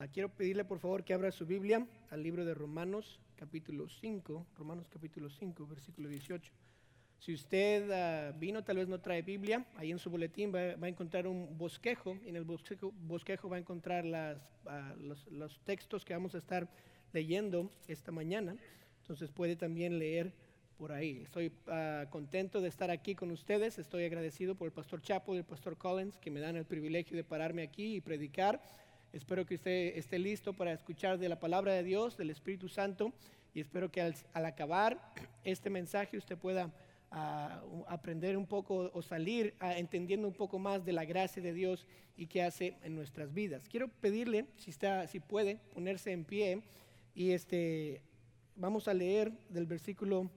Ah, 0.00 0.06
quiero 0.06 0.28
pedirle 0.28 0.64
por 0.64 0.78
favor 0.78 1.02
que 1.02 1.12
abra 1.12 1.32
su 1.32 1.44
Biblia 1.44 1.84
al 2.10 2.22
libro 2.22 2.44
de 2.44 2.54
Romanos 2.54 3.18
capítulo 3.34 3.88
5, 3.88 4.46
Romanos 4.56 4.86
capítulo 4.88 5.28
5, 5.28 5.66
versículo 5.66 6.08
18. 6.08 6.52
Si 7.18 7.34
usted 7.34 7.90
ah, 7.90 8.30
vino, 8.38 8.62
tal 8.62 8.76
vez 8.76 8.86
no 8.86 9.00
trae 9.00 9.22
Biblia, 9.22 9.66
ahí 9.74 9.90
en 9.90 9.98
su 9.98 10.08
boletín 10.08 10.54
va, 10.54 10.60
a 10.80 10.88
encontrar 10.88 11.26
un 11.26 11.58
bosquejo, 11.58 12.16
y 12.24 12.28
en 12.28 12.36
el 12.36 12.44
bosquejo, 12.44 12.92
bosquejo 12.92 13.48
va 13.48 13.56
a 13.56 13.58
encontrar 13.58 14.04
las, 14.04 14.38
ah, 14.66 14.94
los, 15.00 15.26
los 15.32 15.58
textos 15.64 16.04
que 16.04 16.14
vamos 16.14 16.32
a 16.36 16.38
estar 16.38 16.68
leyendo 17.12 17.68
esta 17.88 18.12
mañana, 18.12 18.54
entonces 19.00 19.32
puede 19.32 19.56
también 19.56 19.98
leer 19.98 20.32
por 20.76 20.92
ahí. 20.92 21.22
Estoy 21.24 21.52
contento 22.10 22.60
de 22.60 22.68
estar 22.68 22.92
aquí 22.92 23.16
con 23.16 23.32
ustedes, 23.32 23.80
estoy 23.80 24.04
agradecido 24.04 24.54
por 24.54 24.68
el 24.68 24.72
pastor 24.72 25.02
Chapo 25.02 25.34
y 25.34 25.38
el 25.38 25.44
pastor 25.44 25.76
Collins 25.76 26.18
que 26.18 26.30
me 26.30 26.38
dan 26.38 26.54
el 26.54 26.66
privilegio 26.66 27.16
de 27.16 27.24
pararme 27.24 27.62
aquí 27.62 27.96
y 27.96 28.00
predicar. 28.00 28.62
Espero 29.12 29.46
que 29.46 29.54
usted 29.54 29.96
esté 29.96 30.18
listo 30.18 30.52
para 30.52 30.72
escuchar 30.72 31.18
de 31.18 31.30
la 31.30 31.40
palabra 31.40 31.72
de 31.72 31.82
Dios, 31.82 32.18
del 32.18 32.28
Espíritu 32.28 32.68
Santo, 32.68 33.14
y 33.54 33.60
espero 33.60 33.90
que 33.90 34.02
al, 34.02 34.14
acabar 34.34 35.14
este 35.44 35.70
mensaje 35.70 36.18
usted 36.18 36.36
pueda 36.36 36.70
ah, 37.10 37.62
aprender 37.88 38.36
un 38.36 38.46
poco 38.46 38.90
o 38.92 39.00
salir 39.00 39.54
ah, 39.60 39.78
entendiendo 39.78 40.28
un 40.28 40.34
poco 40.34 40.58
más 40.58 40.84
de 40.84 40.92
la 40.92 41.06
gracia 41.06 41.42
de 41.42 41.54
Dios 41.54 41.86
y 42.18 42.26
qué 42.26 42.42
hace 42.42 42.76
en 42.82 42.94
nuestras 42.94 43.32
vidas. 43.32 43.66
Quiero 43.66 43.88
pedirle, 43.88 44.44
si, 44.58 44.70
está, 44.70 45.06
si 45.06 45.20
puede, 45.20 45.56
ponerse 45.72 46.12
en 46.12 46.26
pie 46.26 46.62
y 47.14 47.30
este, 47.30 48.02
vamos 48.56 48.88
a 48.88 48.94
leer 48.94 49.32
del 49.48 49.64
versículo 49.64 50.30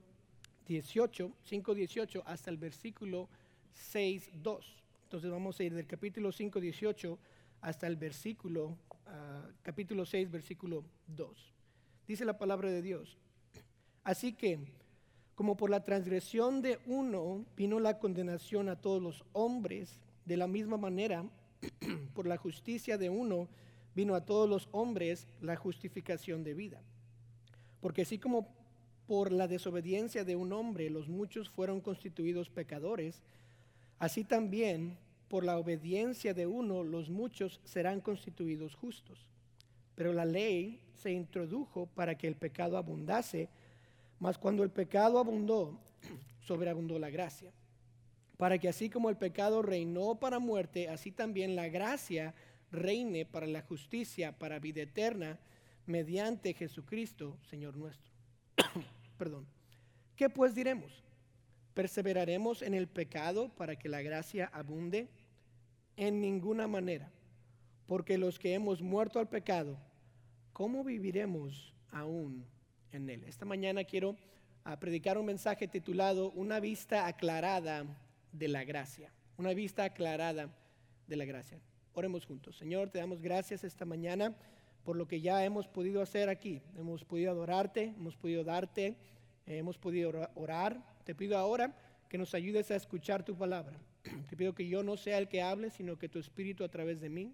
18, 0.68 1.30
5, 1.44 1.76
18 1.76 2.24
hasta 2.26 2.50
el 2.50 2.58
versículo 2.58 3.28
6, 3.74 4.32
2. 4.36 4.84
Entonces 5.04 5.30
vamos 5.30 5.60
a 5.60 5.64
ir 5.66 5.74
del 5.74 5.88
capítulo 5.88 6.32
5, 6.32 6.62
18 6.62 7.20
hasta 7.62 7.88
el 7.88 7.96
versículo, 7.96 8.78
ah, 9.06 9.48
capítulo 9.62 10.06
6, 10.06 10.30
versículo 10.30 10.84
2. 11.08 11.54
Dice 12.08 12.26
la 12.26 12.38
palabra 12.38 12.70
de 12.70 12.82
Dios. 12.82 13.18
Así 14.04 14.34
que, 14.34 14.60
como 15.36 15.56
por 15.56 15.70
la 15.70 15.84
transgresión 15.84 16.62
de 16.62 16.80
uno 16.88 17.46
vino 17.56 17.80
la 17.80 18.00
condenación 18.00 18.68
a 18.68 18.76
todos 18.82 19.02
los 19.02 19.24
hombres, 19.34 20.00
de 20.26 20.38
la 20.38 20.48
misma 20.48 20.78
manera, 20.78 21.24
por 22.14 22.28
la 22.28 22.38
justicia 22.38 22.98
de 22.98 23.10
uno 23.10 23.48
vino 23.96 24.16
a 24.16 24.26
todos 24.26 24.50
los 24.50 24.68
hombres 24.72 25.28
la 25.42 25.56
justificación 25.56 26.44
de 26.44 26.54
vida. 26.54 26.82
Porque 27.80 28.04
así 28.04 28.18
como 28.18 28.48
por 29.08 29.32
la 29.32 29.48
desobediencia 29.48 30.24
de 30.24 30.36
un 30.36 30.54
hombre 30.54 30.90
los 30.90 31.10
muchos 31.10 31.50
fueron 31.50 31.82
constituidos 31.82 32.50
pecadores, 32.50 33.22
así 34.00 34.24
también 34.24 34.98
por 35.32 35.46
la 35.46 35.58
obediencia 35.58 36.34
de 36.34 36.46
uno 36.46 36.84
los 36.84 37.10
muchos 37.10 37.62
serán 37.64 38.02
constituidos 38.02 38.76
justos. 38.76 39.30
Pero 39.96 40.12
la 40.12 40.26
ley 40.26 40.82
se 40.94 41.14
introdujo 41.14 41.86
para 41.86 42.18
que 42.18 42.28
el 42.28 42.36
pecado 42.36 42.78
abundase, 42.78 43.48
mas 44.20 44.38
cuando 44.38 44.62
el 44.62 44.72
pecado 44.72 45.20
abundó, 45.20 45.80
sobreabundó 46.42 47.00
la 47.00 47.10
gracia. 47.10 47.54
Para 48.36 48.58
que 48.58 48.68
así 48.68 48.90
como 48.90 49.10
el 49.10 49.16
pecado 49.16 49.62
reinó 49.62 50.16
para 50.16 50.38
muerte, 50.38 50.90
así 50.90 51.14
también 51.14 51.56
la 51.56 51.70
gracia 51.70 52.36
reine 52.70 53.26
para 53.26 53.48
la 53.48 53.62
justicia, 53.62 54.38
para 54.38 54.60
vida 54.60 54.82
eterna, 54.82 55.40
mediante 55.86 56.54
Jesucristo, 56.54 57.38
Señor 57.50 57.78
nuestro. 57.78 58.12
Perdón. 59.18 59.48
¿Qué 60.18 60.30
pues 60.30 60.54
diremos? 60.54 60.92
¿Perseveraremos 61.74 62.62
en 62.62 62.74
el 62.74 62.90
pecado 62.90 63.48
para 63.56 63.78
que 63.78 63.88
la 63.88 64.02
gracia 64.02 64.52
abunde? 64.52 65.08
En 66.02 66.20
ninguna 66.20 66.68
manera, 66.68 67.12
porque 67.86 68.18
los 68.18 68.40
que 68.40 68.56
hemos 68.56 68.82
muerto 68.82 69.20
al 69.20 69.30
pecado, 69.30 69.78
¿cómo 70.52 70.84
viviremos 70.84 71.76
aún 71.92 72.44
en 72.92 73.08
él? 73.08 73.24
Esta 73.26 73.46
mañana 73.46 73.84
quiero 73.84 74.18
ah, 74.64 74.80
predicar 74.80 75.20
un 75.20 75.28
mensaje 75.28 75.68
titulado 75.68 76.32
Una 76.32 76.60
vista 76.60 77.06
aclarada 77.06 77.86
de 78.32 78.48
la 78.48 78.64
gracia. 78.64 79.14
Una 79.38 79.54
vista 79.54 79.84
aclarada 79.84 80.50
de 81.06 81.16
la 81.16 81.26
gracia. 81.26 81.60
Oremos 81.94 82.26
juntos. 82.26 82.58
Señor, 82.58 82.90
te 82.90 82.98
damos 82.98 83.22
gracias 83.22 83.64
esta 83.64 83.86
mañana 83.86 84.36
por 84.84 84.96
lo 84.96 85.08
que 85.08 85.22
ya 85.22 85.46
hemos 85.46 85.68
podido 85.68 86.02
hacer 86.02 86.30
aquí. 86.30 86.64
Hemos 86.76 87.06
podido 87.06 87.30
adorarte, 87.30 87.94
hemos 87.96 88.16
podido 88.16 88.44
darte, 88.44 88.98
hemos 89.46 89.78
podido 89.78 90.28
orar. 90.34 90.84
Te 91.04 91.14
pido 91.14 91.38
ahora 91.38 91.78
que 92.10 92.18
nos 92.18 92.34
ayudes 92.34 92.72
a 92.72 92.76
escuchar 92.76 93.24
tu 93.24 93.38
palabra. 93.38 93.78
Te 94.02 94.36
pido 94.36 94.54
que 94.54 94.68
yo 94.68 94.84
no 94.84 94.98
sea 94.98 95.18
el 95.18 95.28
que 95.28 95.42
hable, 95.42 95.70
sino 95.70 95.98
que 95.98 96.10
tu 96.10 96.20
Espíritu 96.20 96.64
a 96.64 96.70
través 96.70 97.00
de 97.02 97.10
mí. 97.10 97.34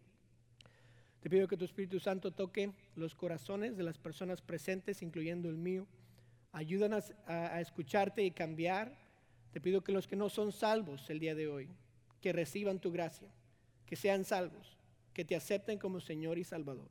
Te 1.22 1.30
pido 1.30 1.48
que 1.48 1.58
tu 1.58 1.66
Espíritu 1.66 2.00
Santo 2.00 2.32
toque 2.32 2.72
los 2.96 3.16
corazones 3.16 3.76
de 3.76 3.84
las 3.84 3.98
personas 3.98 4.42
presentes, 4.42 5.02
incluyendo 5.02 5.50
el 5.50 5.58
mío. 5.58 5.88
Ayúdanos 6.52 7.14
a, 7.26 7.60
escucharte 7.60 8.24
y 8.24 8.32
cambiar. 8.32 8.98
Te 9.52 9.62
pido 9.62 9.84
que 9.84 9.92
los 9.92 10.08
que 10.08 10.16
no 10.16 10.30
son 10.30 10.52
salvos 10.52 11.10
el 11.10 11.20
día 11.20 11.36
de 11.36 11.48
hoy, 11.48 11.70
que 12.22 12.34
reciban 12.34 12.80
tu 12.80 12.92
gracia, 12.92 13.30
que 13.86 13.96
sean 13.96 14.26
salvos, 14.26 14.78
que 15.14 15.26
te 15.26 15.36
acepten 15.36 15.80
como 15.80 16.00
Señor 16.00 16.38
y 16.38 16.44
Salvador. 16.44 16.90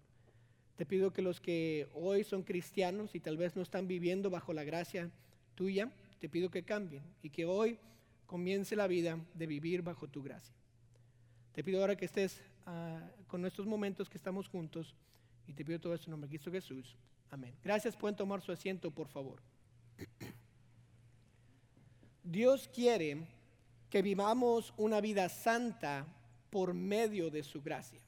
Te 0.77 0.85
pido 0.85 1.13
que 1.13 1.23
los 1.23 1.41
que 1.41 1.89
hoy 1.95 2.25
son 2.25 2.43
cristianos 2.43 3.15
y 3.15 3.21
tal 3.21 3.37
vez 3.37 3.57
no 3.57 3.63
están 3.63 3.87
viviendo 3.87 4.31
bajo 4.31 4.53
la 4.53 4.65
gracia 4.65 5.11
tuya, 5.55 5.91
te 6.19 6.29
pido 6.29 6.51
que 6.51 6.65
cambien 6.65 7.03
y 7.23 7.31
que 7.31 7.47
hoy 7.47 7.79
comience 8.27 8.77
la 8.77 8.87
vida 8.87 9.19
de 9.35 9.47
vivir 9.47 9.83
bajo 9.83 10.09
tu 10.09 10.23
gracia. 10.23 10.55
Te 11.53 11.65
pido 11.65 11.81
ahora 11.81 11.97
que 11.97 12.05
estés 12.05 12.41
ah, 12.67 13.01
con 13.29 13.47
estos 13.47 13.67
momentos 13.67 14.11
que 14.11 14.19
estamos 14.19 14.49
juntos 14.49 14.95
y 15.47 15.53
te 15.53 15.65
pido 15.65 15.81
todo 15.81 15.95
esto 15.95 16.07
en 16.07 16.11
nombre 16.13 16.29
de 16.29 16.37
Cristo 16.37 16.51
Jesús. 16.51 16.97
Amén. 17.31 17.55
Gracias, 17.63 17.97
pueden 17.97 18.17
tomar 18.17 18.43
su 18.43 18.53
asiento, 18.53 18.91
por 18.91 19.09
favor. 19.09 19.41
Dios 22.23 22.69
quiere 22.69 23.27
que 23.89 24.03
vivamos 24.03 24.75
una 24.77 25.01
vida 25.01 25.29
santa 25.29 26.07
por 26.51 26.75
medio 26.75 27.31
de 27.31 27.43
su 27.43 27.63
gracia. 27.63 28.01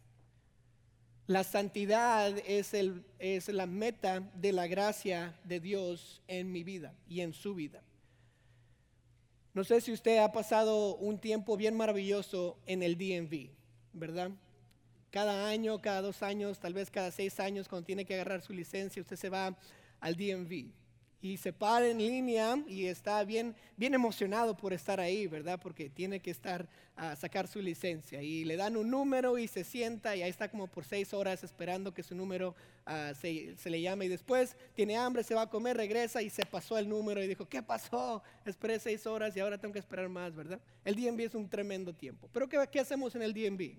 La 1.27 1.45
santidad 1.45 2.37
es, 2.47 2.75
el, 2.75 3.05
es 3.19 3.49
la 3.49 3.67
meta 3.67 4.21
de 4.35 4.53
la 4.53 4.67
gracia 4.67 5.39
de 5.45 5.61
Dios 5.61 6.23
en 6.27 6.51
mi 6.51 6.65
vida 6.65 6.95
y 7.07 7.21
en 7.21 7.33
su 7.33 7.55
vida. 7.55 7.83
No 9.55 9.65
sé 9.65 9.81
si 9.81 9.93
usted 9.93 10.19
ha 10.19 10.33
pasado 10.33 10.97
un 10.97 11.19
tiempo 11.19 11.57
bien 11.57 11.77
maravilloso 11.77 12.59
en 12.67 12.83
el 12.83 12.97
DMV, 12.97 13.51
¿verdad? 13.93 14.31
Cada 15.11 15.49
año, 15.49 15.81
cada 15.81 16.03
dos 16.03 16.23
años, 16.23 16.61
tal 16.61 16.75
vez 16.75 16.91
cada 16.91 17.11
seis 17.11 17.41
años, 17.41 17.69
cuando 17.69 17.87
tiene 17.87 18.05
que 18.05 18.15
agarrar 18.15 18.43
su 18.43 18.53
licencia, 18.53 19.01
usted 19.01 19.17
se 19.17 19.31
va 19.31 19.57
al 20.01 20.17
DMV 20.17 20.71
y 21.21 21.37
se 21.37 21.53
para 21.53 21.89
en 21.89 21.99
línea 21.99 22.63
y 22.69 22.87
está 22.87 23.25
bien, 23.25 23.55
bien 23.77 23.95
emocionado 23.95 24.57
por 24.57 24.73
estar 24.73 25.01
ahí, 25.01 25.27
¿verdad? 25.27 25.59
Porque 25.61 25.91
tiene 25.91 26.21
que 26.21 26.31
estar 26.31 26.69
a 26.95 27.17
sacar 27.17 27.47
su 27.47 27.61
licencia 27.61 28.23
y 28.23 28.45
le 28.45 28.57
dan 28.57 28.77
un 28.77 28.91
número 28.91 29.39
y 29.39 29.47
se 29.47 29.63
sienta 29.65 30.17
y 30.17 30.23
ahí 30.23 30.31
está 30.31 30.49
como 30.49 30.67
por 30.67 30.85
seis 30.85 31.15
horas 31.15 31.45
esperando 31.45 31.95
que 31.95 32.03
su 32.03 32.15
número 32.15 32.55
ah, 32.87 33.13
se, 33.21 33.57
se, 33.57 33.71
le 33.71 33.81
llame 33.81 34.07
y 34.07 34.09
después 34.09 34.57
tiene 34.75 34.97
hambre, 34.97 35.23
se 35.23 35.35
va 35.35 35.43
a 35.43 35.51
comer, 35.51 35.77
regresa 35.77 36.23
y 36.23 36.31
se 36.31 36.45
pasó 36.45 36.77
el 36.77 36.89
número 36.89 37.23
y 37.23 37.29
dijo, 37.29 37.49
¿qué 37.49 37.63
pasó? 37.63 38.23
Esperé 38.45 38.79
seis 38.79 39.07
horas 39.07 39.37
y 39.37 39.41
ahora 39.41 39.59
tengo 39.59 39.73
que 39.73 39.79
esperar 39.79 40.09
más, 40.09 40.35
¿verdad? 40.35 40.61
El 40.85 40.97
DMV 40.97 41.21
es 41.21 41.35
un 41.35 41.49
tremendo 41.49 41.93
tiempo. 41.93 42.29
Pero 42.33 42.49
¿qué, 42.49 42.59
qué 42.71 42.81
hacemos 42.81 43.15
en 43.15 43.23
el 43.23 43.33
DMV? 43.33 43.77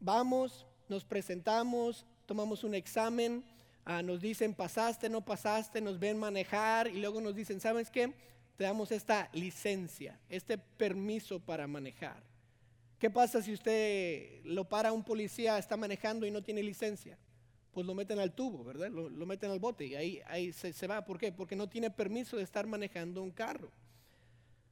Vamos, 0.00 0.66
nos 0.88 1.04
presentamos, 1.04 2.04
tomamos 2.26 2.64
un 2.64 2.74
examen 2.74 3.44
Ah, 3.88 4.02
nos 4.02 4.20
dicen 4.20 4.52
pasaste, 4.52 5.08
no 5.08 5.24
pasaste, 5.24 5.80
nos 5.80 6.00
ven 6.00 6.18
manejar 6.18 6.88
y 6.88 7.00
luego 7.00 7.20
nos 7.20 7.36
dicen, 7.36 7.60
¿sabes 7.60 7.88
qué? 7.88 8.12
Te 8.56 8.64
damos 8.64 8.90
esta 8.90 9.30
licencia, 9.32 10.18
este 10.28 10.58
permiso 10.58 11.38
para 11.38 11.68
manejar. 11.68 12.20
¿Qué 12.98 13.10
pasa 13.10 13.40
si 13.40 13.52
usted 13.52 14.42
lo 14.42 14.64
para 14.64 14.90
un 14.90 15.04
policía, 15.04 15.56
está 15.56 15.76
manejando 15.76 16.26
y 16.26 16.32
no 16.32 16.42
tiene 16.42 16.64
licencia? 16.64 17.16
Pues 17.70 17.86
lo 17.86 17.94
meten 17.94 18.18
al 18.18 18.32
tubo, 18.32 18.64
¿verdad? 18.64 18.90
Lo, 18.90 19.24
meten 19.24 19.52
al 19.52 19.60
bote 19.60 19.86
y 19.86 19.94
ahí, 19.94 20.20
ahí 20.26 20.52
se, 20.52 20.72
se 20.72 20.88
va. 20.88 21.04
¿Por 21.04 21.16
qué? 21.16 21.30
Porque 21.30 21.54
no 21.54 21.68
tiene 21.68 21.88
permiso 21.88 22.38
de 22.38 22.42
estar 22.42 22.66
manejando 22.66 23.22
un 23.22 23.30
carro. 23.30 23.70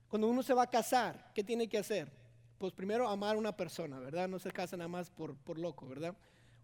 Cuando 0.09 0.27
uno 0.27 0.43
se 0.43 0.55
va 0.55 0.65
a 0.65 0.71
casar, 0.71 1.31
¿qué 1.33 1.45
tiene 1.45 1.69
que 1.69 1.79
hacer? 1.79 2.11
Pues 2.59 2.73
primero 2.73 3.09
amar 3.09 3.37
a 3.37 3.39
una 3.39 3.57
persona, 3.57 4.01
¿verdad? 4.01 4.27
No 4.27 4.41
se 4.41 4.51
casa 4.51 4.77
nada 4.77 4.89
más 4.89 5.09
por, 5.09 5.37
por 5.37 5.57
loco, 5.57 5.87
¿verdad? 5.87 6.17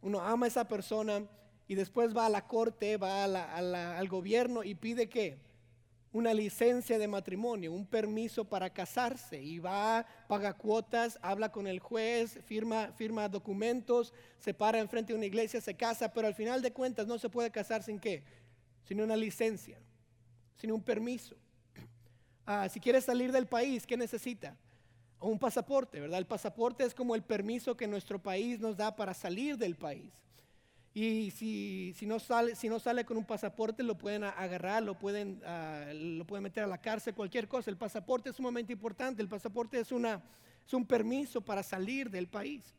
Uno 0.03 0.21
ama 0.21 0.47
a 0.47 0.49
esa 0.49 0.67
persona 0.67 1.23
y 1.71 1.77
después 1.77 2.17
va 2.17 2.27
a 2.27 2.29
la 2.29 2.49
corte, 2.49 2.97
va 2.97 3.23
al 3.23 4.09
gobierno 4.09 4.65
y 4.65 4.75
pide 4.75 5.09
que 5.09 5.39
una 6.11 6.35
licencia 6.35 6.99
de 6.99 7.07
matrimonio, 7.07 7.73
un 7.73 7.87
permiso 7.87 8.45
para 8.45 8.71
casarse 8.71 9.41
y 9.41 9.61
va, 9.61 10.05
paga 10.27 10.53
cuotas, 10.53 11.17
habla 11.23 11.53
con 11.53 11.69
el 11.69 11.79
juez, 11.79 12.41
firma, 12.45 12.89
firma 12.97 13.29
documentos, 13.29 14.13
se 14.41 14.53
para 14.53 14.81
enfrente 14.81 15.13
de 15.13 15.19
una 15.19 15.27
iglesia, 15.27 15.61
se 15.61 15.77
casa, 15.77 16.13
pero 16.13 16.27
al 16.27 16.35
final 16.35 16.61
de 16.61 16.73
cuentas 16.73 17.07
no 17.07 17.21
se 17.21 17.29
puede 17.29 17.53
casar 17.53 17.85
sin 17.85 18.01
qué, 18.01 18.25
sin 18.83 19.01
una 19.01 19.15
licencia, 19.15 19.79
sin 20.57 20.73
un 20.73 20.83
permiso. 20.83 21.37
Ah, 22.47 22.69
si 22.69 22.81
quiere 22.81 23.01
salir 23.01 23.31
del 23.31 23.47
país, 23.47 23.87
¿qué 23.87 23.97
necesita? 23.97 24.57
Un 25.21 25.39
pasaporte, 25.39 26.01
¿verdad? 26.01 26.19
El 26.19 26.27
pasaporte 26.27 26.83
es 26.83 26.95
como 26.95 27.15
el 27.15 27.23
permiso 27.23 27.77
que 27.77 27.87
nuestro 27.87 28.21
país 28.21 28.59
nos 28.59 28.77
da 28.77 28.97
para 28.97 29.15
salir 29.15 29.57
del 29.57 29.77
país. 29.77 30.13
Y 30.93 31.31
si, 31.31 31.95
si, 31.97 32.05
no 32.05 32.19
sale, 32.19 32.57
si 32.57 32.69
no 32.69 32.81
sale 32.81 33.05
con 33.05 33.17
un 33.17 33.25
pasaporte, 33.25 33.85
lo 33.85 33.97
pueden 33.97 34.25
agarrar, 34.25 34.83
lo 34.83 34.99
pueden, 34.99 35.41
ah, 35.47 35.87
lo 35.95 36.25
pueden 36.27 36.43
meter 36.43 36.65
a 36.65 36.67
la 36.67 36.79
cárcel, 36.79 37.15
cualquier 37.15 37.47
cosa. 37.47 37.71
El 37.71 37.77
pasaporte 37.77 38.31
es 38.31 38.37
sumamente 38.37 38.73
importante. 38.73 39.23
El 39.23 39.29
pasaporte 39.29 39.79
es, 39.79 39.93
una, 39.93 40.21
es 40.67 40.75
un 40.75 40.85
permiso 40.85 41.41
para 41.41 41.63
salir 41.63 42.11
del 42.11 42.27
país. 42.27 42.75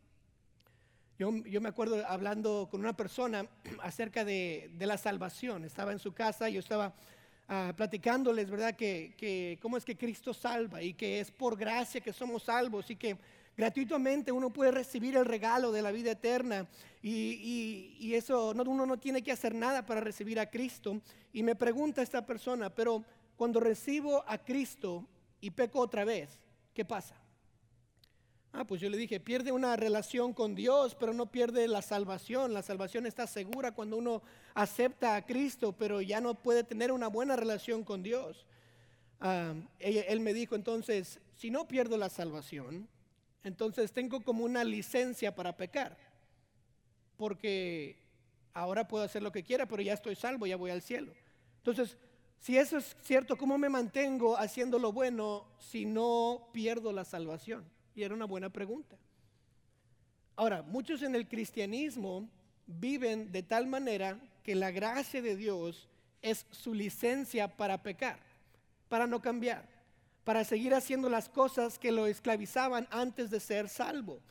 Yo, 1.17 1.31
yo 1.45 1.61
me 1.61 1.69
acuerdo 1.69 2.05
hablando 2.05 2.67
con 2.69 2.81
una 2.81 2.97
persona 2.97 3.45
acerca 3.81 4.25
de, 4.25 4.71
de, 4.73 4.85
la 4.87 4.97
salvación. 4.97 5.63
Estaba 5.63 5.93
en 5.93 5.99
su 5.99 6.11
casa, 6.11 6.49
yo 6.49 6.59
estaba 6.59 6.93
uh, 7.47 7.73
platicándoles, 7.73 8.49
¿verdad? 8.49 8.75
Que, 8.75 9.13
que 9.15 9.57
cómo 9.61 9.77
es 9.77 9.85
que 9.85 9.95
Cristo 9.95 10.33
salva 10.33 10.81
y 10.81 10.95
que 10.95 11.21
es 11.21 11.31
por 11.31 11.55
gracia 11.55 12.01
que 12.01 12.11
somos 12.11 12.43
salvos 12.43 12.89
y 12.91 12.97
que 12.97 13.17
gratuitamente 13.61 14.31
uno 14.31 14.49
puede 14.49 14.71
recibir 14.71 15.15
el 15.15 15.23
regalo 15.23 15.71
de 15.71 15.83
la 15.83 15.91
vida 15.91 16.13
eterna 16.13 16.67
y, 17.03 18.11
eso 18.15 18.55
no, 18.55 18.63
uno 18.63 18.87
no 18.87 18.97
tiene 18.97 19.21
que 19.21 19.31
hacer 19.31 19.53
nada 19.53 19.85
para 19.85 20.01
recibir 20.01 20.39
a 20.39 20.49
Cristo. 20.49 20.99
Y 21.31 21.43
me 21.43 21.55
pregunta 21.55 22.01
esta 22.01 22.25
persona, 22.25 22.73
pero 22.73 23.03
cuando 23.35 23.59
recibo 23.59 24.23
a 24.27 24.39
Cristo 24.39 25.05
y 25.39 25.51
peco 25.51 25.79
otra 25.79 26.05
vez, 26.05 26.39
¿qué 26.73 26.85
pasa? 26.85 27.15
Ah, 28.51 28.65
pues 28.65 28.81
yo 28.81 28.89
le 28.89 28.97
dije, 28.97 29.19
pierde 29.19 29.51
una 29.51 29.75
relación 29.75 30.33
con 30.33 30.55
Dios, 30.55 30.95
pero 30.95 31.13
no 31.13 31.27
pierde 31.27 31.67
la 31.67 31.83
salvación. 31.83 32.55
La 32.55 32.63
salvación 32.63 33.05
está 33.05 33.27
segura 33.27 33.73
cuando 33.73 33.95
uno 33.95 34.23
acepta 34.55 35.15
a 35.15 35.23
Cristo, 35.23 35.73
pero 35.73 36.01
ya 36.01 36.19
no 36.19 36.33
puede 36.33 36.63
tener 36.63 36.91
una 36.91 37.09
buena 37.09 37.35
relación 37.35 37.83
con 37.83 38.01
Dios. 38.01 38.43
Ah, 39.19 39.53
él 39.77 40.19
me 40.19 40.33
dijo 40.33 40.55
entonces, 40.55 41.19
si 41.35 41.51
no 41.51 41.67
pierdo 41.67 41.95
la 41.97 42.09
salvación, 42.09 42.89
entonces 43.43 43.91
tengo 43.91 44.21
como 44.21 44.43
una 44.43 44.63
licencia 44.63 45.33
para 45.33 45.57
pecar, 45.57 45.97
porque 47.17 47.97
ahora 48.53 48.87
puedo 48.87 49.03
hacer 49.03 49.23
lo 49.23 49.31
que 49.31 49.43
quiera, 49.43 49.67
pero 49.67 49.81
ya 49.81 49.93
estoy 49.93 50.15
salvo, 50.15 50.45
ya 50.45 50.57
voy 50.57 50.71
al 50.71 50.81
cielo. 50.81 51.13
Entonces, 51.57 51.97
si 52.39 52.57
eso 52.57 52.77
es 52.77 52.95
cierto, 53.01 53.37
¿cómo 53.37 53.57
me 53.57 53.69
mantengo 53.69 54.37
haciendo 54.37 54.79
lo 54.79 54.91
bueno 54.91 55.45
si 55.59 55.85
no 55.85 56.49
pierdo 56.51 56.91
la 56.91 57.05
salvación? 57.05 57.63
Y 57.95 58.03
era 58.03 58.15
una 58.15 58.25
buena 58.25 58.49
pregunta. 58.49 58.97
Ahora, 60.35 60.61
muchos 60.61 61.01
en 61.03 61.15
el 61.15 61.27
cristianismo 61.27 62.29
viven 62.65 63.31
de 63.31 63.43
tal 63.43 63.67
manera 63.67 64.19
que 64.43 64.55
la 64.55 64.71
gracia 64.71 65.21
de 65.21 65.35
Dios 65.35 65.87
es 66.21 66.47
su 66.51 66.73
licencia 66.73 67.57
para 67.57 67.83
pecar, 67.83 68.19
para 68.89 69.07
no 69.07 69.21
cambiar 69.21 69.70
para 70.23 70.43
seguir 70.43 70.73
haciendo 70.73 71.09
las 71.09 71.29
cosas 71.29 71.79
que 71.79 71.91
lo 71.91 72.07
esclavizaban 72.07 72.87
antes 72.91 73.29
de 73.31 73.39
ser 73.39 73.69
salvo. 73.69 74.21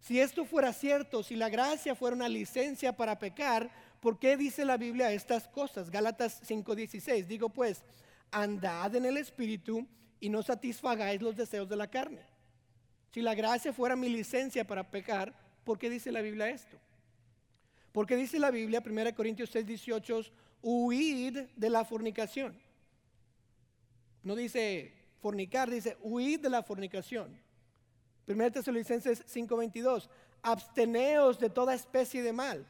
Si 0.00 0.20
esto 0.20 0.44
fuera 0.44 0.72
cierto, 0.72 1.22
si 1.22 1.36
la 1.36 1.48
gracia 1.48 1.94
fuera 1.94 2.16
una 2.16 2.28
licencia 2.28 2.96
para 2.96 3.18
pecar, 3.18 3.70
¿por 4.00 4.18
qué 4.18 4.36
dice 4.36 4.64
la 4.64 4.76
Biblia 4.76 5.12
estas 5.12 5.48
cosas? 5.48 5.90
Gálatas 5.90 6.42
5:16, 6.42 7.26
digo 7.26 7.48
pues, 7.48 7.84
andad 8.30 8.94
en 8.96 9.04
el 9.04 9.16
Espíritu 9.16 9.86
y 10.20 10.28
no 10.28 10.42
satisfagáis 10.42 11.22
los 11.22 11.36
deseos 11.36 11.68
de 11.68 11.76
la 11.76 11.88
carne. 11.88 12.22
Si 13.12 13.20
la 13.20 13.34
gracia 13.34 13.72
fuera 13.72 13.94
mi 13.94 14.08
licencia 14.08 14.66
para 14.66 14.90
pecar, 14.90 15.34
¿por 15.64 15.78
qué 15.78 15.90
dice 15.90 16.10
la 16.10 16.22
Biblia 16.22 16.48
esto? 16.48 16.78
Porque 17.92 18.16
dice 18.16 18.38
la 18.38 18.50
Biblia, 18.50 18.82
1 18.84 19.14
Corintios 19.14 19.50
6, 19.50 19.66
18, 19.66 20.22
huid 20.62 21.38
de 21.54 21.70
la 21.70 21.84
fornicación. 21.84 22.58
No 24.22 24.34
dice 24.34 25.01
fornicar, 25.22 25.70
dice, 25.70 25.96
huid 26.02 26.40
de 26.40 26.50
la 26.50 26.64
fornicación. 26.64 27.40
1 28.26 28.50
Tesalonicenses 28.50 29.24
5:22, 29.26 30.08
absteneos 30.42 31.38
de 31.38 31.48
toda 31.48 31.74
especie 31.74 32.22
de 32.22 32.32
mal. 32.32 32.66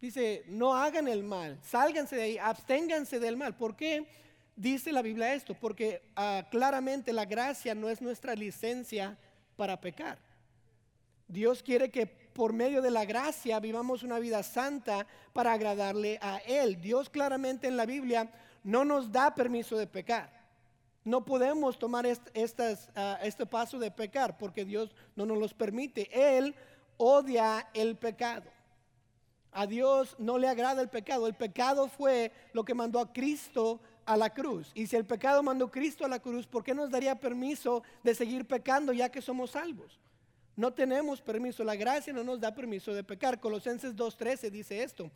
Dice, 0.00 0.44
no 0.46 0.74
hagan 0.74 1.08
el 1.08 1.22
mal, 1.22 1.58
sálganse 1.62 2.16
de 2.16 2.22
ahí, 2.22 2.38
absténganse 2.38 3.20
del 3.20 3.36
mal. 3.36 3.54
¿Por 3.56 3.76
qué 3.76 4.06
dice 4.56 4.92
la 4.92 5.02
Biblia 5.02 5.34
esto? 5.34 5.54
Porque 5.54 6.02
ah, 6.16 6.46
claramente 6.50 7.12
la 7.12 7.26
gracia 7.26 7.74
no 7.74 7.90
es 7.90 8.00
nuestra 8.00 8.34
licencia 8.34 9.18
para 9.56 9.78
pecar. 9.80 10.18
Dios 11.26 11.62
quiere 11.62 11.90
que 11.90 12.06
por 12.06 12.52
medio 12.52 12.80
de 12.80 12.90
la 12.90 13.04
gracia 13.04 13.60
vivamos 13.60 14.02
una 14.02 14.18
vida 14.18 14.42
santa 14.42 15.06
para 15.34 15.52
agradarle 15.52 16.18
a 16.22 16.38
Él. 16.38 16.80
Dios 16.80 17.10
claramente 17.10 17.66
en 17.66 17.76
la 17.76 17.84
Biblia 17.84 18.30
no 18.62 18.84
nos 18.84 19.12
da 19.12 19.34
permiso 19.34 19.76
de 19.76 19.86
pecar. 19.86 20.37
No 21.08 21.24
podemos 21.24 21.78
tomar 21.78 22.04
ah, 22.06 23.18
este 23.22 23.46
paso 23.46 23.78
de 23.78 23.90
pecar 23.90 24.36
porque 24.36 24.66
Dios 24.66 24.94
no 25.16 25.24
nos 25.24 25.38
los 25.38 25.54
permite. 25.54 26.10
Él 26.12 26.54
odia 26.98 27.66
el 27.72 27.96
pecado. 27.96 28.50
A 29.52 29.66
Dios 29.66 30.16
no 30.18 30.36
le 30.36 30.48
agrada 30.48 30.82
el 30.82 30.90
pecado. 30.90 31.26
El 31.26 31.32
pecado 31.32 31.88
fue 31.88 32.30
lo 32.52 32.62
que 32.62 32.74
mandó 32.74 33.00
a 33.00 33.10
Cristo 33.10 33.80
a 34.04 34.18
la 34.18 34.34
cruz. 34.34 34.70
Y 34.74 34.86
si 34.86 34.96
el 34.96 35.06
pecado 35.06 35.42
mandó 35.42 35.64
a 35.64 35.70
Cristo 35.70 36.04
a 36.04 36.08
la 36.08 36.18
cruz, 36.18 36.46
¿por 36.46 36.62
qué 36.62 36.74
nos 36.74 36.90
daría 36.90 37.18
permiso 37.18 37.82
de 38.02 38.14
seguir 38.14 38.46
pecando 38.46 38.92
ya 38.92 39.08
que 39.08 39.22
somos 39.22 39.52
salvos? 39.52 39.98
No 40.56 40.74
tenemos 40.74 41.22
permiso. 41.22 41.64
La 41.64 41.74
gracia 41.74 42.12
no 42.12 42.22
nos 42.22 42.38
da 42.38 42.54
permiso 42.54 42.92
de 42.92 43.02
pecar. 43.02 43.40
Colosenses 43.40 43.96
2.13 43.96 44.50
dice 44.50 44.82
esto. 44.82 45.10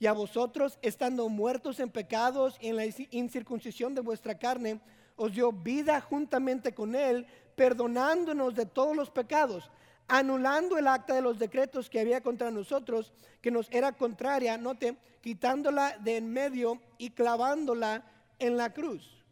Y 0.00 0.06
a 0.06 0.12
vosotros, 0.12 0.80
estando 0.82 1.28
muertos 1.28 1.78
en 1.78 1.90
pecados 1.90 2.56
y 2.60 2.70
en 2.70 2.76
la 2.76 2.86
incircuncisión 3.12 3.94
de 3.94 4.00
vuestra 4.00 4.36
carne, 4.36 4.80
os 5.18 5.34
dio 5.34 5.52
vida 5.52 6.00
juntamente 6.00 6.72
con 6.72 6.94
Él, 6.94 7.26
perdonándonos 7.56 8.54
de 8.54 8.64
todos 8.64 8.96
los 8.96 9.10
pecados, 9.10 9.70
anulando 10.06 10.78
el 10.78 10.86
acta 10.86 11.14
de 11.14 11.20
los 11.20 11.38
decretos 11.38 11.90
que 11.90 12.00
había 12.00 12.22
contra 12.22 12.50
nosotros, 12.50 13.12
que 13.42 13.50
nos 13.50 13.68
era 13.70 13.92
contraria, 13.92 14.56
note, 14.56 14.96
quitándola 15.20 15.98
de 15.98 16.16
en 16.16 16.32
medio 16.32 16.80
y 16.96 17.10
clavándola 17.10 18.04
en 18.38 18.56
la 18.56 18.72
cruz. 18.72 19.24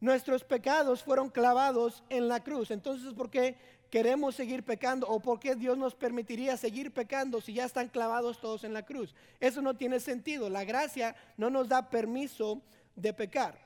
Nuestros 0.00 0.44
pecados 0.44 1.02
fueron 1.02 1.30
clavados 1.30 2.02
en 2.10 2.28
la 2.28 2.42
cruz. 2.42 2.70
Entonces, 2.70 3.14
¿por 3.14 3.30
qué 3.30 3.56
queremos 3.90 4.34
seguir 4.34 4.64
pecando 4.64 5.08
o 5.08 5.20
por 5.20 5.38
qué 5.38 5.54
Dios 5.54 5.78
nos 5.78 5.94
permitiría 5.94 6.56
seguir 6.56 6.92
pecando 6.92 7.40
si 7.40 7.54
ya 7.54 7.64
están 7.64 7.88
clavados 7.88 8.40
todos 8.40 8.64
en 8.64 8.74
la 8.74 8.84
cruz? 8.84 9.14
Eso 9.40 9.62
no 9.62 9.74
tiene 9.74 10.00
sentido. 10.00 10.50
La 10.50 10.64
gracia 10.64 11.16
no 11.36 11.48
nos 11.48 11.68
da 11.68 11.88
permiso 11.88 12.60
de 12.94 13.14
pecar. 13.14 13.65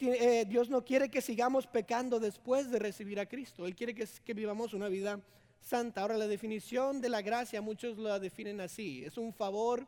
Eh, 0.00 0.44
Dios 0.48 0.70
no 0.70 0.84
quiere 0.84 1.08
que 1.08 1.20
sigamos 1.20 1.68
pecando 1.68 2.18
después 2.18 2.70
de 2.70 2.80
recibir 2.80 3.20
a 3.20 3.26
Cristo. 3.26 3.64
Él 3.64 3.76
quiere 3.76 3.94
que, 3.94 4.34
vivamos 4.34 4.74
una 4.74 4.88
vida 4.88 5.20
santa. 5.60 6.02
Ahora, 6.02 6.16
la 6.16 6.26
definición 6.26 7.00
de 7.00 7.08
la 7.08 7.22
gracia, 7.22 7.62
muchos 7.62 7.96
la 7.96 8.18
definen 8.18 8.60
así. 8.60 9.04
Es 9.04 9.16
un 9.16 9.32
favor 9.32 9.86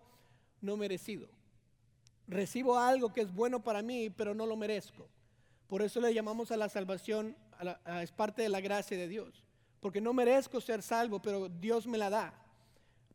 no 0.60 0.76
merecido. 0.76 1.28
Recibo 2.28 2.78
algo 2.78 3.12
que 3.12 3.22
es 3.22 3.34
bueno 3.34 3.64
para 3.64 3.82
mí, 3.82 4.10
pero 4.10 4.32
no 4.32 4.46
lo 4.46 4.56
merezco. 4.56 5.08
Por 5.66 5.82
eso 5.82 6.00
le 6.00 6.14
llamamos 6.14 6.52
a 6.52 6.56
la 6.56 6.68
salvación, 6.68 7.36
es 8.00 8.12
parte 8.12 8.42
de 8.42 8.48
la 8.48 8.60
gracia 8.60 8.96
de 8.96 9.08
Dios. 9.08 9.44
Porque 9.80 10.00
no 10.00 10.12
merezco 10.12 10.60
ser 10.60 10.82
salvo, 10.82 11.20
pero 11.20 11.48
Dios 11.48 11.88
me 11.88 11.98
la 11.98 12.10
da 12.10 12.34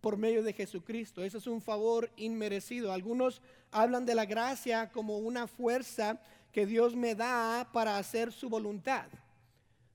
por 0.01 0.17
medio 0.17 0.44
de 0.44 0.53
Jesucristo. 0.53 1.24
Ese 1.24 1.38
es 1.38 1.48
un 1.48 1.62
favor 1.62 2.12
inmerecido. 2.17 2.91
Algunos 2.91 3.41
hablan 3.72 4.05
de 4.05 4.13
la 4.13 4.25
gracia 4.25 4.91
como 4.91 5.17
una 5.17 5.48
fuerza 5.48 6.22
que 6.55 6.65
Dios 6.65 6.95
me 6.95 7.15
da 7.15 7.67
para 7.74 7.97
hacer 7.97 8.31
su 8.31 8.47
voluntad. 8.47 9.07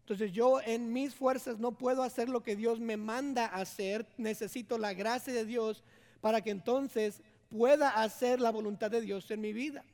Entonces 0.00 0.31
yo 0.31 0.61
en 0.61 0.93
mis 0.93 1.14
fuerzas 1.14 1.59
no 1.59 1.73
puedo 1.73 2.02
hacer 2.02 2.29
lo 2.29 2.43
que 2.43 2.55
Dios 2.55 2.79
me 2.81 2.99
manda 2.99 3.47
hacer, 3.47 4.07
necesito 4.19 4.76
la 4.76 4.93
gracia 4.93 5.33
de 5.33 5.47
Dios 5.47 5.83
para 6.21 6.43
que 6.43 6.50
entonces 6.50 7.23
pueda 7.49 8.02
hacer 8.02 8.43
la 8.43 8.50
voluntad 8.50 8.90
de 8.90 9.00
Dios 9.00 9.31
en 9.31 9.40
mi 9.40 9.55
vida. 9.55 9.87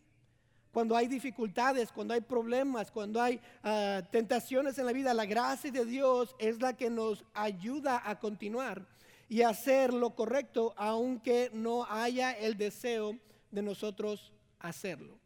Cuando 0.72 0.96
hay 0.96 1.06
dificultades, 1.06 1.92
cuando 1.92 2.14
hay 2.14 2.20
problemas, 2.20 2.90
cuando 2.90 3.22
hay 3.22 3.40
ah, 3.62 4.02
tentaciones 4.10 4.76
en 4.76 4.86
la 4.86 4.92
vida, 4.92 5.14
la 5.14 5.24
gracia 5.24 5.70
de 5.70 5.84
Dios 5.84 6.34
es 6.40 6.60
la 6.60 6.76
que 6.76 6.90
nos 6.90 7.24
ayuda 7.32 8.02
a 8.04 8.18
continuar 8.18 8.84
y 9.28 9.42
hacer 9.42 9.94
lo 9.94 10.16
correcto, 10.16 10.74
aunque 10.76 11.48
no 11.52 11.84
haya 11.84 12.32
el 12.32 12.56
deseo 12.56 13.16
de 13.52 13.62
nosotros 13.62 14.32
hacerlo. 14.58 15.25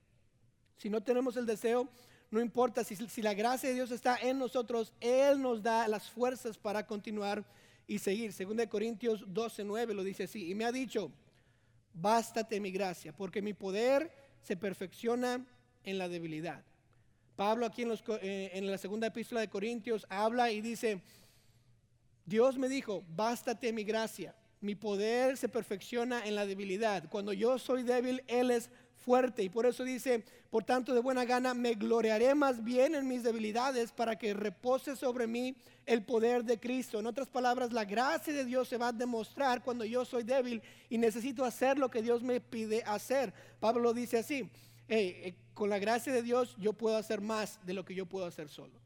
Si 0.80 0.88
no 0.88 1.02
tenemos 1.02 1.36
el 1.36 1.44
deseo, 1.44 1.86
no 2.30 2.40
importa, 2.40 2.82
si, 2.84 3.20
la 3.20 3.34
gracia 3.34 3.68
de 3.68 3.74
Dios 3.74 3.90
está 3.90 4.16
en 4.16 4.38
nosotros, 4.38 4.94
Él 4.98 5.42
nos 5.42 5.62
da 5.62 5.86
las 5.88 6.08
fuerzas 6.08 6.56
para 6.56 6.86
continuar 6.86 7.44
y 7.86 7.98
seguir. 7.98 8.32
Según 8.32 8.56
de 8.56 8.66
Corintios 8.66 9.22
12, 9.26 9.64
9 9.64 9.92
lo 9.92 10.02
dice 10.02 10.22
así. 10.22 10.50
Y 10.50 10.54
me 10.54 10.64
ha 10.64 10.72
dicho, 10.72 11.12
bástate 11.92 12.58
mi 12.60 12.70
gracia, 12.70 13.14
porque 13.14 13.42
mi 13.42 13.52
poder 13.52 14.10
se 14.42 14.56
perfecciona 14.56 15.44
en 15.84 15.98
la 15.98 16.08
debilidad. 16.08 16.64
Pablo 17.36 17.66
aquí 17.66 17.82
en, 17.82 17.92
eh, 18.22 18.50
en 18.54 18.70
la 18.70 18.78
segunda 18.78 19.08
epístola 19.08 19.42
de 19.42 19.50
Corintios 19.50 20.06
habla 20.08 20.50
y 20.50 20.62
dice, 20.62 21.02
Dios 22.24 22.56
me 22.56 22.70
dijo, 22.70 23.04
bástate 23.14 23.70
mi 23.74 23.84
gracia, 23.84 24.34
Mi 24.62 24.74
poder 24.74 25.36
se 25.36 25.50
perfecciona 25.50 26.24
en 26.26 26.34
la 26.34 26.46
debilidad. 26.46 27.06
Cuando 27.10 27.34
yo 27.34 27.58
soy 27.58 27.82
débil, 27.82 28.22
Él 28.28 28.50
es 28.50 28.70
fuerte. 29.00 29.42
Y 29.42 29.48
por 29.48 29.66
eso 29.66 29.84
dice, 29.84 30.24
por 30.50 30.64
tanto, 30.64 30.94
de 30.94 31.00
buena 31.00 31.24
gana, 31.24 31.54
me 31.54 31.74
gloriaré 31.74 32.34
más 32.34 32.62
bien 32.62 32.94
en 32.94 33.08
mis 33.08 33.22
debilidades 33.22 33.92
para 33.92 34.16
que 34.16 34.34
repose 34.34 34.96
sobre 34.96 35.26
mí 35.26 35.56
el 35.86 36.02
poder 36.02 36.44
de 36.44 36.58
Cristo. 36.58 37.00
En 37.00 37.06
otras 37.06 37.28
palabras, 37.28 37.72
la 37.72 37.84
gracia 37.84 38.32
de 38.32 38.44
Dios 38.44 38.68
se 38.68 38.76
va 38.76 38.88
a 38.88 38.92
demostrar 38.92 39.62
cuando 39.62 39.84
yo 39.84 40.04
soy 40.04 40.22
débil 40.22 40.62
y 40.88 40.98
necesito 40.98 41.44
hacer 41.44 41.78
lo 41.78 41.90
que 41.90 42.02
Dios 42.02 42.22
me 42.22 42.40
pide 42.40 42.82
hacer. 42.84 43.32
Pablo 43.58 43.92
dice 43.92 44.18
así, 44.18 44.48
eh, 44.88 45.34
con 45.54 45.70
la 45.70 45.78
gracia 45.78 46.12
de 46.12 46.22
Dios 46.22 46.56
yo 46.58 46.72
puedo 46.72 46.96
hacer 46.96 47.20
más 47.20 47.58
de 47.64 47.74
lo 47.74 47.84
que 47.84 47.94
yo 47.94 48.06
puedo 48.06 48.26
hacer 48.26 48.48
solo. 48.48 48.80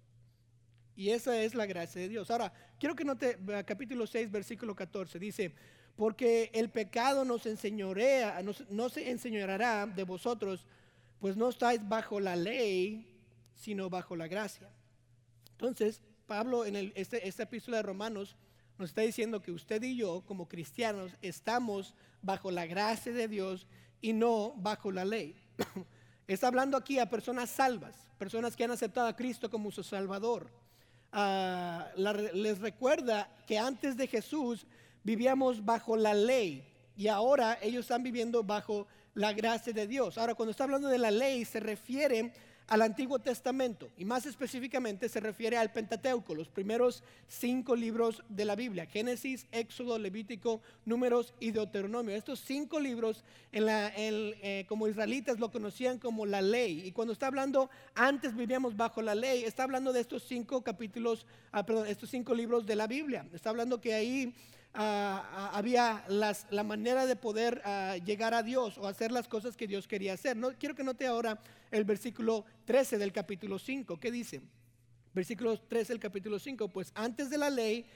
Y 0.97 1.11
esa 1.11 1.37
es 1.43 1.55
la 1.55 1.67
gracia 1.67 2.01
de 2.01 2.09
Dios. 2.09 2.31
Ahora, 2.31 2.53
quiero 2.79 2.95
que 2.95 3.05
note 3.05 3.39
capítulo 3.67 4.07
6, 4.07 4.31
versículo 4.31 4.75
14. 4.77 5.19
Dice, 5.19 5.53
porque 5.97 6.51
el 6.55 6.71
pecado 6.71 7.25
nos 7.25 7.47
enseñorea, 7.47 8.43
no 8.71 8.89
se 8.89 9.11
enseñoreará 9.11 9.87
de 9.87 10.05
vosotros, 10.05 10.67
pues 11.21 11.37
no 11.37 11.49
estáis 11.49 11.87
bajo 11.89 12.21
la 12.21 12.37
ley, 12.37 13.07
sino 13.55 13.89
bajo 13.89 14.17
la 14.17 14.29
gracia. 14.29 14.69
Entonces, 15.53 16.03
Pablo 16.27 16.65
en 16.65 16.93
este, 16.95 17.27
esta 17.27 17.45
epístola 17.45 17.79
de 17.79 17.85
Romanos 17.85 18.37
nos 18.79 18.91
está 18.91 19.03
diciendo 19.03 19.41
que 19.41 19.53
usted 19.53 19.83
y 19.83 19.97
yo, 19.97 20.23
como 20.27 20.49
cristianos, 20.49 21.13
estamos 21.23 21.95
bajo 22.23 22.51
la 22.51 22.67
gracia 22.67 23.13
de 23.13 23.29
Dios 23.29 23.67
y 24.01 24.13
no 24.13 24.53
bajo 24.57 24.91
la 24.91 25.05
ley. 25.05 25.37
está 26.27 26.49
hablando 26.49 26.77
aquí 26.77 26.99
a 26.99 27.09
personas 27.09 27.51
salvas, 27.51 27.95
personas 28.19 28.57
que 28.57 28.65
han 28.65 28.73
aceptado 28.73 29.07
a 29.07 29.17
Cristo 29.17 29.49
como 29.49 29.71
su 29.71 29.85
Salvador. 29.85 30.51
Ah, 31.13 31.89
les 31.97 32.59
recuerda 32.59 33.31
que 33.47 33.57
antes 33.57 33.97
de 33.97 34.09
Jesús 34.09 34.67
vivíamos 35.05 35.65
bajo 35.65 35.97
la 35.97 36.15
ley 36.15 36.65
y 36.97 37.09
ahora 37.09 37.59
ellos 37.63 37.85
están 37.85 38.03
viviendo 38.03 38.43
bajo 38.43 38.87
la 39.15 39.33
gracia 39.33 39.73
de 39.73 39.87
Dios. 39.87 40.19
Ahora, 40.19 40.35
cuando 40.35 40.51
está 40.51 40.65
hablando 40.65 40.89
de 40.89 40.99
la 40.99 41.11
ley, 41.11 41.45
se 41.45 41.61
refiere 41.61 42.33
al 42.67 42.81
Antiguo 42.81 43.19
Testamento 43.19 43.91
y 43.99 44.07
más 44.07 44.25
específicamente 44.25 45.09
se 45.11 45.21
refiere 45.21 45.59
al 45.59 45.71
Pentateuco, 45.71 46.35
los 46.35 46.49
primeros 46.49 47.03
cinco 47.29 47.77
libros 47.77 48.23
de 48.31 48.47
la 48.47 48.57
Biblia, 48.57 48.87
Génesis, 48.87 49.47
Éxodo, 49.53 49.99
Levítico, 49.99 50.63
Números 50.87 51.35
y 51.41 51.51
Deuteronomio. 51.51 52.15
Estos 52.15 52.41
cinco 52.41 52.81
libros 52.81 53.23
eh, 53.53 54.65
como 54.67 54.89
israelitas 54.89 55.39
lo 55.39 55.51
conocían 55.51 55.99
como 55.99 56.25
la 56.25 56.41
ley 56.41 56.83
y 56.87 56.93
cuando 56.93 57.13
está 57.13 57.27
hablando 57.27 57.69
antes 57.95 58.35
vivíamos 58.35 58.77
bajo 58.77 59.03
la 59.03 59.15
ley, 59.15 59.45
está 59.45 59.65
hablando 59.65 59.93
de 59.93 60.01
estos 60.01 60.23
cinco 60.23 60.63
capítulos, 60.63 61.27
ah, 61.53 61.67
perdón, 61.67 61.87
estos 61.87 62.09
cinco 62.09 62.35
libros 62.35 62.65
de 62.65 62.77
la 62.77 62.87
Biblia. 62.87 63.27
Está 63.35 63.51
hablando 63.51 63.81
que 63.81 63.93
ahí 63.93 64.35
había 64.75 66.05
la 66.09 66.65
manera 66.65 67.07
de 67.07 67.17
poder 67.17 67.63
llegar 68.05 68.35
a 68.35 68.43
Dios 68.43 68.77
o 68.79 68.87
hacer 68.87 69.13
las 69.13 69.29
cosas 69.29 69.57
que 69.57 69.67
Dios 69.67 69.87
quería 69.87 70.15
hacer. 70.15 70.37
No, 70.37 70.53
quiero 70.53 70.75
que 70.75 70.83
note 70.85 71.07
ahora 71.07 71.41
el 71.71 71.85
versículo 71.85 72.45
13 72.65 72.99
del 72.99 73.13
capítulo 73.13 73.59
5. 73.59 73.99
¿Qué 73.99 74.11
dice? 74.11 74.43
Versículo 75.15 75.61
13 75.61 75.93
del 75.93 76.01
capítulo 76.01 76.39
5. 76.39 76.69
Pues 76.69 76.91
antes 76.95 77.31
de 77.31 77.39
la 77.39 77.51
ley 77.51 77.87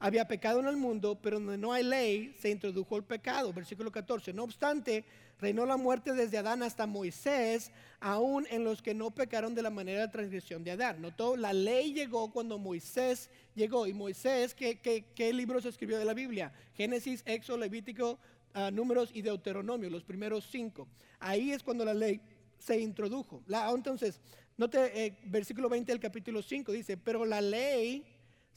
había 0.00 0.28
pecado 0.28 0.60
en 0.60 0.66
el 0.66 0.76
mundo, 0.76 1.18
pero 1.20 1.40
donde 1.40 1.58
no 1.58 1.72
hay 1.72 1.82
ley 1.82 2.34
se 2.40 2.50
introdujo 2.50 2.96
el 2.96 3.04
pecado. 3.04 3.52
Versículo 3.52 3.90
14. 3.90 4.32
No 4.32 4.44
obstante, 4.44 5.04
reinó 5.40 5.66
la 5.66 5.76
muerte 5.76 6.12
desde 6.12 6.38
Adán 6.38 6.62
hasta 6.62 6.86
Moisés, 6.86 7.72
aún 8.00 8.46
en 8.50 8.64
los 8.64 8.80
que 8.80 8.94
no 8.94 9.10
pecaron 9.10 9.54
de 9.54 9.62
la 9.62 9.70
manera 9.70 10.02
de 10.02 10.08
transgresión 10.08 10.62
de 10.62 10.72
Adán. 10.72 11.02
Notó, 11.02 11.36
la 11.36 11.52
ley 11.52 11.92
llegó 11.92 12.30
cuando 12.30 12.58
Moisés 12.58 13.28
llegó. 13.54 13.86
Y 13.86 13.92
Moisés, 13.92 14.54
¿qué, 14.54 14.78
qué, 14.78 15.32
libros 15.32 15.64
escribió 15.64 15.98
de 15.98 16.04
la 16.04 16.14
Biblia? 16.14 16.52
Génesis, 16.74 17.22
Éxodo, 17.26 17.58
Levítico, 17.58 18.18
ah, 18.54 18.70
Números 18.70 19.10
y 19.12 19.22
Deuteronomio, 19.22 19.90
los 19.90 20.04
primeros 20.04 20.46
cinco. 20.50 20.86
Ahí 21.18 21.50
es 21.50 21.62
cuando 21.64 21.84
la 21.84 21.94
ley 21.94 22.20
se 22.58 22.78
introdujo. 22.78 23.42
La, 23.46 23.68
entonces, 23.70 24.20
note 24.56 25.06
eh, 25.06 25.18
versículo 25.24 25.68
20 25.68 25.90
del 25.90 26.00
capítulo 26.00 26.42
5, 26.42 26.70
dice, 26.70 26.96
pero 26.96 27.24
la 27.24 27.40
ley 27.40 28.04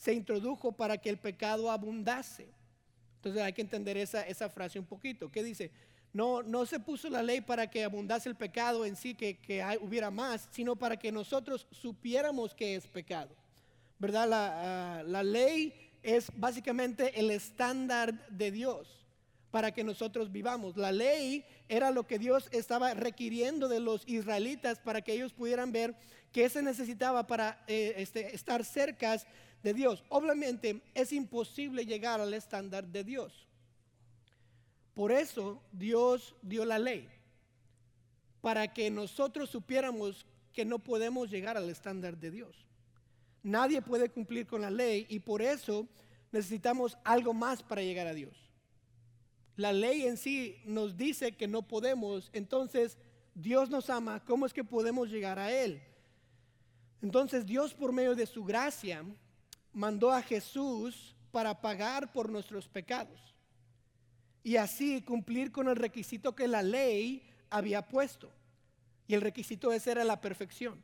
se 0.02 0.16
introdujo 0.16 0.72
para 0.72 0.98
que 0.98 1.12
el 1.12 1.18
pecado 1.18 1.70
abundase. 1.70 2.48
Entonces 3.18 3.40
hay 3.44 3.54
que 3.54 3.62
entender 3.62 3.98
esa, 3.98 4.26
esa 4.26 4.50
frase 4.50 4.80
un 4.80 4.86
poquito. 4.86 5.32
¿Qué 5.32 5.44
dice? 5.44 5.70
No, 6.12 6.42
no 6.42 6.66
se 6.66 6.80
puso 6.80 7.08
la 7.08 7.22
ley 7.22 7.40
para 7.40 7.70
que 7.70 7.84
abundase 7.84 8.28
el 8.28 8.34
pecado 8.34 8.84
en 8.84 8.96
sí, 8.96 9.14
que, 9.14 9.38
hubiera 9.80 10.10
más, 10.10 10.50
sino 10.52 10.76
para 10.76 10.98
que 10.98 11.12
nosotros 11.12 11.68
supiéramos 11.70 12.56
que 12.56 12.74
es 12.74 12.88
pecado. 12.88 13.30
¿Verdad? 14.00 14.28
La, 14.28 14.54
ah, 14.56 15.04
la 15.04 15.22
ley 15.22 15.72
es 16.02 16.32
básicamente 16.36 17.20
el 17.20 17.30
estándar 17.30 18.28
de 18.28 18.50
Dios 18.50 19.06
para 19.52 19.72
que 19.72 19.84
nosotros 19.84 20.32
vivamos. 20.32 20.78
La 20.78 20.92
ley 20.92 21.46
era 21.70 21.92
lo 21.92 22.08
que 22.08 22.18
Dios 22.18 22.50
estaba 22.52 22.96
requiriendo 22.96 23.68
de 23.68 23.80
los 23.80 24.02
israelitas 24.08 24.80
para 24.80 25.04
que 25.04 25.14
ellos 25.14 25.32
pudieran 25.32 25.72
ver 25.72 25.96
qué 26.32 26.50
se 26.50 26.64
necesitaba 26.64 27.28
para 27.28 27.64
eh, 27.68 27.94
este, 27.98 28.34
estar 28.34 28.66
cerca 28.66 29.22
de 29.64 29.74
Dios. 29.74 30.04
Obviamente 30.10 30.82
es 30.94 31.14
imposible 31.14 31.86
llegar 31.86 32.20
al 32.20 32.34
estándar 32.34 32.86
de 32.88 33.04
Dios. 33.04 33.48
Por 34.94 35.12
eso 35.12 35.62
Dios 35.72 36.36
dio 36.42 36.66
la 36.66 36.78
ley, 36.78 37.08
para 38.42 38.74
que 38.74 38.90
nosotros 38.92 39.50
supiéramos 39.50 40.26
que 40.54 40.66
no 40.66 40.80
podemos 40.80 41.30
llegar 41.30 41.58
al 41.58 41.70
estándar 41.70 42.18
de 42.18 42.32
Dios. 42.32 42.66
Nadie 43.44 43.82
puede 43.82 44.10
cumplir 44.10 44.46
con 44.46 44.62
la 44.62 44.70
ley 44.70 45.06
y 45.10 45.20
por 45.20 45.42
eso 45.42 45.88
necesitamos 46.32 46.98
algo 47.04 47.34
más 47.34 47.64
para 47.64 47.82
llegar 47.82 48.08
a 48.08 48.14
Dios. 48.14 48.36
La 49.56 49.74
ley 49.74 50.04
en 50.04 50.18
sí 50.18 50.58
nos 50.66 50.98
dice 50.98 51.34
que 51.34 51.48
no 51.48 51.62
podemos, 51.62 52.30
entonces 52.34 52.98
Dios 53.34 53.70
nos 53.70 53.90
ama, 53.90 54.24
¿cómo 54.26 54.46
es 54.46 54.54
que 54.54 54.64
podemos 54.64 55.10
llegar 55.10 55.40
a 55.40 55.52
Él? 55.52 55.82
Entonces 57.02 57.46
Dios 57.46 57.74
por 57.74 57.92
medio 57.92 58.16
de 58.16 58.26
su 58.26 58.44
gracia 58.44 59.04
mandó 59.74 60.12
a 60.12 60.22
Jesús 60.22 61.16
para 61.32 61.62
pagar 61.62 62.12
por 62.12 62.30
nuestros 62.30 62.68
pecados 62.68 63.32
y 64.44 64.56
así 64.56 65.02
cumplir 65.02 65.52
con 65.52 65.68
el 65.68 65.76
requisito 65.76 66.36
que 66.36 66.48
la 66.48 66.64
ley 66.64 67.24
había 67.50 67.88
puesto. 67.88 68.32
Y 69.08 69.14
el 69.14 69.22
requisito 69.22 69.72
ese 69.72 69.92
era 69.92 70.04
la 70.04 70.22
perfección. 70.22 70.82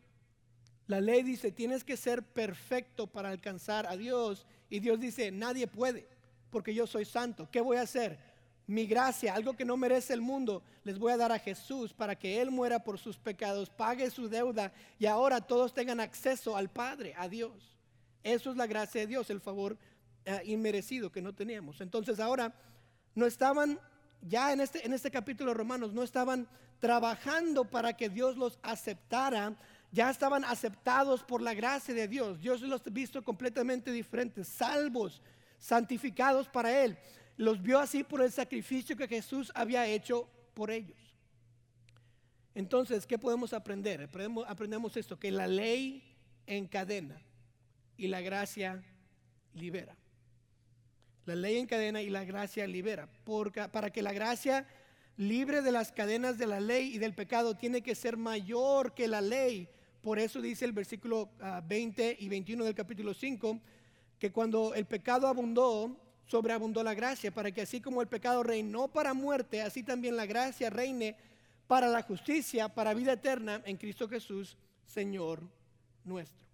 La 0.86 1.02
ley 1.02 1.24
dice, 1.24 1.52
tienes 1.52 1.84
que 1.84 1.98
ser 1.98 2.24
perfecto 2.24 3.08
para 3.08 3.30
alcanzar 3.30 3.88
a 3.88 3.98
Dios. 3.98 4.46
Y 4.70 4.80
Dios 4.80 5.00
dice, 5.00 5.32
nadie 5.32 5.68
puede, 5.68 6.08
porque 6.50 6.74
yo 6.74 6.88
soy 6.88 7.06
santo. 7.06 7.50
¿Qué 7.52 7.62
voy 7.62 7.78
a 7.78 7.82
hacer? 7.82 8.20
Mi 8.68 8.86
gracia, 8.86 9.34
algo 9.34 9.56
que 9.56 9.66
no 9.66 9.78
merece 9.78 10.14
el 10.14 10.22
mundo, 10.22 10.62
les 10.84 11.00
voy 11.00 11.14
a 11.14 11.18
dar 11.18 11.32
a 11.32 11.40
Jesús 11.40 11.94
para 11.94 12.18
que 12.18 12.42
Él 12.42 12.52
muera 12.52 12.84
por 12.84 13.00
sus 13.00 13.18
pecados, 13.18 13.70
pague 13.70 14.10
su 14.10 14.28
deuda 14.28 14.74
y 15.00 15.06
ahora 15.06 15.40
todos 15.40 15.74
tengan 15.74 16.02
acceso 16.02 16.56
al 16.56 16.70
Padre, 16.70 17.14
a 17.18 17.30
Dios. 17.30 17.77
Eso 18.28 18.52
es 18.52 18.58
la 18.58 18.68
gracia 18.68 19.00
de 19.00 19.08
Dios, 19.08 19.30
el 19.30 19.40
favor 19.40 19.78
eh, 20.26 20.42
inmerecido 20.44 21.10
que 21.10 21.22
no 21.22 21.34
teníamos. 21.34 21.80
Entonces 21.80 22.20
ahora 22.20 22.54
no 23.16 23.26
estaban, 23.26 23.80
ya 24.22 24.52
en 24.52 24.60
este, 24.60 24.86
en 24.86 24.92
este 24.92 25.10
capítulo 25.10 25.52
de 25.52 25.58
Romanos, 25.58 25.94
no 25.94 26.04
estaban 26.04 26.46
trabajando 26.80 27.64
para 27.64 27.96
que 27.96 28.10
Dios 28.10 28.36
los 28.36 28.60
aceptara, 28.64 29.56
ya 29.94 30.10
estaban 30.10 30.44
aceptados 30.44 31.24
por 31.24 31.42
la 31.42 31.54
gracia 31.54 31.94
de 31.94 32.10
Dios. 32.10 32.42
Dios 32.42 32.60
los 32.64 32.86
ha 32.86 32.90
visto 32.90 33.24
completamente 33.24 33.94
diferentes, 33.94 34.50
salvos, 34.50 35.22
santificados 35.58 36.50
para 36.50 36.84
Él. 36.84 36.98
Los 37.38 37.62
vio 37.62 37.80
así 37.80 38.04
por 38.04 38.22
el 38.22 38.32
sacrificio 38.34 38.98
que 38.98 39.08
Jesús 39.08 39.54
había 39.56 39.88
hecho 39.88 40.28
por 40.54 40.70
ellos. 40.70 41.00
Entonces, 42.54 43.08
¿qué 43.08 43.18
podemos 43.18 43.54
aprender? 43.54 44.02
Aprendemos, 44.02 44.46
aprendemos 44.50 44.98
esto, 44.98 45.18
que 45.18 45.32
la 45.32 45.48
ley 45.48 46.04
encadena 46.46 47.22
y 47.98 48.08
la 48.08 48.22
gracia 48.22 48.84
libera. 49.54 49.96
La 51.26 51.36
ley 51.36 51.58
encadena 51.58 52.02
y 52.02 52.10
la 52.10 52.24
gracia 52.24 52.66
libera. 52.68 53.10
Porque, 53.26 53.68
para 53.68 53.92
que 53.92 54.02
la 54.02 54.14
gracia 54.14 54.66
libre 55.18 55.62
de 55.62 55.72
las 55.72 55.92
cadenas 55.92 56.38
de 56.38 56.48
la 56.48 56.60
ley 56.60 56.96
y 56.96 57.00
del 57.00 57.14
pecado 57.14 57.56
tiene 57.56 57.82
que 57.82 57.96
ser 57.96 58.18
mayor 58.18 58.94
que 58.94 59.08
la 59.08 59.20
ley. 59.20 59.68
Por 60.02 60.20
eso 60.20 60.42
dice 60.42 60.64
el 60.64 60.72
versículo 60.72 61.30
20 61.66 62.10
ah, 62.10 62.16
y 62.18 62.30
21 62.30 62.64
del 62.64 62.76
capítulo 62.76 63.14
5, 63.14 63.60
que 64.20 64.32
cuando 64.32 64.74
el 64.74 64.86
pecado 64.86 65.28
abundó, 65.28 66.00
sobreabundó 66.28 66.84
la 66.84 66.94
gracia, 66.94 67.34
para 67.34 67.52
que 67.52 67.62
así 67.62 67.82
como 67.82 68.02
el 68.02 68.08
pecado 68.08 68.44
reinó 68.44 68.88
para 68.88 69.14
muerte, 69.14 69.62
así 69.62 69.84
también 69.84 70.16
la 70.16 70.26
gracia 70.26 70.70
reine 70.70 71.18
para 71.68 71.88
la 71.88 72.04
justicia, 72.04 72.70
para 72.70 72.94
vida 72.94 73.14
eterna 73.14 73.62
en 73.66 73.76
Cristo 73.76 74.08
Jesús, 74.08 74.56
Señor 74.86 75.42
nuestro. 76.06 76.47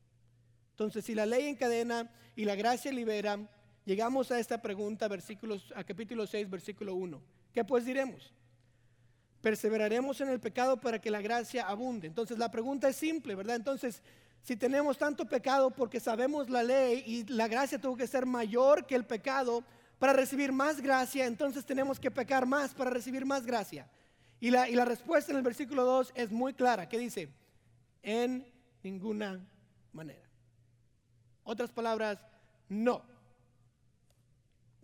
Entonces, 0.74 1.06
si 1.06 1.14
la 1.14 1.28
ley 1.28 1.46
encadena 1.46 2.10
y 2.36 2.46
la 2.46 2.56
gracia 2.56 2.92
libera, 2.92 3.38
llegamos 3.86 4.32
a 4.32 4.40
esta 4.40 4.60
pregunta, 4.60 5.08
versículos, 5.08 5.72
a 5.76 5.84
capítulo 5.84 6.26
6, 6.26 6.50
versículo 6.50 6.96
1. 6.96 7.22
¿Qué 7.54 7.64
pues 7.64 7.86
diremos? 7.86 8.34
Perseveraremos 9.42 10.20
en 10.22 10.30
el 10.30 10.40
pecado 10.40 10.82
para 10.82 11.00
que 11.00 11.12
la 11.12 11.22
gracia 11.22 11.68
abunde. 11.68 12.08
Entonces, 12.08 12.40
la 12.40 12.50
pregunta 12.50 12.90
es 12.90 12.96
simple, 12.96 13.36
¿verdad? 13.36 13.56
Entonces, 13.56 14.02
si 14.42 14.56
tenemos 14.56 14.98
tanto 14.98 15.26
pecado 15.26 15.70
porque 15.70 16.00
sabemos 16.00 16.50
la 16.50 16.64
ley 16.64 17.04
y 17.06 17.24
la 17.32 17.48
gracia 17.48 17.80
tuvo 17.80 17.96
que 17.96 18.08
ser 18.08 18.26
mayor 18.26 18.88
que 18.88 18.96
el 18.96 19.06
pecado 19.06 19.64
para 20.00 20.14
recibir 20.14 20.52
más 20.52 20.82
gracia, 20.82 21.28
entonces 21.28 21.66
tenemos 21.66 22.00
que 22.00 22.10
pecar 22.10 22.48
más 22.48 22.74
para 22.74 22.90
recibir 22.90 23.26
más 23.26 23.46
gracia. 23.46 23.88
Y 24.40 24.50
la, 24.50 24.68
y 24.68 24.74
la 24.74 24.86
respuesta 24.86 25.32
en 25.32 25.38
el 25.38 25.44
versículo 25.44 25.86
2 25.86 26.14
es 26.16 26.32
muy 26.32 26.56
clara, 26.56 26.90
que 26.90 26.98
dice, 26.98 27.30
en 28.02 28.52
ninguna 28.82 29.40
manera. 29.94 30.23
Otras 31.44 31.72
palabras, 31.72 32.20
no. 32.70 33.04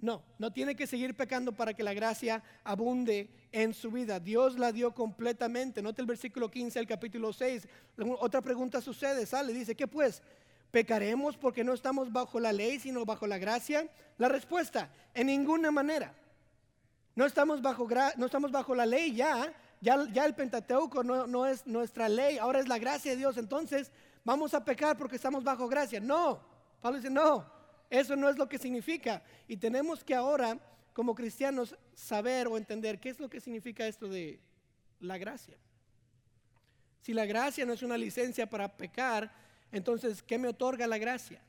No, 0.02 0.24
no 0.38 0.52
tiene 0.54 0.76
que 0.76 0.88
seguir 0.88 1.16
pecando 1.16 1.52
para 1.52 1.74
que 1.74 1.84
la 1.84 1.94
gracia 1.94 2.42
abunde 2.64 3.30
en 3.52 3.74
su 3.74 3.92
vida. 3.92 4.20
Dios 4.20 4.58
la 4.58 4.72
dio 4.72 4.94
completamente. 4.94 5.82
Note 5.82 6.02
el 6.02 6.08
versículo 6.08 6.50
15 6.50 6.80
del 6.80 6.88
capítulo 6.88 7.34
6. 7.34 7.68
Otra 8.20 8.42
pregunta 8.42 8.80
sucede, 8.80 9.26
sale, 9.26 9.54
dice, 9.54 9.76
¿qué 9.76 9.88
pues? 9.88 10.22
¿Pecaremos 10.72 11.36
porque 11.36 11.64
no 11.64 11.74
estamos 11.74 12.12
bajo 12.12 12.40
la 12.40 12.54
ley, 12.54 12.80
sino 12.80 13.06
bajo 13.06 13.28
la 13.28 13.38
gracia? 13.38 13.90
La 14.18 14.30
respuesta, 14.30 14.90
en 15.14 15.28
ninguna 15.28 15.72
manera. 15.72 16.14
No 17.16 17.26
estamos 17.26 17.62
bajo, 17.62 17.88
no 18.18 18.26
estamos 18.26 18.52
bajo 18.52 18.76
la 18.76 18.86
ley 18.86 19.14
ya, 19.14 19.54
ya, 19.82 20.08
ya 20.14 20.26
el 20.26 20.36
Pentateuco 20.36 21.04
no, 21.04 21.28
no 21.28 21.46
es 21.46 21.66
nuestra 21.68 22.08
ley, 22.08 22.38
ahora 22.38 22.60
es 22.60 22.68
la 22.68 22.78
gracia 22.78 23.12
de 23.12 23.18
Dios. 23.18 23.36
Entonces, 23.38 23.92
vamos 24.24 24.54
a 24.54 24.64
pecar 24.64 24.98
porque 24.98 25.18
estamos 25.18 25.44
bajo 25.44 25.68
gracia. 25.68 26.00
No, 26.00 26.40
Pablo 26.82 26.98
dice, 26.98 27.10
no, 27.10 27.52
eso 27.90 28.16
no 28.16 28.30
es 28.30 28.38
lo 28.38 28.48
que 28.48 28.58
significa. 28.58 29.24
Y 29.48 29.58
tenemos 29.58 30.04
que 30.04 30.16
ahora, 30.16 30.60
como 30.94 31.16
cristianos, 31.16 31.76
saber 31.94 32.48
o 32.48 32.58
entender 32.58 33.00
qué 33.00 33.10
es 33.10 33.20
lo 33.20 33.30
que 33.30 33.42
significa 33.42 33.88
esto 33.88 34.08
de 34.08 34.40
la 35.00 35.18
gracia. 35.18 35.58
Si 37.02 37.14
la 37.14 37.26
gracia 37.26 37.66
no 37.66 37.74
es 37.74 37.82
una 37.82 37.98
licencia 37.98 38.50
para 38.50 38.76
pecar, 38.76 39.32
entonces, 39.72 40.22
¿qué 40.22 40.38
me 40.38 40.48
otorga 40.48 40.88
la 40.88 40.98
gracia? 40.98 41.42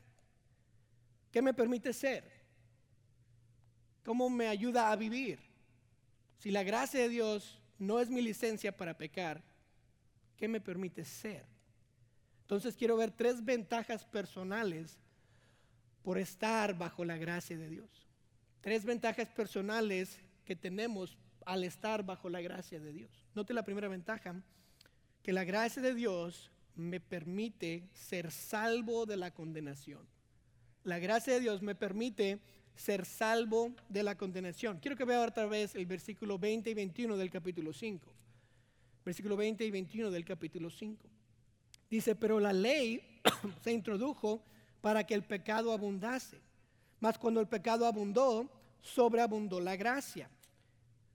¿Qué 1.31 1.43
me 1.43 1.55
permite 1.55 1.93
ser? 1.93 2.25
¿Cómo 4.05 4.31
me 4.31 4.49
ayuda 4.49 4.91
a 4.91 4.97
vivir? 4.97 5.39
Si 6.39 6.51
la 6.51 6.63
gracia 6.63 7.01
de 7.01 7.09
Dios 7.09 7.61
no 7.79 8.01
es 8.01 8.09
mi 8.09 8.23
licencia 8.23 8.77
para 8.77 8.97
pecar, 8.97 9.43
¿qué 10.37 10.49
me 10.49 10.61
permite 10.61 11.05
ser? 11.05 11.45
Entonces 12.43 12.77
quiero 12.77 12.97
ver 12.97 13.11
tres 13.11 13.45
ventajas 13.45 14.05
personales 14.05 14.99
por 16.03 16.19
estar 16.19 16.77
bajo 16.77 17.05
la 17.05 17.17
gracia 17.17 17.57
de 17.57 17.69
Dios. 17.69 18.07
Tres 18.61 18.85
ventajas 18.85 19.29
personales 19.29 20.19
que 20.45 20.57
tenemos 20.57 21.17
al 21.47 21.65
estar 21.65 22.05
bajo 22.05 22.29
la 22.29 22.41
gracia 22.41 22.81
de 22.81 22.93
Dios. 22.93 23.11
Note 23.35 23.55
la 23.55 23.65
primera 23.65 23.89
ventaja, 23.89 24.35
que 25.23 25.33
la 25.33 25.45
gracia 25.45 25.83
de 25.83 25.95
Dios 25.95 26.51
me 26.77 27.01
permite 27.01 27.89
ser 27.93 28.31
salvo 28.31 29.07
de 29.07 29.17
la 29.17 29.33
condenación. 29.33 30.07
La 30.85 30.99
gracia 30.99 31.35
de 31.35 31.41
Dios 31.41 31.63
me 31.63 31.75
permite 31.75 32.41
ser 32.75 33.05
salvo 33.05 33.75
de 33.89 34.03
la 34.03 34.17
condenación. 34.17 34.79
Quiero 34.79 34.97
que 34.97 35.05
vea 35.05 35.21
otra 35.21 35.47
vez 35.47 35.75
el 35.75 35.87
versículo 35.87 36.39
20 36.39 36.71
y 36.71 36.75
21 36.75 37.17
del 37.17 37.31
capítulo 37.31 37.73
5. 37.73 38.15
Versículo 39.05 39.37
20 39.37 39.65
y 39.65 39.71
21 39.71 40.11
del 40.11 40.25
capítulo 40.25 40.71
5. 40.71 41.07
Dice, 41.91 42.15
pero 42.15 42.41
la 42.41 42.53
ley 42.53 43.03
se 43.63 43.73
introdujo 43.73 44.43
para 44.81 45.05
que 45.05 45.15
el 45.15 45.23
pecado 45.23 45.73
abundase. 45.73 46.41
Mas 47.01 47.19
cuando 47.19 47.41
el 47.41 47.47
pecado 47.47 47.87
abundó, 47.87 48.49
sobreabundó 48.83 49.61
la 49.61 49.77
gracia. 49.77 50.29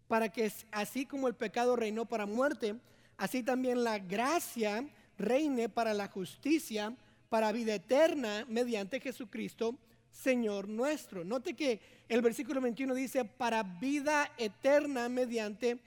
Para 0.07 0.29
que 0.29 0.51
así 0.71 1.05
como 1.05 1.27
el 1.27 1.35
pecado 1.35 1.75
reinó 1.75 2.05
para 2.05 2.25
muerte, 2.25 2.75
así 3.17 3.43
también 3.43 3.83
la 3.83 3.99
gracia 3.99 4.87
reine 5.17 5.69
para 5.69 5.93
la 5.93 6.07
justicia, 6.07 6.95
para 7.29 7.51
vida 7.51 7.75
eterna, 7.75 8.45
mediante 8.47 8.99
Jesucristo, 8.99 9.77
Señor 10.11 10.67
nuestro. 10.69 11.23
Note 11.23 11.55
que 11.55 11.79
el 12.07 12.21
versículo 12.21 12.61
21 12.61 12.93
dice, 12.93 13.25
para 13.25 13.63
vida 13.63 14.31
eterna 14.37 15.09
mediante 15.09 15.79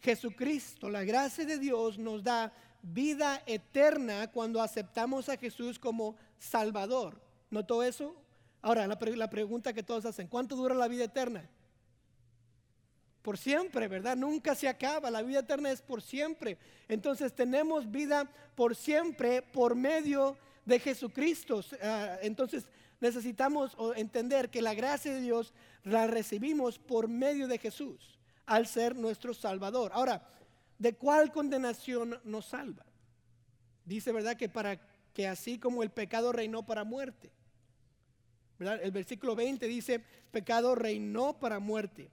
Jesucristo. 0.00 0.90
La 0.90 1.04
gracia 1.04 1.44
de 1.44 1.58
Dios 1.58 1.98
nos 1.98 2.22
da 2.22 2.52
vida 2.82 3.42
eterna 3.46 4.30
cuando 4.30 4.60
aceptamos 4.60 5.28
a 5.28 5.36
Jesús 5.36 5.78
como 5.78 6.16
Salvador. 6.38 7.25
¿Notó 7.50 7.82
eso? 7.82 8.14
Ahora, 8.62 8.86
la, 8.86 8.98
la 9.00 9.30
pregunta 9.30 9.72
que 9.72 9.82
todos 9.82 10.04
hacen, 10.06 10.28
¿cuánto 10.28 10.56
dura 10.56 10.74
la 10.74 10.88
vida 10.88 11.04
eterna? 11.04 11.48
por 13.26 13.38
siempre, 13.38 13.88
¿verdad? 13.88 14.16
Nunca 14.16 14.54
se 14.54 14.68
acaba, 14.68 15.10
la 15.10 15.20
vida 15.20 15.40
eterna 15.40 15.72
es 15.72 15.82
por 15.82 16.00
siempre. 16.00 16.58
Entonces 16.86 17.34
tenemos 17.34 17.90
vida 17.90 18.30
por 18.54 18.76
siempre 18.76 19.42
por 19.42 19.74
medio 19.74 20.38
de 20.64 20.78
Jesucristo. 20.78 21.60
Entonces 22.22 22.68
necesitamos 23.00 23.76
entender 23.96 24.48
que 24.48 24.62
la 24.62 24.74
gracia 24.74 25.12
de 25.12 25.20
Dios 25.20 25.52
la 25.82 26.06
recibimos 26.06 26.78
por 26.78 27.08
medio 27.08 27.48
de 27.48 27.58
Jesús, 27.58 28.16
al 28.44 28.68
ser 28.68 28.94
nuestro 28.94 29.34
Salvador. 29.34 29.90
Ahora, 29.92 30.22
¿de 30.78 30.94
cuál 30.94 31.32
condenación 31.32 32.20
nos 32.22 32.46
salva? 32.46 32.86
Dice, 33.84 34.12
¿verdad? 34.12 34.36
Que 34.36 34.48
para 34.48 34.78
que 35.12 35.26
así 35.26 35.58
como 35.58 35.82
el 35.82 35.90
pecado 35.90 36.30
reinó 36.30 36.64
para 36.64 36.84
muerte. 36.84 37.32
El 38.58 38.90
versículo 38.90 39.34
20 39.34 39.66
dice, 39.66 40.02
pecado 40.30 40.74
reinó 40.74 41.38
para 41.38 41.58
muerte. 41.58 42.08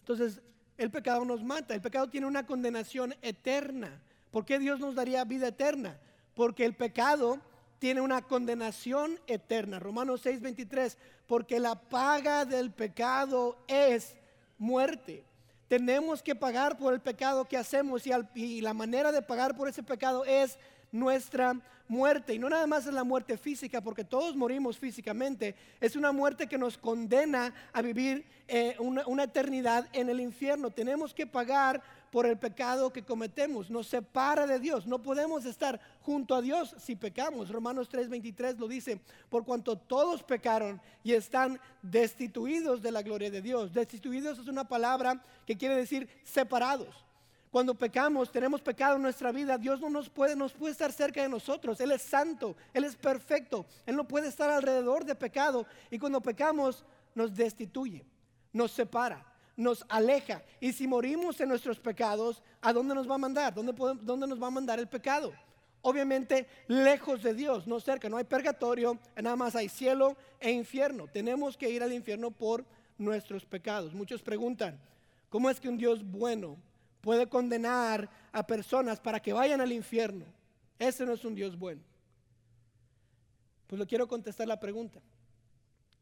Entonces, 0.00 0.40
el 0.76 0.90
pecado 0.90 1.24
nos 1.24 1.42
mata, 1.42 1.74
el 1.74 1.80
pecado 1.80 2.08
tiene 2.08 2.26
una 2.26 2.46
condenación 2.46 3.14
eterna. 3.22 4.02
¿Por 4.30 4.44
qué 4.44 4.58
Dios 4.58 4.80
nos 4.80 4.94
daría 4.94 5.24
vida 5.24 5.48
eterna? 5.48 5.98
Porque 6.34 6.64
el 6.64 6.74
pecado 6.74 7.40
tiene 7.78 8.00
una 8.00 8.22
condenación 8.22 9.20
eterna. 9.26 9.78
Romanos 9.78 10.24
6:23, 10.24 10.96
porque 11.26 11.60
la 11.60 11.74
paga 11.74 12.44
del 12.44 12.70
pecado 12.70 13.56
es 13.68 14.16
muerte. 14.58 15.24
Tenemos 15.68 16.22
que 16.22 16.34
pagar 16.34 16.78
por 16.78 16.94
el 16.94 17.00
pecado 17.00 17.44
que 17.44 17.56
hacemos 17.56 18.06
y, 18.06 18.12
y 18.34 18.60
la 18.60 18.74
manera 18.74 19.12
de 19.12 19.22
pagar 19.22 19.56
por 19.56 19.68
ese 19.68 19.82
pecado 19.82 20.24
es 20.24 20.58
nuestra 20.94 21.60
muerte. 21.88 22.34
Y 22.34 22.38
no 22.38 22.48
nada 22.48 22.66
más 22.66 22.86
es 22.86 22.94
la 22.94 23.04
muerte 23.04 23.36
física, 23.36 23.80
porque 23.80 24.04
todos 24.04 24.36
morimos 24.36 24.78
físicamente. 24.78 25.54
Es 25.80 25.96
una 25.96 26.12
muerte 26.12 26.46
que 26.46 26.56
nos 26.56 26.78
condena 26.78 27.52
a 27.72 27.82
vivir 27.82 28.24
eh, 28.46 28.76
una, 28.78 29.06
una 29.06 29.24
eternidad 29.24 29.88
en 29.92 30.08
el 30.08 30.20
infierno. 30.20 30.70
Tenemos 30.70 31.12
que 31.12 31.26
pagar 31.26 31.82
por 32.12 32.26
el 32.26 32.38
pecado 32.38 32.92
que 32.92 33.02
cometemos. 33.02 33.70
Nos 33.70 33.88
separa 33.88 34.46
de 34.46 34.60
Dios. 34.60 34.86
No 34.86 35.02
podemos 35.02 35.44
estar 35.44 35.80
junto 36.02 36.36
a 36.36 36.42
Dios 36.42 36.74
si 36.78 36.94
pecamos. 36.94 37.50
Romanos 37.50 37.90
3:23 37.90 38.56
lo 38.56 38.68
dice, 38.68 39.00
por 39.28 39.44
cuanto 39.44 39.76
todos 39.76 40.22
pecaron 40.22 40.80
y 41.02 41.12
están 41.12 41.58
destituidos 41.82 42.80
de 42.82 42.92
la 42.92 43.02
gloria 43.02 43.32
de 43.32 43.42
Dios. 43.42 43.74
Destituidos 43.74 44.38
es 44.38 44.46
una 44.46 44.62
palabra 44.62 45.20
que 45.44 45.56
quiere 45.56 45.74
decir 45.74 46.08
separados. 46.22 47.03
Cuando 47.54 47.76
pecamos, 47.76 48.32
tenemos 48.32 48.60
pecado 48.60 48.96
en 48.96 49.02
nuestra 49.02 49.30
vida, 49.30 49.56
Dios 49.56 49.80
no 49.80 49.88
nos 49.88 50.10
puede, 50.10 50.34
nos 50.34 50.52
puede 50.52 50.72
estar 50.72 50.90
cerca 50.90 51.22
de 51.22 51.28
nosotros. 51.28 51.80
Él 51.80 51.92
es 51.92 52.02
santo, 52.02 52.56
Él 52.72 52.82
es 52.82 52.96
perfecto. 52.96 53.64
Él 53.86 53.94
no 53.94 54.08
puede 54.08 54.26
estar 54.26 54.50
alrededor 54.50 55.04
de 55.04 55.14
pecado. 55.14 55.64
Y 55.88 56.00
cuando 56.00 56.20
pecamos, 56.20 56.84
nos 57.14 57.32
destituye, 57.32 58.04
nos 58.52 58.72
separa, 58.72 59.24
nos 59.56 59.86
aleja. 59.88 60.42
Y 60.58 60.72
si 60.72 60.88
morimos 60.88 61.40
en 61.40 61.48
nuestros 61.48 61.78
pecados, 61.78 62.42
¿a 62.60 62.72
dónde 62.72 62.92
nos 62.92 63.08
va 63.08 63.14
a 63.14 63.18
mandar? 63.18 63.54
¿Dónde, 63.54 63.72
dónde 64.02 64.26
nos 64.26 64.42
va 64.42 64.48
a 64.48 64.50
mandar 64.50 64.80
el 64.80 64.88
pecado? 64.88 65.32
Obviamente 65.82 66.48
lejos 66.66 67.22
de 67.22 67.34
Dios, 67.34 67.68
no 67.68 67.78
cerca, 67.78 68.08
no 68.08 68.16
hay 68.16 68.24
purgatorio, 68.24 68.98
nada 69.14 69.36
más 69.36 69.54
hay 69.54 69.68
cielo 69.68 70.16
e 70.40 70.50
infierno. 70.50 71.06
Tenemos 71.06 71.56
que 71.56 71.70
ir 71.70 71.84
al 71.84 71.92
infierno 71.92 72.32
por 72.32 72.64
nuestros 72.98 73.44
pecados. 73.44 73.94
Muchos 73.94 74.22
preguntan, 74.22 74.76
¿cómo 75.28 75.48
es 75.48 75.60
que 75.60 75.68
un 75.68 75.76
Dios 75.76 76.02
bueno 76.04 76.56
puede 77.04 77.28
condenar 77.28 78.08
a 78.32 78.46
personas 78.46 78.98
para 78.98 79.20
que 79.20 79.34
vayan 79.34 79.60
al 79.60 79.72
infierno. 79.72 80.24
Ese 80.78 81.04
no 81.04 81.12
es 81.12 81.22
un 81.22 81.34
Dios 81.34 81.58
bueno. 81.58 81.82
Pues 83.66 83.78
le 83.78 83.86
quiero 83.86 84.08
contestar 84.08 84.48
la 84.48 84.58
pregunta. 84.58 85.02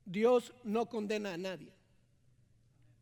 Dios 0.04 0.54
no 0.62 0.88
condena 0.88 1.32
a 1.32 1.36
nadie. 1.36 1.72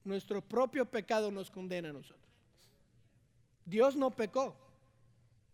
Nuestro 0.02 0.40
propio 0.40 0.86
pecado 0.86 1.30
nos 1.30 1.50
condena 1.50 1.90
a 1.90 1.92
nosotros. 1.92 2.26
Dios 3.66 3.94
no 3.96 4.10
pecó, 4.10 4.56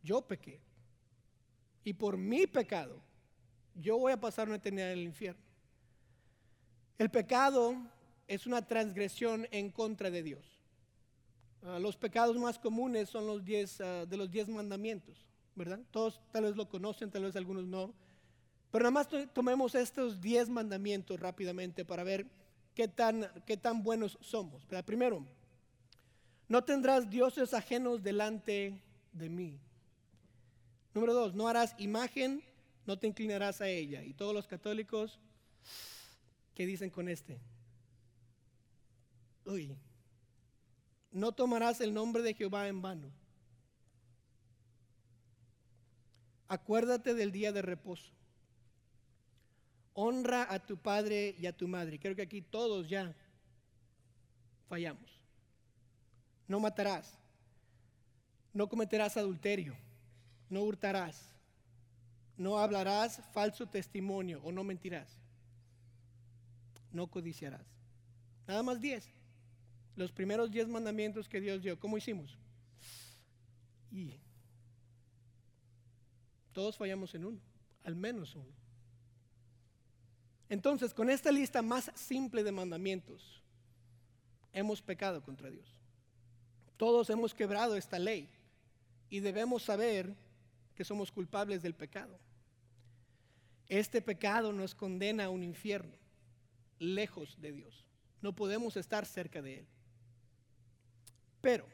yo 0.04 0.22
pequé. 0.22 0.60
Y 1.82 1.94
por 1.94 2.16
mi 2.16 2.46
pecado, 2.46 3.02
yo 3.74 3.98
voy 3.98 4.12
a 4.12 4.20
pasar 4.20 4.46
una 4.46 4.58
eternidad 4.58 4.92
en 4.92 4.98
el 4.98 5.04
infierno. 5.04 5.42
El 6.96 7.10
pecado 7.10 7.74
es 8.28 8.46
una 8.46 8.64
transgresión 8.64 9.48
en 9.50 9.72
contra 9.72 10.12
de 10.12 10.22
Dios. 10.22 10.55
Ah, 11.66 11.80
los 11.80 11.96
pecados 11.96 12.36
más 12.38 12.60
comunes 12.60 13.08
son 13.08 13.26
los 13.26 13.44
diez, 13.44 13.80
ah, 13.80 14.06
de 14.06 14.16
los 14.16 14.30
diez 14.30 14.48
mandamientos, 14.48 15.26
¿verdad? 15.56 15.80
Todos 15.90 16.20
tal 16.30 16.44
vez 16.44 16.54
lo 16.54 16.68
conocen, 16.68 17.10
tal 17.10 17.24
vez 17.24 17.34
algunos 17.34 17.66
no. 17.66 17.92
Pero 18.70 18.84
nada 18.84 18.92
más 18.92 19.08
tomemos 19.32 19.74
estos 19.74 20.20
diez 20.20 20.48
mandamientos 20.48 21.18
rápidamente 21.18 21.84
para 21.84 22.04
ver 22.04 22.26
qué 22.72 22.86
tan, 22.86 23.28
qué 23.44 23.56
tan 23.56 23.82
buenos 23.82 24.16
somos. 24.20 24.64
Primero, 24.84 25.26
no 26.46 26.62
tendrás 26.62 27.10
dioses 27.10 27.52
ajenos 27.52 28.00
delante 28.00 28.80
de 29.12 29.28
mí. 29.28 29.58
Número 30.94 31.14
dos, 31.14 31.34
no 31.34 31.48
harás 31.48 31.74
imagen, 31.78 32.44
no 32.86 32.96
te 32.96 33.08
inclinarás 33.08 33.60
a 33.60 33.68
ella. 33.68 34.04
Y 34.04 34.14
todos 34.14 34.32
los 34.32 34.46
católicos, 34.46 35.18
¿qué 36.54 36.64
dicen 36.64 36.90
con 36.90 37.08
este? 37.08 37.40
Uy, 39.44 39.76
no 41.16 41.32
tomarás 41.32 41.80
el 41.80 41.94
nombre 41.94 42.22
de 42.22 42.34
Jehová 42.34 42.68
en 42.68 42.82
vano. 42.82 43.10
Acuérdate 46.46 47.14
del 47.14 47.32
día 47.32 47.52
de 47.52 47.62
reposo. 47.62 48.12
Honra 49.94 50.46
a 50.52 50.58
tu 50.58 50.76
padre 50.76 51.34
y 51.38 51.46
a 51.46 51.56
tu 51.56 51.68
madre. 51.68 51.98
Creo 51.98 52.14
que 52.14 52.20
aquí 52.20 52.42
todos 52.42 52.86
ya 52.86 53.16
fallamos. 54.68 55.10
No 56.46 56.60
matarás. 56.60 57.18
No 58.52 58.68
cometerás 58.68 59.16
adulterio. 59.16 59.74
No 60.50 60.64
hurtarás. 60.64 61.34
No 62.36 62.58
hablarás 62.58 63.22
falso 63.32 63.66
testimonio 63.66 64.42
o 64.44 64.52
no 64.52 64.62
mentirás. 64.64 65.16
No 66.92 67.06
codiciarás. 67.06 67.66
Nada 68.46 68.62
más 68.62 68.82
diez. 68.82 69.15
Los 69.96 70.12
primeros 70.12 70.50
diez 70.50 70.68
mandamientos 70.68 71.28
que 71.28 71.40
Dios 71.40 71.62
dio. 71.62 71.78
¿Cómo 71.80 71.96
hicimos? 71.96 72.36
Y 73.90 74.20
todos 76.52 76.76
fallamos 76.76 77.14
en 77.14 77.24
uno, 77.24 77.40
al 77.82 77.96
menos 77.96 78.34
uno. 78.34 78.52
Entonces, 80.48 80.94
con 80.94 81.10
esta 81.10 81.32
lista 81.32 81.60
más 81.60 81.90
simple 81.94 82.42
de 82.42 82.52
mandamientos, 82.52 83.42
hemos 84.52 84.80
pecado 84.80 85.22
contra 85.22 85.50
Dios. 85.50 85.66
Todos 86.76 87.10
hemos 87.10 87.34
quebrado 87.34 87.76
esta 87.76 87.98
ley 87.98 88.28
y 89.08 89.20
debemos 89.20 89.62
saber 89.62 90.14
que 90.74 90.84
somos 90.84 91.10
culpables 91.10 91.62
del 91.62 91.74
pecado. 91.74 92.18
Este 93.68 94.00
pecado 94.00 94.52
nos 94.52 94.74
condena 94.74 95.24
a 95.24 95.30
un 95.30 95.42
infierno, 95.42 95.96
lejos 96.78 97.40
de 97.40 97.52
Dios. 97.52 97.84
No 98.20 98.34
podemos 98.34 98.76
estar 98.76 99.04
cerca 99.06 99.42
de 99.42 99.60
Él. 99.60 99.66
Pero, 101.40 101.66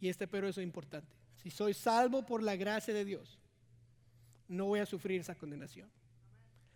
y 0.00 0.08
este 0.08 0.26
pero 0.26 0.48
es 0.48 0.58
importante, 0.58 1.14
si 1.42 1.50
soy 1.50 1.74
salvo 1.74 2.24
por 2.24 2.42
la 2.42 2.56
gracia 2.56 2.92
de 2.92 3.04
Dios, 3.04 3.38
no 4.48 4.66
voy 4.66 4.80
a 4.80 4.86
sufrir 4.86 5.20
esa 5.20 5.34
condenación. 5.34 5.90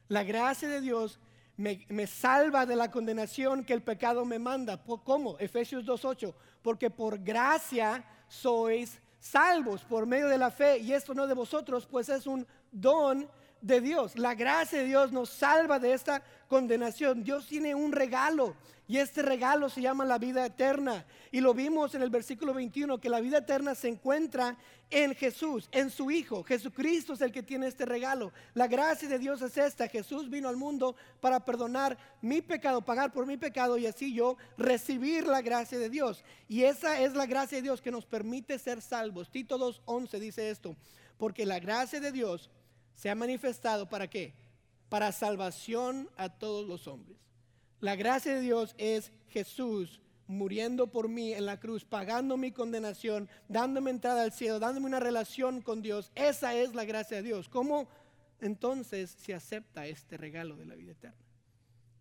La 0.09 0.25
gracia 0.25 0.69
de 0.69 0.81
Dios 0.81 1.21
me, 1.57 2.07
salva 2.07 2.65
de 2.67 2.75
la 2.75 2.91
condenación 2.91 3.65
que 3.65 3.75
el 3.75 3.83
pecado 3.83 4.25
me 4.25 4.39
manda. 4.39 4.83
¿Cómo? 4.83 5.39
Efesios 5.39 5.85
2.8. 5.85 6.35
Porque 6.63 6.91
por 6.91 7.19
gracia 7.23 8.05
sois 8.29 9.01
salvos 9.19 9.85
por 9.85 10.07
medio 10.07 10.29
de 10.29 10.39
la 10.39 10.51
fe. 10.51 10.79
Y 10.79 10.93
esto 10.93 11.15
no 11.15 11.27
de 11.27 11.35
vosotros, 11.35 11.87
pues 11.87 12.09
es 12.09 12.27
un 12.27 12.47
don 12.73 13.29
de 13.61 13.81
Dios. 13.81 14.19
La 14.19 14.35
gracia 14.35 14.79
de 14.79 14.85
Dios 14.85 15.13
nos 15.13 15.31
salva 15.31 15.79
de 15.79 15.93
esta 15.93 16.23
condenación. 16.49 17.23
Dios 17.23 17.47
tiene 17.47 17.75
un 17.75 17.93
regalo 17.93 18.57
y 18.91 18.99
este 18.99 19.23
regalo 19.23 19.69
se 19.69 19.81
llama 19.81 20.05
la 20.05 20.19
vida 20.19 20.45
eterna. 20.45 21.07
Y 21.31 21.41
lo 21.41 21.55
vimos 21.55 21.95
en 21.95 22.03
el 22.03 22.11
versículo 22.11 22.53
21, 22.53 22.99
que 22.99 23.09
la 23.09 23.21
vida 23.21 23.39
eterna 23.39 23.77
se 23.77 23.87
encuentra 23.87 24.57
en 24.91 25.15
Jesús, 25.15 25.69
en 25.71 25.91
su 25.91 26.11
Hijo. 26.11 26.43
Jesucristo 26.43 27.13
es 27.13 27.21
el 27.21 27.31
que 27.31 27.45
tiene 27.45 27.69
este 27.69 27.87
regalo. 27.87 28.33
La 28.55 28.67
gracia 28.67 29.09
de 29.09 29.21
Dios 29.21 29.43
es 29.43 29.57
esta. 29.57 29.87
Jesús 29.87 30.29
vino 30.29 30.49
al 30.49 30.57
mundo 30.57 30.97
para 31.21 31.45
perdonar 31.45 31.97
mi 32.21 32.43
pecado, 32.43 32.83
pagar 32.83 33.13
por 33.13 33.27
mi 33.27 33.37
pecado 33.37 33.79
y 33.79 33.87
así 33.87 34.13
yo 34.13 34.37
recibir 34.59 35.25
la 35.25 35.41
gracia 35.41 35.79
de 35.79 35.89
Dios. 35.89 36.25
Y 36.49 36.65
esa 36.65 37.01
es 37.01 37.15
la 37.15 37.27
gracia 37.27 37.59
de 37.59 37.63
Dios 37.63 37.81
que 37.81 37.93
nos 37.93 38.07
permite 38.07 38.59
ser 38.59 38.83
salvos. 38.83 39.31
Tito 39.31 39.57
2.11 39.57 40.19
dice 40.19 40.51
esto, 40.51 40.75
porque 41.17 41.47
la 41.47 41.61
gracia 41.61 42.01
de 42.01 42.11
Dios 42.11 42.51
se 42.95 43.11
ha 43.11 43.15
manifestado 43.15 43.89
para 43.89 44.09
qué? 44.09 44.35
Para 44.89 45.13
salvación 45.13 46.11
a 46.17 46.29
todos 46.29 46.67
los 46.67 46.87
hombres. 46.87 47.19
La 47.81 47.97
gracia 47.97 48.35
de 48.35 48.41
Dios 48.41 48.75
es 48.77 49.13
Jesús 49.29 50.01
muriendo 50.27 50.87
por 50.87 51.09
mí 51.09 51.33
en 51.33 51.45
la 51.45 51.59
cruz, 51.59 51.85
pagando 51.85 52.37
mi 52.37 52.53
condenación, 52.53 53.29
dándome 53.49 53.91
entrada 53.91 54.23
al 54.23 54.33
cielo, 54.33 54.61
dándome 54.61 54.87
una 54.87 55.01
relación 55.01 55.61
con 55.61 55.83
Dios. 55.83 56.13
Esa 56.15 56.55
es 56.55 56.75
la 56.75 56.85
gracia 56.85 57.17
de 57.17 57.25
Dios. 57.25 57.49
¿Cómo 57.49 57.89
entonces 58.41 59.11
se 59.11 59.35
acepta 59.35 59.87
este 59.87 60.17
regalo 60.17 60.57
de 60.57 60.67
la 60.67 60.77
vida 60.77 60.93
eterna? 60.93 61.19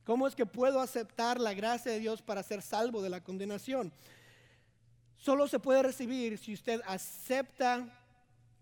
¿Cómo 0.03 0.27
es 0.27 0.35
que 0.35 0.45
puedo 0.45 0.79
aceptar 0.79 1.39
la 1.39 1.53
gracia 1.53 1.91
de 1.91 1.99
Dios 1.99 2.21
para 2.21 2.43
ser 2.43 2.61
salvo 2.61 3.01
de 3.01 3.09
la 3.09 3.23
condenación? 3.23 3.91
Solo 5.17 5.47
se 5.47 5.59
puede 5.59 5.83
recibir 5.83 6.37
si 6.37 6.53
usted 6.53 6.81
acepta 6.85 7.87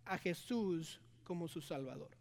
a 0.06 0.18
Jesús 0.18 1.00
como 1.28 1.50
su 1.50 1.60
Salvador. 1.60 2.12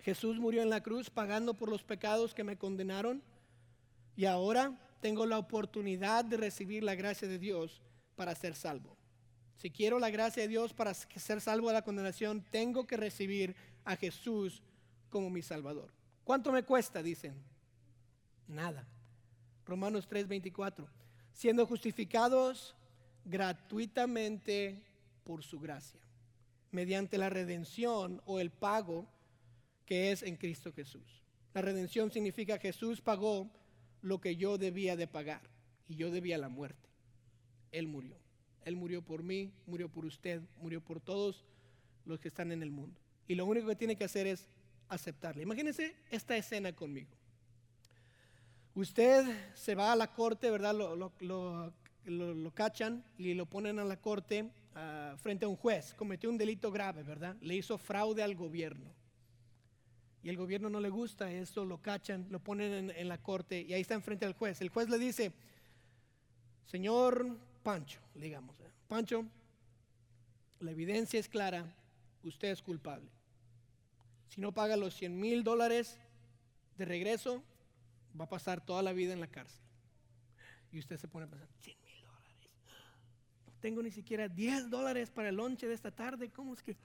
Jesús 0.00 0.40
murió 0.40 0.60
en 0.60 0.70
la 0.70 0.82
cruz 0.82 1.08
pagando 1.08 1.54
por 1.54 1.68
los 1.68 1.84
pecados 1.84 2.34
que 2.34 2.42
me 2.42 2.58
condenaron 2.58 3.22
y 4.16 4.24
ahora 4.24 4.76
tengo 5.00 5.24
la 5.24 5.38
oportunidad 5.38 6.24
de 6.24 6.36
recibir 6.36 6.82
la 6.82 6.96
gracia 6.96 7.28
de 7.28 7.38
Dios 7.38 7.80
para 8.16 8.34
ser 8.34 8.56
salvo. 8.56 8.96
Si 9.56 9.70
quiero 9.70 10.00
la 10.00 10.10
gracia 10.10 10.42
de 10.42 10.48
Dios 10.48 10.74
para 10.74 10.94
ser 10.94 11.40
salvo 11.40 11.68
de 11.68 11.74
la 11.74 11.84
condenación, 11.84 12.44
tengo 12.50 12.88
que 12.88 12.96
recibir 12.96 13.54
a 13.84 13.94
Jesús 13.94 14.64
como 15.08 15.30
mi 15.30 15.40
Salvador. 15.40 15.92
¿Cuánto 16.24 16.50
me 16.50 16.64
cuesta? 16.64 17.04
Dicen. 17.04 17.40
Nada. 18.48 18.84
Romanos 19.64 20.08
3:24. 20.08 20.88
Siendo 21.32 21.66
justificados 21.66 22.74
gratuitamente 23.24 24.84
por 25.22 25.44
su 25.44 25.60
gracia, 25.60 26.00
mediante 26.72 27.18
la 27.18 27.30
redención 27.30 28.20
o 28.26 28.40
el 28.40 28.50
pago 28.50 29.06
que 29.86 30.10
es 30.10 30.22
en 30.22 30.36
Cristo 30.36 30.72
Jesús. 30.72 31.22
La 31.54 31.62
redención 31.62 32.10
significa 32.10 32.58
Jesús 32.58 33.00
pagó 33.00 33.50
lo 34.00 34.20
que 34.20 34.36
yo 34.36 34.58
debía 34.58 34.96
de 34.96 35.06
pagar 35.06 35.42
y 35.86 35.96
yo 35.96 36.10
debía 36.10 36.38
la 36.38 36.48
muerte. 36.48 36.88
Él 37.70 37.86
murió. 37.86 38.16
Él 38.64 38.76
murió 38.76 39.02
por 39.02 39.22
mí, 39.22 39.52
murió 39.66 39.88
por 39.88 40.04
usted, 40.04 40.42
murió 40.56 40.80
por 40.80 41.00
todos 41.00 41.44
los 42.04 42.20
que 42.20 42.28
están 42.28 42.52
en 42.52 42.62
el 42.62 42.70
mundo. 42.70 43.00
Y 43.28 43.34
lo 43.34 43.46
único 43.46 43.68
que 43.68 43.76
tiene 43.76 43.96
que 43.96 44.04
hacer 44.04 44.26
es 44.26 44.48
aceptarle. 44.88 45.42
Imagínense 45.42 45.94
esta 46.10 46.36
escena 46.36 46.72
conmigo. 46.72 47.10
Usted 48.74 49.24
se 49.54 49.74
va 49.74 49.92
a 49.92 49.96
la 49.96 50.12
corte, 50.12 50.50
¿verdad? 50.50 50.74
Lo, 50.74 52.52
cachan 52.54 53.04
y 53.18 53.34
lo 53.34 53.46
ponen 53.46 53.78
a 53.78 53.84
la 53.84 54.00
corte 54.00 54.50
ah, 54.74 55.14
frente 55.18 55.44
a 55.44 55.48
un 55.48 55.56
juez. 55.56 55.94
Cometió 55.94 56.30
un 56.30 56.38
delito 56.38 56.70
grave, 56.70 57.02
¿verdad? 57.02 57.36
Le 57.40 57.56
hizo 57.56 57.78
fraude 57.78 58.22
al 58.22 58.34
gobierno 58.34 58.92
y 60.22 60.28
el 60.28 60.36
gobierno 60.36 60.70
no 60.70 60.80
le 60.80 60.88
gusta 60.88 61.32
esto, 61.32 61.64
lo 61.64 61.82
cachan, 61.82 62.26
lo 62.30 62.38
ponen 62.38 62.90
en, 62.90 63.08
la 63.08 63.18
corte 63.18 63.60
y 63.60 63.72
ahí 63.74 63.80
está 63.80 63.94
enfrente 63.94 64.24
al 64.24 64.34
juez. 64.34 64.60
El 64.60 64.68
juez 64.68 64.88
le 64.88 64.98
dice, 64.98 65.32
señor 66.66 67.36
Pancho, 67.62 67.98
digamos, 68.14 68.58
¿eh? 68.60 68.70
Pancho, 68.86 69.24
la 70.60 70.70
evidencia 70.70 71.18
es 71.18 71.28
clara, 71.28 71.66
usted 72.22 72.50
es 72.50 72.62
culpable. 72.62 73.08
Si 74.28 74.40
no 74.40 74.52
paga 74.52 74.76
los 74.76 74.94
100 74.94 75.18
mil 75.18 75.42
dólares 75.42 75.98
de 76.78 76.84
regreso, 76.84 77.42
va 78.18 78.26
a 78.26 78.28
pasar 78.28 78.64
toda 78.64 78.82
la 78.82 78.92
vida 78.92 79.12
en 79.12 79.20
la 79.20 79.26
cárcel. 79.26 79.60
Y 80.70 80.78
usted 80.78 80.98
se 80.98 81.08
pone 81.08 81.26
a 81.26 81.28
pensar, 81.28 81.48
100 81.62 81.76
mil 81.78 81.81
dólares. 81.81 81.81
No 81.81 81.81
tengo 83.62 83.80
ni 83.80 83.92
siquiera 83.92 84.28
10 84.28 84.68
dólares 84.68 85.10
para 85.10 85.28
el 85.28 85.36
lonche 85.36 85.68
de 85.68 85.74
esta 85.74 85.92
tarde. 85.92 86.30
¿Cómo 86.30 86.52
es 86.52 86.62
que 86.62 86.76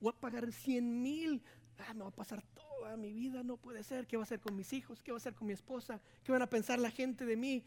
voy 0.00 0.12
a 0.14 0.20
pagar 0.20 0.52
100 0.52 1.02
mil? 1.02 1.42
Ah, 1.78 1.94
me 1.94 2.02
va 2.02 2.08
a 2.08 2.14
pasar 2.14 2.44
toda 2.54 2.96
mi 2.98 3.10
vida, 3.12 3.42
no 3.42 3.56
puede 3.56 3.82
ser. 3.82 4.06
¿Qué 4.06 4.18
va 4.18 4.22
a 4.22 4.24
hacer 4.24 4.38
con 4.38 4.54
mis 4.54 4.72
hijos? 4.74 5.02
¿Qué 5.02 5.10
va 5.10 5.16
a 5.16 5.18
hacer 5.18 5.34
con 5.34 5.46
mi 5.46 5.54
esposa? 5.54 5.98
¿Qué 6.22 6.30
van 6.30 6.42
a 6.42 6.46
pensar 6.48 6.78
la 6.78 6.90
gente 6.90 7.24
de 7.24 7.36
mí? 7.36 7.64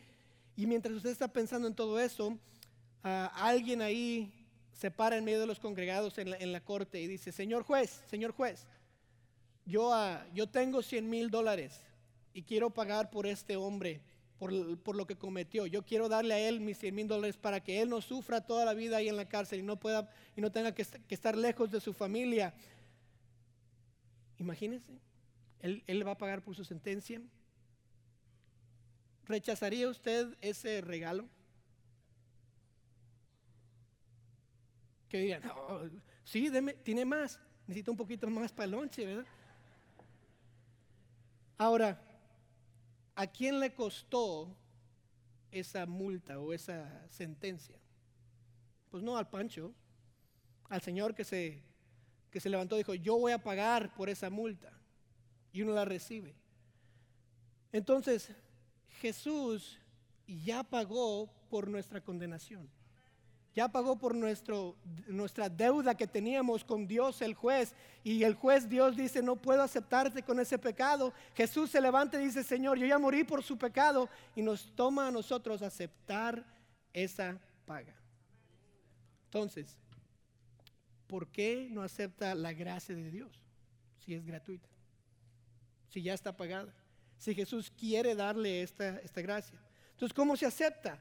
Y 0.56 0.68
mientras 0.68 0.96
usted 0.96 1.10
está 1.10 1.28
pensando 1.28 1.68
en 1.68 1.74
todo 1.74 2.00
eso, 2.00 2.38
ah, 3.04 3.32
alguien 3.36 3.82
ahí 3.82 4.32
se 4.72 4.92
para 4.92 5.18
en 5.18 5.26
medio 5.26 5.40
de 5.40 5.48
los 5.48 5.60
congregados 5.60 6.20
en 6.20 6.52
la, 6.52 6.62
corte 6.62 7.02
y 7.02 7.08
dice, 7.08 7.32
señor 7.32 7.64
juez, 7.64 8.04
señor 8.08 8.32
juez, 8.32 8.68
yo, 9.66 9.90
uh, 9.90 10.20
yo 10.34 10.48
tengo 10.48 10.82
100 10.82 11.10
mil 11.10 11.30
dólares 11.30 11.82
y 12.34 12.44
quiero 12.44 12.70
pagar 12.70 13.10
por 13.10 13.26
este 13.26 13.58
hombre, 13.58 14.00
por, 14.40 14.78
por, 14.80 14.96
lo 14.96 15.06
que 15.06 15.18
cometió. 15.18 15.68
Yo 15.68 15.86
quiero 15.86 16.10
darle 16.10 16.34
a 16.34 16.40
él 16.40 16.62
mis 16.62 16.80
100 16.80 16.96
mil 16.96 17.08
dólares 17.08 17.38
para 17.38 17.62
que 17.62 17.82
él 17.82 17.90
no 17.90 18.02
sufra 18.02 18.42
toda 18.42 18.66
la 18.66 18.74
vida 18.74 18.98
ahí 18.98 19.10
en 19.10 19.18
la 19.18 19.28
cárcel 19.28 19.60
y 19.60 19.64
no, 19.64 19.80
pueda, 19.80 20.10
y 20.36 20.42
no 20.42 20.52
tenga 20.52 20.74
que, 20.74 20.86
estar 21.10 21.38
lejos 21.38 21.70
de 21.70 21.80
su 21.80 21.94
familia 21.94 22.54
Imagínense, 24.40 25.02
él, 25.60 25.84
él 25.86 26.08
va 26.08 26.12
a 26.12 26.18
pagar 26.18 26.42
por 26.42 26.56
su 26.56 26.64
sentencia. 26.64 27.22
¿Rechazaría 29.26 29.90
usted 29.90 30.36
ese 30.40 30.80
regalo? 30.80 31.28
Que 35.10 35.18
dirían, 35.18 35.44
sí, 36.24 36.50
tiene 36.84 37.04
más, 37.04 37.40
necesito 37.68 37.92
un 37.92 37.98
poquito 37.98 38.30
más 38.30 38.54
para 38.54 38.66
el 38.66 38.72
lonche, 38.72 39.06
¿verdad? 39.06 39.26
Ahora, 41.58 42.02
¿a 43.20 43.28
quién 43.28 43.60
le 43.60 43.74
costó 43.74 44.56
esa 45.52 45.86
multa 45.86 46.40
o 46.40 46.54
esa 46.54 47.06
sentencia? 47.10 47.76
Pues 48.90 49.04
no 49.04 49.18
al 49.18 49.30
Pancho, 49.30 49.74
al 50.70 50.82
señor 50.82 51.14
que 51.14 51.26
se 51.26 51.62
que 52.32 52.40
se 52.40 52.50
levantó 52.50 52.78
dijo, 52.78 52.94
yo 52.94 53.18
voy 53.18 53.32
a 53.34 53.44
pagar 53.44 53.94
por 53.94 54.08
esa 54.08 54.30
multa. 54.30 54.72
Y 55.52 55.64
uno 55.64 55.74
la 55.74 55.84
recibe. 55.84 56.36
Entonces, 57.72 58.32
Jesús 59.02 59.80
ya 60.28 60.64
pagó 60.64 61.30
por 61.50 61.68
nuestra 61.68 62.02
condenación. 62.02 62.70
Ya 63.56 63.68
pagó 63.68 63.98
por 63.98 64.14
nuestro, 64.14 64.76
nuestra 65.08 65.50
deuda 65.50 65.96
que 65.96 66.08
teníamos 66.08 66.64
con 66.64 66.88
Dios, 66.88 67.22
el 67.22 67.34
juez. 67.34 67.74
Y 68.04 68.24
el 68.24 68.36
juez 68.36 68.70
Dios 68.70 68.96
dice, 68.96 69.24
no 69.24 69.36
puedo 69.36 69.64
aceptarte 69.64 70.22
con 70.22 70.40
ese 70.40 70.58
pecado. 70.58 71.14
Jesús 71.36 71.72
se 71.72 71.82
levanta 71.82 72.22
y 72.22 72.26
dice, 72.26 72.44
Señor, 72.44 72.78
yo 72.78 72.86
ya 72.86 73.00
morí 73.00 73.24
por 73.24 73.44
su 73.44 73.58
pecado. 73.58 74.08
Y 74.36 74.42
nos 74.42 74.74
toma 74.76 75.08
a 75.08 75.12
nosotros 75.12 75.62
aceptar 75.62 76.46
esa 76.94 77.40
paga. 77.66 77.96
Entonces, 79.26 79.78
¿por 81.08 81.28
qué 81.28 81.68
no 81.72 81.82
acepta 81.82 82.36
la 82.36 82.54
gracia 82.54 82.96
de 82.96 83.10
Dios 83.10 83.42
si 84.06 84.14
es 84.14 84.26
gratuita? 84.26 84.70
Si 85.90 86.04
ya 86.04 86.14
está 86.14 86.38
pagada. 86.38 86.74
Si 87.18 87.34
Jesús 87.34 87.72
quiere 87.72 88.16
darle 88.16 88.62
esta, 88.62 89.00
esta 89.00 89.22
gracia. 89.22 89.60
Entonces, 89.92 90.16
¿cómo 90.16 90.38
se 90.38 90.46
acepta? 90.46 91.00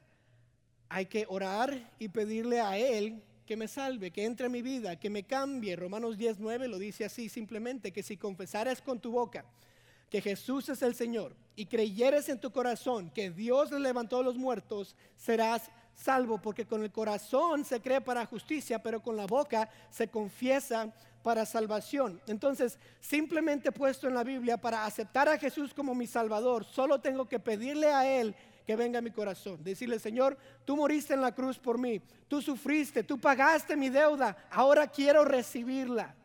Hay 0.89 1.05
que 1.05 1.25
orar 1.29 1.91
y 1.99 2.09
pedirle 2.09 2.59
a 2.59 2.77
Él 2.77 3.21
que 3.45 3.55
me 3.55 3.67
salve, 3.67 4.11
que 4.11 4.25
entre 4.25 4.45
a 4.45 4.49
mi 4.49 4.61
vida, 4.61 4.99
que 4.99 5.09
me 5.09 5.23
cambie. 5.23 5.75
Romanos 5.75 6.17
10.9 6.17 6.67
lo 6.67 6.77
dice 6.77 7.05
así 7.05 7.29
simplemente, 7.29 7.91
que 7.91 8.03
si 8.03 8.17
confesaras 8.17 8.81
con 8.81 8.99
tu 8.99 9.11
boca 9.11 9.45
que 10.09 10.21
Jesús 10.21 10.69
es 10.69 10.81
el 10.81 10.95
Señor 10.95 11.35
y 11.55 11.65
creyeres 11.65 12.29
en 12.29 12.39
tu 12.39 12.51
corazón 12.51 13.11
que 13.11 13.29
Dios 13.29 13.71
le 13.71 13.79
levantó 13.79 14.19
a 14.19 14.23
los 14.23 14.37
muertos, 14.37 14.95
serás 15.15 15.69
salvo, 15.93 16.41
porque 16.41 16.65
con 16.65 16.83
el 16.83 16.91
corazón 16.91 17.65
se 17.65 17.81
cree 17.81 18.01
para 18.01 18.25
justicia, 18.25 18.81
pero 18.81 19.01
con 19.01 19.17
la 19.17 19.27
boca 19.27 19.69
se 19.89 20.07
confiesa 20.07 20.93
para 21.23 21.45
salvación. 21.45 22.21
Entonces, 22.27 22.79
simplemente 22.99 23.71
puesto 23.71 24.07
en 24.07 24.15
la 24.15 24.23
Biblia, 24.23 24.57
para 24.57 24.85
aceptar 24.85 25.27
a 25.27 25.37
Jesús 25.37 25.73
como 25.73 25.93
mi 25.93 26.07
Salvador, 26.07 26.63
solo 26.63 27.01
tengo 27.01 27.27
que 27.27 27.39
pedirle 27.39 27.87
a 27.87 28.09
Él 28.19 28.35
que 28.69 28.75
venga 28.75 28.99
a 28.99 29.01
mi 29.01 29.09
corazón. 29.09 29.63
Decirle, 29.63 29.97
Señor, 29.97 30.37
tú 30.63 30.77
moriste 30.77 31.15
en 31.15 31.21
la 31.21 31.33
cruz 31.33 31.57
por 31.57 31.79
mí, 31.79 31.99
tú 32.27 32.39
sufriste, 32.39 33.03
tú 33.03 33.19
pagaste 33.19 33.75
mi 33.75 33.89
deuda, 33.89 34.37
ahora 34.51 34.85
quiero 34.85 35.25
recibirla. 35.25 36.15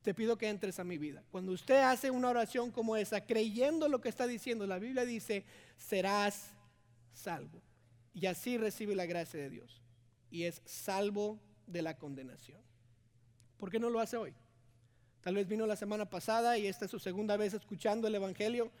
Te 0.00 0.14
pido 0.14 0.38
que 0.38 0.48
entres 0.48 0.78
a 0.78 0.84
mi 0.84 0.96
vida. 0.96 1.22
Cuando 1.30 1.52
usted 1.52 1.82
hace 1.82 2.10
una 2.10 2.30
oración 2.30 2.70
como 2.70 2.96
esa, 2.96 3.20
creyendo 3.20 3.86
lo 3.86 4.00
que 4.00 4.08
está 4.08 4.26
diciendo, 4.26 4.66
la 4.66 4.78
Biblia 4.78 5.04
dice, 5.04 5.44
serás 5.76 6.52
salvo 7.12 7.60
y 8.14 8.24
así 8.24 8.56
recibe 8.56 8.94
la 8.94 9.04
gracia 9.04 9.38
de 9.38 9.50
Dios 9.50 9.82
y 10.30 10.44
es 10.44 10.62
salvo 10.64 11.38
de 11.66 11.82
la 11.82 11.98
condenación. 11.98 12.62
¿Por 13.58 13.70
qué 13.70 13.78
no 13.78 13.90
lo 13.90 14.00
hace 14.00 14.16
hoy? 14.16 14.32
Tal 15.20 15.34
vez 15.34 15.46
vino 15.46 15.66
la 15.66 15.76
semana 15.76 16.08
pasada 16.08 16.56
y 16.56 16.66
esta 16.66 16.86
es 16.86 16.90
su 16.90 16.98
segunda 16.98 17.36
vez 17.36 17.52
escuchando 17.52 18.08
el 18.08 18.14
Evangelio. 18.14 18.72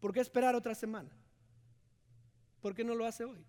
¿Por 0.00 0.12
qué 0.12 0.18
esperar 0.18 0.56
otra 0.56 0.74
semana? 0.74 1.16
¿Por 2.64 2.74
qué 2.74 2.82
no 2.82 2.94
lo 2.94 3.04
hace 3.04 3.26
hoy? 3.26 3.44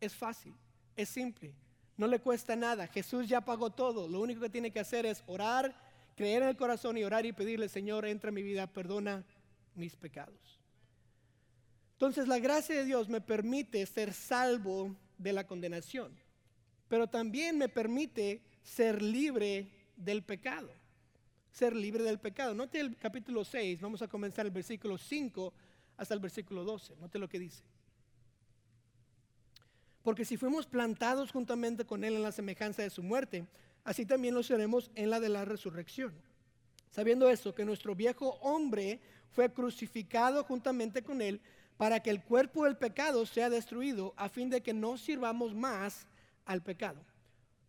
Es 0.00 0.14
fácil, 0.14 0.54
es 0.94 1.08
simple, 1.08 1.52
no 1.96 2.06
le 2.06 2.20
cuesta 2.20 2.54
nada. 2.54 2.86
Jesús 2.86 3.28
ya 3.28 3.40
pagó 3.40 3.70
todo. 3.70 4.06
Lo 4.06 4.20
único 4.20 4.42
que 4.42 4.48
tiene 4.48 4.70
que 4.70 4.78
hacer 4.78 5.06
es 5.06 5.24
orar, 5.26 5.74
creer 6.14 6.44
en 6.44 6.50
el 6.50 6.56
corazón 6.56 6.96
y 6.96 7.02
orar 7.02 7.26
y 7.26 7.32
pedirle, 7.32 7.68
Señor, 7.68 8.06
entra 8.06 8.28
en 8.28 8.36
mi 8.36 8.44
vida, 8.44 8.68
perdona 8.68 9.24
mis 9.74 9.96
pecados. 9.96 10.60
Entonces 11.94 12.28
la 12.28 12.38
gracia 12.38 12.76
de 12.76 12.84
Dios 12.84 13.08
me 13.08 13.20
permite 13.20 13.84
ser 13.86 14.12
salvo 14.12 14.94
de 15.18 15.32
la 15.32 15.48
condenación, 15.48 16.16
pero 16.86 17.08
también 17.08 17.58
me 17.58 17.68
permite 17.68 18.40
ser 18.62 19.02
libre 19.02 19.68
del 19.96 20.22
pecado. 20.22 20.70
Ser 21.50 21.74
libre 21.74 22.04
del 22.04 22.20
pecado. 22.20 22.54
Note 22.54 22.78
el 22.78 22.96
capítulo 22.96 23.44
6, 23.44 23.80
vamos 23.80 24.00
a 24.00 24.06
comenzar 24.06 24.46
el 24.46 24.52
versículo 24.52 24.96
5 24.96 25.52
hasta 25.96 26.14
el 26.14 26.20
versículo 26.20 26.62
12. 26.62 26.94
Note 27.00 27.18
lo 27.18 27.28
que 27.28 27.40
dice. 27.40 27.64
Porque 30.02 30.24
si 30.24 30.36
fuimos 30.36 30.66
plantados 30.66 31.30
juntamente 31.30 31.84
con 31.84 32.04
Él 32.04 32.14
en 32.14 32.22
la 32.22 32.32
semejanza 32.32 32.82
de 32.82 32.90
su 32.90 33.02
muerte, 33.02 33.46
así 33.84 34.06
también 34.06 34.34
lo 34.34 34.42
seremos 34.42 34.90
en 34.94 35.10
la 35.10 35.20
de 35.20 35.28
la 35.28 35.44
resurrección. 35.44 36.12
Sabiendo 36.90 37.30
esto, 37.30 37.54
que 37.54 37.64
nuestro 37.64 37.94
viejo 37.94 38.38
hombre 38.40 39.00
fue 39.30 39.52
crucificado 39.52 40.42
juntamente 40.44 41.02
con 41.02 41.22
Él 41.22 41.40
para 41.76 42.00
que 42.00 42.10
el 42.10 42.22
cuerpo 42.22 42.64
del 42.64 42.76
pecado 42.76 43.24
sea 43.24 43.48
destruido, 43.48 44.12
a 44.16 44.28
fin 44.28 44.50
de 44.50 44.60
que 44.60 44.74
no 44.74 44.98
sirvamos 44.98 45.54
más 45.54 46.06
al 46.44 46.62
pecado. 46.62 47.00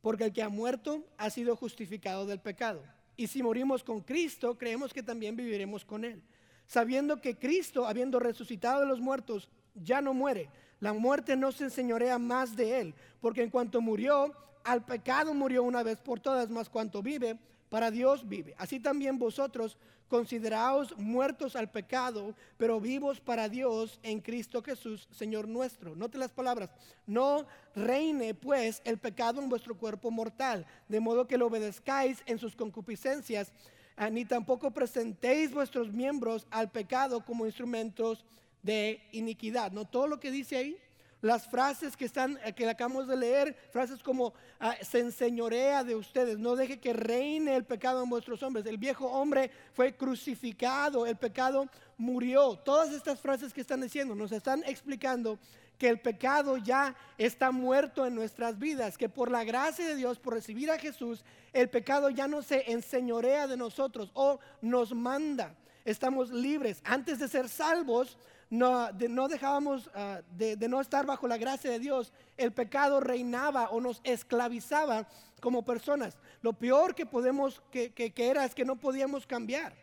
Porque 0.01 0.25
el 0.25 0.33
que 0.33 0.41
ha 0.41 0.49
muerto 0.49 1.05
ha 1.17 1.29
sido 1.29 1.55
justificado 1.55 2.25
del 2.25 2.39
pecado. 2.39 2.83
Y 3.15 3.27
si 3.27 3.43
morimos 3.43 3.83
con 3.83 4.01
Cristo, 4.01 4.57
creemos 4.57 4.93
que 4.93 5.03
también 5.03 5.35
viviremos 5.35 5.85
con 5.85 6.03
Él. 6.03 6.21
Sabiendo 6.65 7.21
que 7.21 7.37
Cristo, 7.37 7.85
habiendo 7.85 8.19
resucitado 8.19 8.81
de 8.81 8.87
los 8.87 8.99
muertos, 8.99 9.49
ya 9.75 10.01
no 10.01 10.13
muere. 10.13 10.49
La 10.81 10.91
muerte 10.91 11.37
no 11.37 11.53
se 11.53 11.63
enseñorea 11.63 12.17
más 12.17 12.55
de 12.55 12.81
Él. 12.81 12.95
Porque 13.21 13.43
en 13.43 13.49
cuanto 13.49 13.79
murió, 13.79 14.33
al 14.63 14.83
pecado 14.83 15.33
murió 15.33 15.63
una 15.63 15.83
vez 15.83 15.99
por 16.01 16.19
todas, 16.19 16.49
más 16.49 16.69
cuanto 16.69 17.01
vive, 17.01 17.37
para 17.69 17.89
Dios 17.89 18.27
vive. 18.27 18.53
Así 18.57 18.79
también 18.79 19.17
vosotros 19.17 19.77
consideraos 20.09 20.93
muertos 20.97 21.55
al 21.55 21.71
pecado, 21.71 22.35
pero 22.57 22.81
vivos 22.81 23.21
para 23.21 23.47
Dios 23.47 23.97
en 24.03 24.19
Cristo 24.19 24.61
Jesús, 24.61 25.07
Señor 25.11 25.47
nuestro. 25.47 25.95
Note 25.95 26.17
las 26.17 26.31
palabras. 26.31 26.69
No 27.07 27.45
reine 27.75 28.33
pues 28.33 28.81
el 28.83 28.97
pecado 28.97 29.41
en 29.41 29.47
vuestro 29.47 29.77
cuerpo 29.77 30.11
mortal, 30.11 30.65
de 30.89 30.99
modo 30.99 31.27
que 31.27 31.37
lo 31.37 31.47
obedezcáis 31.47 32.21
en 32.25 32.39
sus 32.39 32.57
concupiscencias, 32.57 33.53
ah, 33.95 34.09
ni 34.09 34.25
tampoco 34.25 34.71
presentéis 34.71 35.53
vuestros 35.53 35.93
miembros 35.93 36.45
al 36.51 36.69
pecado 36.69 37.23
como 37.23 37.45
instrumentos 37.45 38.25
de 38.63 39.01
iniquidad. 39.11 39.71
¿No 39.71 39.85
todo 39.85 40.07
lo 40.07 40.19
que 40.19 40.31
dice 40.31 40.57
ahí? 40.57 40.77
Las 41.21 41.47
frases 41.47 41.95
que 41.95 42.05
están, 42.05 42.39
eh, 42.43 42.53
que 42.53 42.67
acabamos 42.67 43.07
de 43.07 43.15
leer, 43.15 43.55
frases 43.69 44.01
como 44.01 44.33
ah, 44.59 44.75
se 44.81 44.99
enseñorea 44.99 45.83
de 45.83 45.95
ustedes, 45.95 46.39
no 46.39 46.55
deje 46.55 46.79
que 46.79 46.93
reine 46.93 47.55
el 47.55 47.63
pecado 47.63 48.01
en 48.01 48.09
vuestros 48.09 48.41
hombres. 48.41 48.65
El 48.65 48.77
viejo 48.79 49.05
hombre 49.05 49.51
fue 49.73 49.95
crucificado, 49.95 51.05
el 51.05 51.17
pecado 51.17 51.67
murió. 51.97 52.57
Todas 52.57 52.91
estas 52.91 53.19
frases 53.19 53.53
que 53.53 53.61
están 53.61 53.81
diciendo 53.81 54.15
nos 54.15 54.31
están 54.31 54.63
explicando 54.65 55.37
que 55.77 55.89
el 55.89 55.99
pecado 55.99 56.57
ya 56.57 56.95
está 57.17 57.51
muerto 57.51 58.05
en 58.05 58.15
nuestras 58.15 58.57
vidas, 58.57 58.97
que 58.97 59.09
por 59.09 59.31
la 59.31 59.43
gracia 59.43 59.85
de 59.85 59.95
Dios, 59.95 60.19
por 60.19 60.33
recibir 60.33 60.69
a 60.71 60.77
Jesús, 60.77 61.23
el 61.53 61.69
pecado 61.69 62.09
ya 62.09 62.27
no 62.27 62.41
se 62.41 62.71
enseñorea 62.71 63.47
de 63.47 63.57
nosotros 63.57 64.11
o 64.13 64.39
nos 64.61 64.93
manda. 64.93 65.55
Estamos 65.85 66.29
libres. 66.29 66.81
Antes 66.83 67.19
de 67.19 67.27
ser 67.27 67.49
salvos, 67.49 68.17
no, 68.51 68.91
no 68.91 69.29
dejábamos 69.29 69.89
ah, 69.95 70.19
de, 70.37 70.57
no 70.67 70.81
estar 70.81 71.05
bajo 71.05 71.25
la 71.25 71.37
gracia 71.37 71.71
de 71.71 71.79
Dios, 71.79 72.11
el 72.37 72.51
pecado 72.51 72.99
reinaba 72.99 73.69
o 73.69 73.79
nos 73.79 74.01
esclavizaba 74.03 75.07
como 75.39 75.63
personas. 75.63 76.17
Lo 76.41 76.51
peor 76.51 76.93
que 76.93 77.05
podemos, 77.05 77.63
que, 77.71 77.91
que, 77.91 78.13
era 78.17 78.43
es 78.43 78.53
que 78.53 78.65
no 78.65 78.75
podíamos 78.75 79.25
cambiar, 79.25 79.73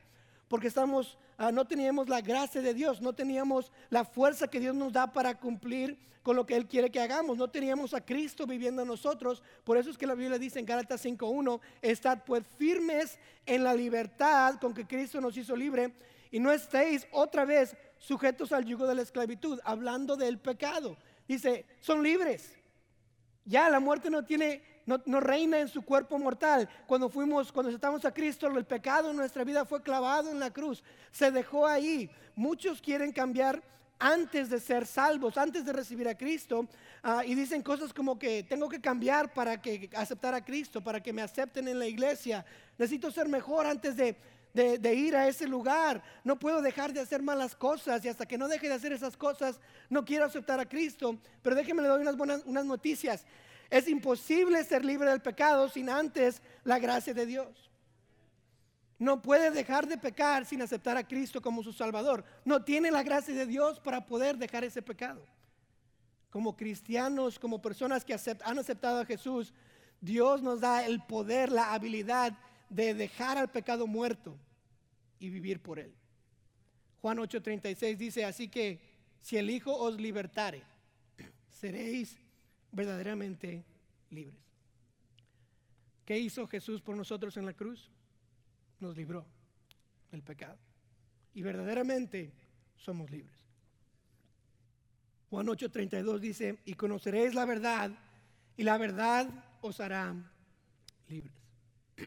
porque 0.49 0.69
estamos, 0.69 1.17
ah, 1.39 1.51
no 1.51 1.67
teníamos 1.67 2.11
la 2.11 2.21
gracia 2.21 2.61
de 2.61 2.75
Dios, 2.75 3.01
no 3.01 3.15
teníamos 3.15 3.73
la 3.89 4.05
fuerza 4.05 4.49
que 4.49 4.61
Dios 4.61 4.75
nos 4.75 4.93
da 4.93 5.13
para 5.13 5.39
cumplir 5.39 5.99
con 6.23 6.37
lo 6.37 6.45
que 6.45 6.55
Él 6.55 6.67
quiere 6.67 6.91
que 6.91 7.01
hagamos, 7.01 7.39
no 7.39 7.49
teníamos 7.49 7.95
a 7.95 8.05
Cristo 8.05 8.47
viviendo 8.47 8.83
en 8.83 8.89
nosotros. 8.89 9.43
Por 9.65 9.79
eso 9.79 9.89
es 9.89 9.97
que 9.97 10.07
la 10.07 10.15
Biblia 10.15 10.39
dice 10.39 10.59
en 10.59 10.67
Gálatas 10.67 11.07
5.1, 11.07 11.59
estad 11.81 12.23
pues 12.27 12.45
firmes 12.59 13.19
en 13.47 13.65
la 13.65 13.73
libertad 13.73 14.57
con 14.61 14.75
que 14.75 14.87
Cristo 14.87 15.23
nos 15.23 15.39
hizo 15.39 15.57
libre 15.57 15.95
y 16.31 16.41
no 16.41 16.53
estéis 16.53 17.07
otra 17.11 17.45
vez 17.45 17.77
sujetos 17.99 18.53
al 18.53 18.65
yugo 18.65 18.87
de 18.87 18.95
la 18.95 19.03
esclavitud, 19.03 19.61
hablando 19.65 20.17
del 20.17 20.39
pecado. 20.39 20.97
Dice, 21.27 21.67
son 21.81 22.03
libres. 22.03 22.57
Ya 23.45 23.69
la 23.69 23.81
muerte 23.81 24.11
no 24.11 24.25
tiene, 24.25 24.63
no, 24.87 25.21
reina 25.21 25.59
en 25.59 25.69
su 25.69 25.83
cuerpo 25.83 26.19
mortal. 26.19 26.69
Cuando 26.87 27.09
fuimos, 27.09 27.51
cuando 27.51 27.73
estamos 27.73 28.05
a 28.05 28.13
Cristo, 28.13 28.47
el 28.47 28.65
pecado 28.65 29.11
en 29.11 29.17
nuestra 29.17 29.45
vida 29.45 29.65
fue 29.65 29.83
clavado 29.83 30.31
en 30.31 30.39
la 30.39 30.51
cruz. 30.51 30.83
Se 31.11 31.31
dejó 31.31 31.67
ahí. 31.67 32.11
Muchos 32.35 32.81
quieren 32.81 33.13
cambiar 33.13 33.63
antes 33.99 34.49
de 34.51 34.61
ser 34.61 34.87
salvos, 34.87 35.37
antes 35.37 35.65
de 35.65 35.73
recibir 35.73 36.09
a 36.09 36.17
Cristo, 36.17 36.69
ah, 37.03 37.25
y 37.25 37.35
dicen 37.35 37.63
cosas 37.63 37.93
como 37.93 38.19
que 38.19 38.45
tengo 38.45 38.69
que 38.69 38.81
cambiar 38.81 39.33
para 39.35 39.61
que 39.61 39.91
aceptar 39.95 40.35
a 40.35 40.45
Cristo, 40.45 40.83
para 40.83 41.03
que 41.03 41.13
me 41.13 41.23
acepten 41.23 41.67
en 41.69 41.79
la 41.79 41.87
iglesia. 41.87 42.45
Necesito 42.79 43.11
ser 43.11 43.29
mejor 43.29 43.67
antes 43.67 43.97
de 43.97 44.17
de, 44.59 44.95
ir 44.95 45.15
a 45.15 45.29
ese 45.29 45.47
lugar. 45.47 46.03
No 46.25 46.39
puedo 46.39 46.61
dejar 46.61 46.93
de 46.93 47.01
hacer 47.01 47.23
malas 47.23 47.55
cosas 47.55 48.05
y 48.05 48.09
hasta 48.09 48.27
que 48.27 48.39
no 48.39 48.49
deje 48.49 48.69
de 48.69 48.75
hacer 48.75 48.93
esas 48.93 49.17
cosas 49.17 49.61
no 49.89 50.05
quiero 50.05 50.25
aceptar 50.25 50.59
a 50.59 50.69
Cristo. 50.69 51.19
Pero 51.43 51.55
déjeme 51.55 51.83
le 51.83 51.89
doy 51.89 52.03
unas 52.03 52.17
buenas 52.17 52.45
noticias. 52.45 53.25
Es 53.71 53.87
imposible 53.89 54.65
ser 54.65 54.85
libre 54.85 55.11
del 55.11 55.21
pecado 55.21 55.69
sin 55.69 55.89
antes 55.89 56.43
la 56.65 56.79
gracia 56.79 57.15
de 57.15 57.27
Dios. 57.27 57.71
No 58.99 59.23
puede 59.23 59.53
dejar 59.53 59.87
de 59.87 59.97
pecar 59.97 60.45
sin 60.45 60.61
aceptar 60.61 60.97
a 60.97 61.07
Cristo 61.07 61.41
como 61.41 61.63
su 61.63 61.73
Salvador. 61.73 62.25
No 62.45 62.65
tiene 62.65 62.91
la 62.91 63.05
gracia 63.05 63.35
de 63.35 63.47
Dios 63.47 63.79
para 63.79 64.07
poder 64.07 64.39
dejar 64.39 64.65
ese 64.65 64.83
pecado. 64.83 65.25
Como 66.31 66.57
cristianos, 66.57 67.39
como 67.39 67.63
personas 67.63 68.05
que 68.05 68.17
han 68.45 68.59
aceptado 68.59 69.01
a 69.01 69.05
Jesús, 69.05 69.55
Dios 70.01 70.43
nos 70.43 70.61
da 70.61 70.85
el 70.85 71.01
poder, 71.03 71.53
la 71.53 71.73
habilidad 71.73 72.37
de 72.69 72.93
dejar 72.93 73.39
al 73.39 73.49
pecado 73.49 73.87
muerto 73.87 74.37
y 75.19 75.31
vivir 75.31 75.61
por 75.61 75.79
él. 75.79 75.93
Juan 77.01 77.19
8:36 77.19 77.97
dice, 77.97 78.25
así 78.25 78.49
que 78.49 78.81
si 79.21 79.37
el 79.37 79.51
Hijo 79.51 79.77
os 79.77 80.01
libertare, 80.01 80.63
seréis 81.49 82.19
verdaderamente 82.73 83.65
libres. 84.11 84.41
¿Qué 86.05 86.19
hizo 86.19 86.47
Jesús 86.47 86.81
por 86.81 86.97
nosotros 86.97 87.37
en 87.37 87.47
la 87.47 87.53
cruz? 87.53 87.91
Nos 88.81 88.97
libró 88.97 89.27
del 90.11 90.23
pecado. 90.23 90.59
Y 91.35 91.43
verdaderamente 91.43 92.33
somos 92.77 93.11
libres. 93.11 93.37
Juan 95.31 95.47
8:32 95.47 96.19
dice, 96.19 96.59
y 96.65 96.75
conoceréis 96.75 97.35
la 97.35 97.45
verdad, 97.45 97.91
y 98.57 98.63
la 98.63 98.79
verdad 98.79 99.29
os 99.61 99.81
hará 99.81 100.15
libres. 101.09 101.35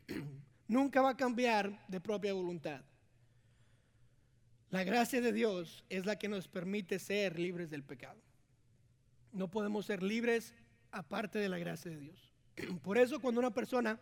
Nunca 0.68 1.02
va 1.02 1.12
a 1.12 1.18
cambiar 1.18 1.86
de 1.88 2.00
propia 2.00 2.34
voluntad. 2.34 2.82
La 4.72 4.86
gracia 4.86 5.20
de 5.20 5.34
Dios 5.34 5.84
es 5.90 6.06
la 6.06 6.18
que 6.18 6.30
nos 6.30 6.48
permite 6.48 6.98
ser 6.98 7.38
libres 7.38 7.70
del 7.70 7.84
pecado. 7.84 8.22
No 9.34 9.50
podemos 9.50 9.86
ser 9.86 10.02
libres 10.02 10.54
aparte 10.92 11.40
de 11.40 11.50
la 11.50 11.60
gracia 11.60 11.92
de 11.92 11.98
Dios. 11.98 12.32
Por 12.82 12.98
eso 12.98 13.20
cuando 13.20 13.42
una 13.42 13.54
persona 13.54 14.00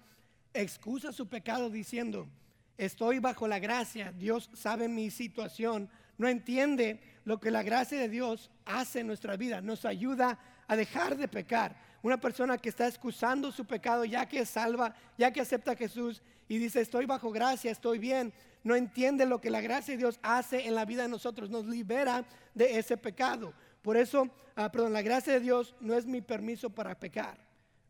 excusa 0.54 1.12
su 1.12 1.28
pecado 1.28 1.72
diciendo, 1.72 2.30
estoy 2.78 3.18
bajo 3.18 3.48
la 3.48 3.58
gracia, 3.58 4.12
Dios 4.12 4.48
sabe 4.54 4.88
mi 4.88 5.10
situación, 5.10 5.90
no 6.20 6.28
entiende 6.28 7.02
lo 7.26 7.40
que 7.40 7.50
la 7.50 7.64
gracia 7.64 8.00
de 8.00 8.10
Dios 8.10 8.52
hace 8.66 9.00
en 9.00 9.08
nuestra 9.08 9.38
vida, 9.38 9.62
nos 9.62 9.86
ayuda 9.86 10.38
a 10.68 10.76
dejar 10.76 11.18
de 11.18 11.28
pecar. 11.28 11.76
Una 12.04 12.22
persona 12.22 12.60
que 12.60 12.70
está 12.70 12.88
excusando 12.88 13.52
su 13.52 13.66
pecado 13.66 14.06
ya 14.06 14.28
que 14.28 14.42
es 14.42 14.50
salva, 14.50 14.94
ya 15.18 15.34
que 15.34 15.42
acepta 15.42 15.72
a 15.72 15.76
Jesús 15.76 16.22
y 16.48 16.60
dice, 16.60 16.80
estoy 16.80 17.08
bajo 17.08 17.32
gracia, 17.32 17.72
estoy 17.72 17.98
bien, 17.98 18.32
no 18.63 18.76
entiende 18.76 19.26
lo 19.26 19.39
que 19.39 19.50
la 19.50 19.62
gracia 19.62 19.93
de 19.93 20.00
Dios 20.00 20.19
hace 20.22 20.67
en 20.67 20.76
la 20.76 20.86
vida 20.86 21.04
de 21.04 21.10
nosotros, 21.10 21.50
nos 21.50 21.65
libera 21.65 22.26
de 22.54 22.78
ese 22.78 22.98
pecado. 22.98 23.54
Por 23.82 23.98
eso, 23.98 24.30
ah, 24.56 24.72
perdón, 24.72 24.93
la 24.93 25.02
gracia 25.02 25.34
de 25.34 25.39
Dios 25.39 25.76
no 25.80 25.93
es 25.95 26.06
mi 26.06 26.22
permiso 26.22 26.69
para 26.69 27.00
pecar. 27.00 27.38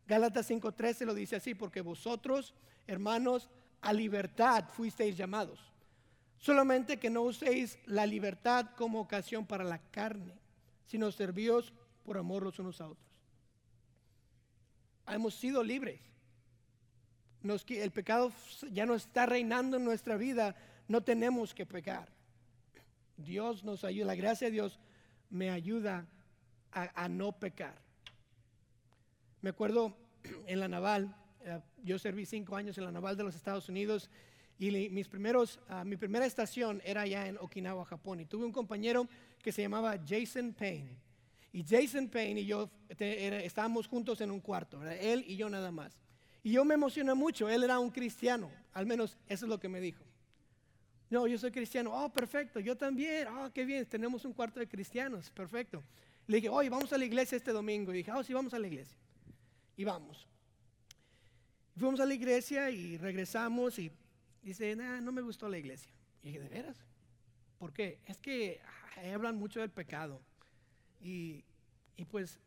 Gálatas 0.06 0.46
5:13 0.48 1.04
lo 1.06 1.14
dice 1.14 1.36
así, 1.36 1.54
porque 1.54 1.80
vosotros, 1.80 2.54
hermanos, 2.86 3.50
a 3.80 3.92
libertad 3.92 4.64
fuisteis 4.68 5.16
llamados. 5.16 5.60
Solamente 6.38 6.98
que 6.98 7.10
no 7.10 7.22
uséis 7.22 7.78
la 7.86 8.06
libertad 8.06 8.70
como 8.76 9.00
ocasión 9.00 9.46
para 9.46 9.64
la 9.64 9.78
carne, 9.78 10.38
sino 10.86 11.12
servíos 11.12 11.72
por 12.02 12.16
amor 12.16 12.42
los 12.42 12.58
unos 12.58 12.80
a 12.80 12.88
otros. 12.88 13.06
Hemos 15.06 15.34
sido 15.34 15.62
libres. 15.62 16.00
El 17.42 17.90
pecado 17.90 18.32
ya 18.70 18.86
no 18.86 18.94
está 18.94 19.26
reinando 19.26 19.76
en 19.76 19.84
nuestra 19.84 20.16
vida, 20.16 20.54
no 20.88 21.02
tenemos 21.02 21.54
que 21.54 21.66
pecar. 21.66 22.08
Dios 23.16 23.64
nos 23.64 23.84
ayuda, 23.84 24.06
la 24.06 24.14
gracia 24.14 24.48
de 24.48 24.52
Dios 24.52 24.78
me 25.30 25.50
ayuda 25.50 26.06
a, 26.72 27.08
no 27.08 27.32
pecar. 27.32 27.74
Me 29.42 29.50
acuerdo 29.50 29.96
en 30.46 30.60
la 30.60 30.68
naval, 30.68 31.14
eh, 31.44 31.60
yo 31.82 31.98
serví 31.98 32.26
cinco 32.26 32.56
años 32.56 32.76
en 32.78 32.84
la 32.84 32.92
naval 32.92 33.16
de 33.16 33.24
los 33.24 33.34
Estados 33.34 33.68
Unidos 33.68 34.10
y 34.58 34.70
mis 34.90 35.08
primeros, 35.08 35.58
ah, 35.68 35.84
mi 35.84 35.96
primera 35.96 36.26
estación 36.26 36.82
era 36.84 37.02
allá 37.02 37.26
en 37.26 37.38
Okinawa, 37.38 37.84
Japón. 37.86 38.20
Y 38.20 38.26
tuve 38.26 38.44
un 38.44 38.52
compañero 38.52 39.08
que 39.42 39.52
se 39.52 39.62
llamaba 39.62 39.98
Jason 40.06 40.52
Payne. 40.52 40.98
Y 41.52 41.64
Jason 41.64 42.08
Payne 42.08 42.42
y 42.42 42.46
yo 42.46 42.70
estábamos 42.98 43.88
juntos 43.88 44.20
en 44.20 44.30
un 44.30 44.40
cuarto, 44.40 44.80
él 44.88 45.24
y 45.26 45.36
yo 45.36 45.48
nada 45.48 45.72
más. 45.72 45.98
Y 46.42 46.52
yo 46.52 46.64
me 46.64 46.74
emocioné 46.74 47.14
mucho, 47.14 47.48
él 47.48 47.64
era 47.64 47.78
un 47.78 47.90
cristiano, 47.90 48.50
al 48.72 48.86
menos 48.86 49.18
eso 49.26 49.44
es 49.44 49.48
lo 49.48 49.60
que 49.60 49.68
me 49.68 49.80
dijo. 49.80 50.04
No, 51.10 51.26
yo 51.26 51.36
soy 51.38 51.50
cristiano. 51.50 51.90
Oh, 51.92 52.08
perfecto, 52.08 52.60
yo 52.60 52.76
también. 52.76 53.26
Oh, 53.26 53.50
qué 53.52 53.64
bien, 53.64 53.84
tenemos 53.84 54.24
un 54.24 54.32
cuarto 54.32 54.60
de 54.60 54.68
cristianos, 54.68 55.28
perfecto. 55.30 55.82
Le 56.28 56.36
dije, 56.36 56.48
oye, 56.48 56.70
vamos 56.70 56.92
a 56.92 56.98
la 56.98 57.04
iglesia 57.04 57.34
este 57.34 57.50
domingo. 57.50 57.92
Y 57.92 57.98
dije, 57.98 58.12
oh, 58.12 58.22
sí, 58.22 58.32
vamos 58.32 58.54
a 58.54 58.60
la 58.60 58.68
iglesia. 58.68 58.96
Y 59.76 59.82
vamos. 59.82 60.28
Fuimos 61.76 61.98
a 61.98 62.06
la 62.06 62.14
iglesia 62.14 62.70
y 62.70 62.96
regresamos 62.96 63.78
y 63.80 63.90
dice, 64.40 64.76
no 64.76 65.10
me 65.10 65.20
gustó 65.20 65.48
la 65.48 65.58
iglesia. 65.58 65.92
Y 66.22 66.28
dije, 66.28 66.40
¿de 66.40 66.48
veras? 66.48 66.76
¿Por 67.58 67.72
qué? 67.72 67.98
Es 68.06 68.20
que 68.20 68.60
hablan 69.12 69.36
mucho 69.36 69.58
del 69.58 69.70
pecado. 69.70 70.20
Y, 71.00 71.42
pues, 72.08 72.38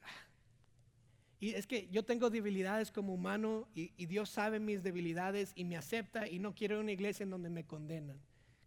y 1.43 1.56
es 1.56 1.67
que 1.67 1.88
yo 1.89 2.03
tengo 2.03 2.29
debilidades 2.29 2.91
como 2.91 3.13
humano 3.13 3.67
y, 3.75 3.91
y 3.97 4.06
Dios 4.06 4.29
sabe 4.29 4.60
mis 4.60 4.84
debilidades 4.84 5.51
y 5.56 5.65
me 5.65 5.77
acepta 5.77 6.27
y 6.27 6.39
no 6.39 6.53
quiero 6.53 6.79
una 6.79 6.91
iglesia 6.91 7.23
en 7.23 7.29
donde 7.29 7.49
me 7.49 7.65
condenan 7.65 8.19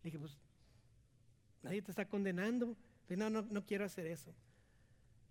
dije, 0.07 0.19
pues 0.19 0.39
nadie 1.62 1.83
te 1.83 1.91
está 1.91 2.09
condenando. 2.09 2.77
no, 3.09 3.31
no, 3.31 3.43
no 3.43 3.67
quiero 3.67 3.85
hacer 3.85 4.07
eso. 4.07 4.35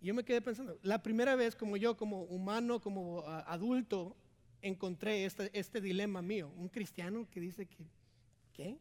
Y 0.02 0.08
yo 0.08 0.14
me 0.14 0.24
quedé 0.24 0.42
pensando, 0.42 0.78
la 0.84 1.02
primera 1.02 1.36
vez 1.36 1.56
como 1.56 1.78
yo, 1.78 1.98
como 1.98 2.24
humano, 2.24 2.82
como 2.82 3.22
adulto, 3.22 4.16
encontré 4.62 5.26
este, 5.26 5.50
este, 5.58 5.82
dilema 5.82 6.22
mío. 6.22 6.52
Un 6.58 6.70
cristiano 6.70 7.28
que 7.30 7.40
dice 7.40 7.66
que, 7.66 7.86
¿qué? 8.54 8.78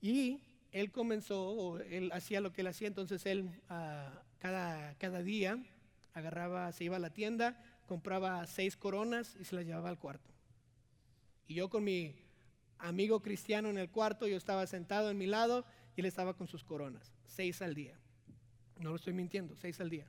Y 0.00 0.40
él 0.72 0.90
comenzó, 0.90 1.78
él 1.80 2.10
hacía 2.12 2.40
lo 2.40 2.52
que 2.52 2.62
él 2.62 2.66
hacía, 2.66 2.88
entonces 2.88 3.24
él 3.26 3.48
ah, 3.68 4.22
cada, 4.38 4.94
cada 4.96 5.22
día 5.22 5.62
agarraba, 6.14 6.72
se 6.72 6.84
iba 6.84 6.96
a 6.96 7.00
la 7.00 7.10
tienda, 7.10 7.60
compraba 7.86 8.46
seis 8.46 8.76
coronas 8.76 9.36
y 9.40 9.44
se 9.44 9.56
las 9.56 9.64
llevaba 9.64 9.88
al 9.88 9.98
cuarto. 9.98 10.30
Y 11.46 11.54
yo 11.54 11.68
con 11.68 11.84
mi 11.84 12.14
amigo 12.78 13.20
cristiano 13.20 13.70
en 13.70 13.78
el 13.78 13.90
cuarto, 13.90 14.26
yo 14.26 14.36
estaba 14.36 14.66
sentado 14.66 15.10
en 15.10 15.18
mi 15.18 15.26
lado 15.26 15.64
y 15.96 16.00
él 16.00 16.06
estaba 16.06 16.34
con 16.34 16.48
sus 16.48 16.64
coronas, 16.64 17.12
seis 17.26 17.62
al 17.62 17.74
día. 17.74 17.98
No 18.78 18.90
lo 18.90 18.96
estoy 18.96 19.12
mintiendo, 19.12 19.54
seis 19.56 19.80
al 19.80 19.90
día. 19.90 20.06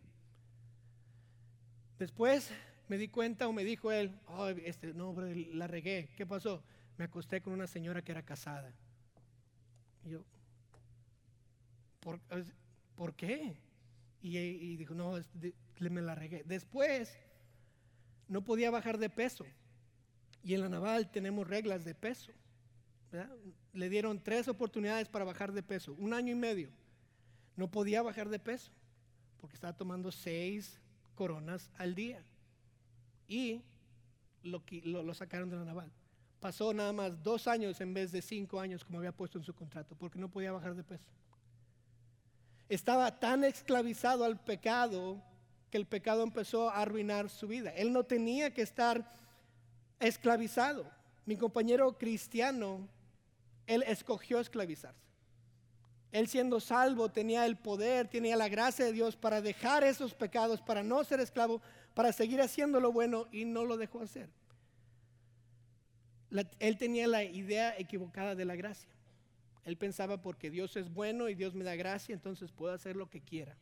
Después 1.99 2.51
me 2.87 2.97
di 2.97 3.07
cuenta 3.07 3.47
o 3.47 3.53
me 3.53 3.63
dijo 3.63 3.91
él, 3.91 4.19
oh, 4.27 4.47
este, 4.47 4.93
no, 4.93 5.15
la 5.53 5.67
regué. 5.67 6.09
¿Qué 6.15 6.25
pasó? 6.25 6.63
Me 6.97 7.05
acosté 7.05 7.41
con 7.41 7.53
una 7.53 7.67
señora 7.67 8.01
que 8.01 8.11
era 8.11 8.23
casada. 8.23 8.73
Y 10.03 10.09
yo, 10.09 10.25
¿por, 12.95 13.13
qué? 13.15 13.55
Y, 14.21 14.75
dijo, 14.77 14.93
no, 14.93 15.17
me 15.79 16.01
la 16.01 16.15
regué. 16.15 16.43
Después, 16.45 17.15
no 18.27 18.43
podía 18.43 18.71
bajar 18.71 18.97
de 18.97 19.09
peso. 19.09 19.45
Y 20.43 20.53
en 20.53 20.62
la 20.62 20.69
naval 20.69 21.12
tenemos 21.12 21.47
reglas 21.47 21.86
de 21.86 21.95
peso. 21.95 22.31
Le 23.73 23.89
dieron 23.89 24.21
tres 24.21 24.47
oportunidades 24.47 25.07
para 25.07 25.25
bajar 25.25 25.51
de 25.51 25.63
peso, 25.63 25.93
un 25.99 26.13
año 26.13 26.31
y 26.31 26.36
medio. 26.36 26.69
No 27.55 27.69
podía 27.69 28.01
bajar 28.01 28.29
de 28.29 28.39
peso 28.39 28.71
porque 29.39 29.55
estaba 29.55 29.75
tomando 29.75 30.12
seis 30.12 30.79
coronas 31.15 31.69
al 31.77 31.95
día. 31.95 32.23
Y 33.27 33.62
lo, 34.41 34.63
lo, 34.83 35.13
sacaron 35.13 35.49
de 35.49 35.57
la 35.57 35.65
naval. 35.65 35.91
Pasó 36.39 36.73
nada 36.73 36.91
más 36.91 37.21
dos 37.23 37.47
años 37.47 37.79
en 37.79 37.93
vez 37.93 38.12
de 38.12 38.21
cinco 38.21 38.59
años 38.59 38.83
como 38.83 38.97
había 38.97 39.12
puesto 39.12 39.38
en 39.38 39.43
su 39.43 39.53
contrato 39.53 39.95
porque 39.95 40.19
no 40.19 40.29
podía 40.29 40.51
bajar 40.51 40.75
de 40.75 40.83
peso. 40.83 41.07
Estaba 42.67 43.19
tan 43.19 43.43
esclavizado 43.43 44.25
al 44.25 44.39
pecado 44.43 45.21
que 45.73 45.79
el 45.79 45.88
pecado 45.88 46.21
empezó 46.21 46.69
a 46.69 46.83
arruinar 46.83 47.31
su 47.31 47.47
vida. 47.47 47.71
Él 47.71 47.91
no 47.91 48.03
tenía 48.03 48.53
que 48.53 48.62
estar 48.62 49.12
esclavizado. 49.99 50.86
Mi 51.25 51.36
compañero 51.36 51.97
cristiano 51.97 52.88
él 53.65 53.83
escogió 53.88 54.39
esclavizarse. 54.39 55.01
Él 56.12 56.27
siendo 56.27 56.59
salvo 56.59 57.09
tenía 57.09 57.47
el 57.47 57.57
poder, 57.57 58.07
tenía 58.07 58.36
la 58.36 58.49
gracia 58.49 58.86
de 58.86 58.93
Dios 58.93 59.15
para 59.15 59.41
dejar 59.41 59.83
esos 59.83 60.13
pecados, 60.13 60.62
para 60.62 60.83
no 60.83 61.03
ser 61.03 61.19
esclavo, 61.19 61.59
para 61.95 62.13
seguir 62.13 62.39
haciendo 62.39 62.79
lo 62.79 62.91
bueno 62.91 63.25
y 63.31 63.45
no 63.45 63.65
lo 63.65 63.75
dejó 63.75 64.01
hacer. 64.01 64.29
él 66.59 66.77
tenía 66.77 67.07
la 67.07 67.23
idea 67.23 67.75
equivocada 67.79 68.36
de 68.36 68.45
la 68.45 68.55
gracia. 68.55 68.91
Él 69.65 69.75
pensaba 69.75 70.21
porque 70.21 70.51
Dios 70.51 70.77
es 70.77 70.93
bueno 70.93 71.29
y 71.29 71.33
Dios 71.33 71.55
me 71.55 71.63
da 71.63 71.75
gracia, 71.75 72.13
entonces 72.13 72.51
puedo 72.51 72.75
hacer 72.75 72.95
lo 72.95 73.09
que 73.09 73.21
quiera. 73.21 73.57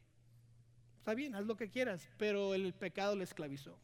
Está 1.02 1.16
bien, 1.16 1.34
haz 1.34 1.48
lo 1.48 1.58
que 1.58 1.68
quieras, 1.68 2.08
pero 2.20 2.54
el 2.54 2.74
pecado 2.74 3.16
le 3.16 3.24
esclavizó. 3.24 3.76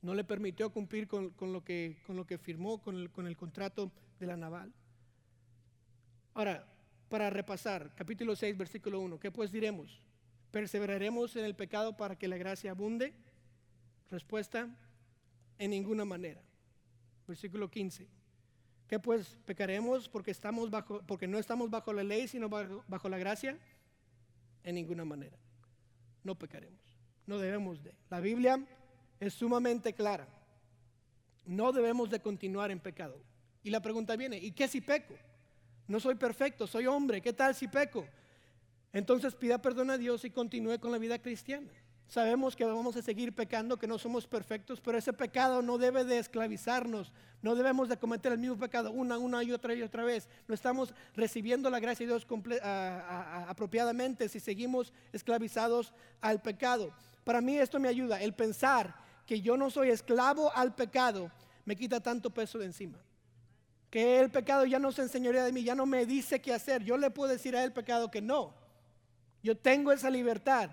No 0.00 0.14
le 0.14 0.22
permitió 0.22 0.70
cumplir 0.70 1.08
con, 1.08 1.34
lo, 1.40 1.64
que, 1.64 2.00
con 2.06 2.14
lo 2.14 2.24
que 2.24 2.38
firmó 2.38 2.80
con 2.80 2.94
el, 2.94 3.10
con 3.10 3.26
el 3.26 3.36
contrato 3.36 3.90
de 4.20 4.26
la 4.26 4.36
naval. 4.36 4.72
Ahora, 6.34 6.64
para 7.08 7.30
repasar, 7.30 7.92
capítulo 7.96 8.36
6, 8.36 8.56
versículo 8.56 9.00
1, 9.00 9.18
¿qué 9.18 9.32
pues 9.32 9.50
diremos? 9.50 10.00
¿Perseveraremos 10.52 11.34
en 11.34 11.44
el 11.44 11.56
pecado 11.56 11.96
para 11.96 12.16
que 12.16 12.28
la 12.28 12.36
gracia 12.36 12.70
abunde? 12.70 13.12
Respuesta, 14.08 14.68
en 15.58 15.70
ninguna 15.72 16.04
manera. 16.04 16.40
Versículo 17.26 17.68
15. 17.68 18.06
¿Qué 18.86 19.00
pues 19.00 19.36
pecaremos 19.44 20.08
porque 20.08 20.30
estamos 20.30 20.70
bajo 20.70 21.02
porque 21.08 21.26
no 21.26 21.38
estamos 21.38 21.68
bajo 21.70 21.92
la 21.92 22.04
ley, 22.04 22.28
sino 22.28 22.48
bajo, 22.48 22.84
bajo 22.86 23.08
la 23.08 23.18
gracia? 23.18 23.58
En 24.62 24.76
ninguna 24.76 25.04
manera. 25.04 25.36
No 26.28 26.34
pecaremos. 26.34 26.78
No 27.24 27.38
debemos 27.38 27.82
de. 27.82 27.94
La 28.10 28.20
Biblia 28.20 28.62
es 29.18 29.32
sumamente 29.32 29.94
clara. 29.94 30.28
No 31.46 31.72
debemos 31.72 32.10
de 32.10 32.20
continuar 32.20 32.70
en 32.70 32.80
pecado. 32.80 33.18
Y 33.62 33.70
la 33.70 33.80
pregunta 33.80 34.14
viene, 34.14 34.36
¿y 34.36 34.50
qué 34.50 34.68
si 34.68 34.82
peco? 34.82 35.14
No 35.86 35.98
soy 35.98 36.16
perfecto, 36.16 36.66
soy 36.66 36.86
hombre. 36.86 37.22
¿Qué 37.22 37.32
tal 37.32 37.54
si 37.54 37.66
peco? 37.66 38.04
Entonces 38.92 39.34
pida 39.34 39.56
perdón 39.56 39.88
a 39.88 39.96
Dios 39.96 40.22
y 40.26 40.30
continúe 40.30 40.78
con 40.78 40.92
la 40.92 40.98
vida 40.98 41.18
cristiana. 41.18 41.70
Sabemos 42.08 42.56
que 42.56 42.64
vamos 42.64 42.96
a 42.96 43.02
seguir 43.02 43.34
pecando, 43.34 43.76
que 43.76 43.86
no 43.86 43.98
somos 43.98 44.26
perfectos, 44.26 44.80
pero 44.80 44.96
ese 44.96 45.12
pecado 45.12 45.60
no 45.60 45.76
debe 45.76 46.04
de 46.04 46.18
esclavizarnos. 46.18 47.12
No 47.42 47.54
debemos 47.54 47.90
de 47.90 47.98
cometer 47.98 48.32
el 48.32 48.38
mismo 48.38 48.56
pecado 48.56 48.90
una, 48.90 49.18
una 49.18 49.42
y 49.42 49.52
otra 49.52 49.74
y 49.74 49.82
otra 49.82 50.04
vez. 50.04 50.26
No 50.46 50.54
estamos 50.54 50.94
recibiendo 51.14 51.68
la 51.68 51.80
gracia 51.80 52.06
de 52.06 52.14
Dios 52.14 52.26
apropiadamente 53.46 54.30
si 54.30 54.40
seguimos 54.40 54.94
esclavizados 55.12 55.92
al 56.22 56.40
pecado. 56.40 56.94
Para 57.24 57.42
mí 57.42 57.58
esto 57.58 57.78
me 57.78 57.88
ayuda. 57.88 58.22
El 58.22 58.32
pensar 58.32 58.96
que 59.26 59.42
yo 59.42 59.58
no 59.58 59.68
soy 59.68 59.90
esclavo 59.90 60.50
al 60.56 60.74
pecado 60.74 61.30
me 61.66 61.76
quita 61.76 62.00
tanto 62.00 62.30
peso 62.30 62.58
de 62.58 62.64
encima. 62.64 62.98
Que 63.90 64.18
el 64.18 64.30
pecado 64.30 64.64
ya 64.64 64.78
no 64.78 64.92
se 64.92 65.02
enseñorea 65.02 65.44
de 65.44 65.52
mí, 65.52 65.62
ya 65.62 65.74
no 65.74 65.84
me 65.84 66.06
dice 66.06 66.40
qué 66.40 66.54
hacer. 66.54 66.82
Yo 66.82 66.96
le 66.96 67.10
puedo 67.10 67.30
decir 67.30 67.54
a 67.54 67.62
él 67.62 67.72
pecado 67.74 68.10
que 68.10 68.22
no. 68.22 68.54
Yo 69.42 69.58
tengo 69.58 69.92
esa 69.92 70.08
libertad. 70.08 70.70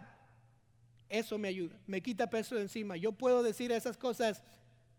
Eso 1.20 1.38
me 1.38 1.48
ayuda, 1.48 1.80
me 1.88 2.02
quita 2.02 2.30
peso 2.30 2.56
de 2.56 2.64
encima. 2.64 2.98
Yo 2.98 3.14
puedo 3.14 3.42
decir 3.42 3.72
esas 3.72 3.96
cosas, 3.96 4.44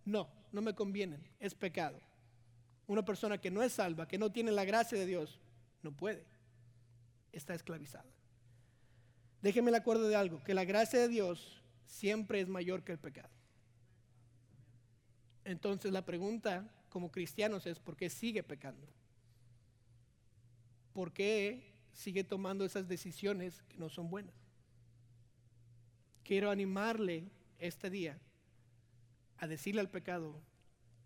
no, 0.07 0.31
no 0.51 0.63
me 0.63 0.75
convienen, 0.75 1.23
es 1.39 1.55
pecado. 1.55 2.01
Una 2.87 3.05
persona 3.05 3.37
que 3.37 3.51
no 3.51 3.63
es 3.63 3.75
salva, 3.75 4.09
que 4.09 4.17
no 4.17 4.33
tiene 4.33 4.51
la 4.51 4.65
gracia 4.65 4.99
de 4.99 5.05
Dios, 5.05 5.39
no 5.83 5.93
puede, 5.93 6.25
está 7.33 7.55
esclavizada. 7.55 8.11
Déjeme 9.43 9.69
el 9.69 9.75
acuerdo 9.75 10.09
de 10.09 10.17
algo, 10.17 10.43
que 10.43 10.55
la 10.55 10.65
gracia 10.65 10.99
de 10.99 11.09
Dios 11.09 11.63
siempre 11.85 12.41
es 12.41 12.49
mayor 12.49 12.83
que 12.83 12.93
el 12.93 12.99
pecado. 12.99 13.29
Entonces 15.45 15.93
la 15.93 16.07
pregunta 16.07 16.67
como 16.89 17.13
cristianos 17.13 17.67
es, 17.67 17.79
¿por 17.79 17.95
qué 17.95 18.09
sigue 18.09 18.43
pecando? 18.43 18.89
¿Por 20.95 21.13
qué 21.13 21.75
sigue 21.93 22.25
tomando 22.25 22.65
esas 22.65 22.89
decisiones 22.89 23.61
que 23.69 23.77
no 23.77 23.91
son 23.91 24.09
buenas? 24.09 24.46
Quiero 26.27 26.51
animarle 26.51 27.31
este 27.59 27.89
día 27.89 28.19
a 29.39 29.47
decirle 29.47 29.81
al 29.81 29.89
pecado, 29.89 30.43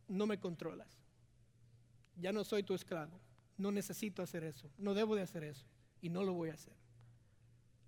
no 0.09 0.27
me 0.27 0.41
controlas, 0.41 0.89
ya 2.17 2.33
no 2.33 2.43
soy 2.43 2.63
tu 2.63 2.75
esclavo, 2.75 3.21
no 3.59 3.71
necesito 3.71 4.23
hacer 4.23 4.45
eso, 4.45 4.71
no 4.79 4.95
debo 4.95 5.15
de 5.15 5.23
hacer 5.23 5.45
eso 5.45 5.67
y 6.01 6.09
no 6.09 6.25
lo 6.25 6.33
voy 6.33 6.49
a 6.49 6.55
hacer. 6.55 6.73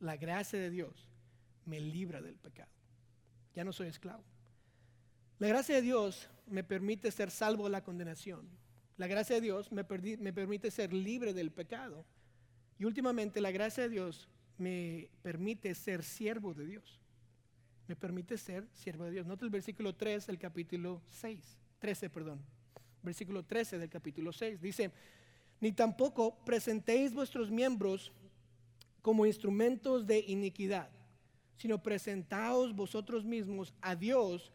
La 0.01 0.17
gracia 0.17 0.59
de 0.59 0.69
Dios 0.69 1.09
me 1.65 1.81
libra 1.81 2.21
del 2.21 2.35
pecado, 2.35 2.71
ya 3.55 3.65
no 3.65 3.73
soy 3.73 3.89
esclavo. 3.89 4.25
La 5.39 5.49
gracia 5.49 5.77
de 5.77 5.83
Dios 5.83 6.29
me 6.47 6.63
permite 6.63 7.11
ser 7.11 7.31
salvo 7.31 7.65
de 7.65 7.71
la 7.71 7.83
condenación. 7.83 8.47
La 8.97 9.07
gracia 9.07 9.37
de 9.37 9.41
Dios 9.41 9.73
me, 9.73 9.85
me 10.19 10.33
permite 10.33 10.71
ser 10.71 10.93
libre 10.93 11.33
del 11.33 11.51
pecado. 11.51 12.05
Y 12.79 12.85
últimamente 12.85 13.41
la 13.41 13.51
gracia 13.51 13.85
de 13.85 13.89
Dios 13.89 14.29
me 14.59 15.09
permite 15.23 15.75
ser 15.75 16.05
siervo 16.05 16.55
de 16.55 16.67
Dios 16.67 17.02
me 17.93 17.97
permite 17.97 18.39
ser 18.39 18.67
siervo 18.73 19.05
de 19.05 19.11
Dios. 19.11 19.27
Nota 19.27 19.45
el 19.45 19.51
versículo 19.51 19.95
3 19.95 20.27
del 20.27 20.39
capítulo 20.39 21.03
6, 21.11 21.39
13, 21.79 22.09
perdón. 22.09 22.41
Versículo 23.03 23.45
13 23.45 23.77
del 23.77 23.91
capítulo 23.91 24.33
6. 24.33 24.63
Dice, 24.63 24.91
ni 25.61 25.73
tampoco 25.73 26.43
presentéis 26.43 27.13
vuestros 27.13 27.51
miembros 27.51 28.11
como 29.03 29.27
instrumentos 29.27 30.07
de 30.07 30.21
iniquidad, 30.27 30.89
sino 31.59 31.83
presentaos 31.83 32.75
vosotros 32.75 33.27
mismos 33.27 33.75
a 33.83 33.95
Dios 33.95 34.51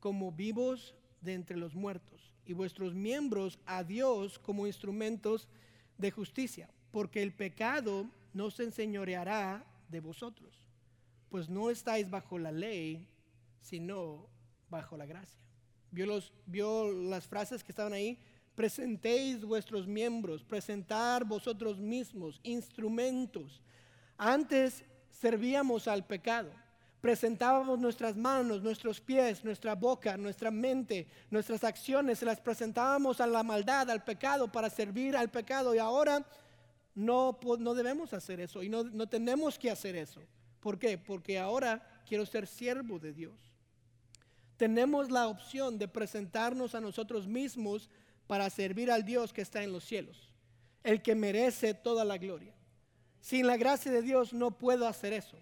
como 0.00 0.32
vivos 0.32 0.96
de 1.20 1.34
entre 1.34 1.56
los 1.56 1.76
muertos, 1.76 2.34
y 2.44 2.54
vuestros 2.54 2.92
miembros 2.92 3.60
a 3.66 3.84
Dios 3.84 4.36
como 4.40 4.66
instrumentos 4.66 5.48
de 5.96 6.10
justicia, 6.10 6.68
porque 6.90 7.22
el 7.22 7.32
pecado 7.32 8.10
no 8.34 8.50
se 8.50 8.64
enseñoreará 8.64 9.64
de 9.88 10.00
vosotros 10.00 10.69
pues 11.30 11.48
no 11.48 11.70
estáis 11.70 12.10
bajo 12.10 12.38
la 12.38 12.52
ley, 12.52 13.06
sino 13.62 14.28
bajo 14.68 14.96
la 14.96 15.06
gracia. 15.06 15.38
Vio, 15.92 16.06
los, 16.06 16.32
vio 16.46 16.92
las 16.92 17.26
frases 17.26 17.64
que 17.64 17.72
estaban 17.72 17.92
ahí. 17.92 18.18
Presentéis 18.54 19.44
vuestros 19.44 19.86
miembros, 19.86 20.42
presentar 20.42 21.24
vosotros 21.24 21.78
mismos 21.78 22.40
instrumentos. 22.42 23.62
Antes 24.18 24.84
servíamos 25.08 25.88
al 25.88 26.04
pecado. 26.04 26.50
Presentábamos 27.00 27.78
nuestras 27.78 28.14
manos, 28.16 28.62
nuestros 28.62 29.00
pies, 29.00 29.42
nuestra 29.42 29.74
boca, 29.74 30.18
nuestra 30.18 30.50
mente, 30.50 31.06
nuestras 31.30 31.64
acciones, 31.64 32.18
se 32.18 32.26
las 32.26 32.40
presentábamos 32.40 33.22
a 33.22 33.26
la 33.26 33.42
maldad, 33.42 33.88
al 33.88 34.04
pecado, 34.04 34.52
para 34.52 34.68
servir 34.68 35.16
al 35.16 35.30
pecado. 35.30 35.74
Y 35.74 35.78
ahora 35.78 36.26
no, 36.94 37.38
no 37.58 37.74
debemos 37.74 38.12
hacer 38.12 38.40
eso 38.40 38.62
y 38.62 38.68
no, 38.68 38.84
no 38.84 39.08
tenemos 39.08 39.58
que 39.58 39.70
hacer 39.70 39.96
eso. 39.96 40.20
¿Por 40.60 40.78
qué? 40.78 40.98
Porque 40.98 41.38
ahora 41.38 41.82
quiero 42.06 42.26
ser 42.26 42.46
siervo 42.46 42.98
de 42.98 43.12
Dios. 43.12 43.38
Tenemos 44.56 45.10
la 45.10 45.26
opción 45.26 45.78
de 45.78 45.88
presentarnos 45.88 46.74
a 46.74 46.80
nosotros 46.80 47.26
mismos 47.26 47.88
para 48.26 48.50
servir 48.50 48.90
al 48.90 49.04
Dios 49.04 49.32
que 49.32 49.40
está 49.40 49.62
en 49.62 49.72
los 49.72 49.84
cielos, 49.84 50.32
el 50.84 51.02
que 51.02 51.14
merece 51.14 51.72
toda 51.72 52.04
la 52.04 52.18
gloria. 52.18 52.54
Sin 53.20 53.46
la 53.46 53.56
gracia 53.56 53.90
de 53.90 54.02
Dios 54.02 54.32
no 54.32 54.58
puedo 54.58 54.86
hacer 54.86 55.12
eso. 55.12 55.38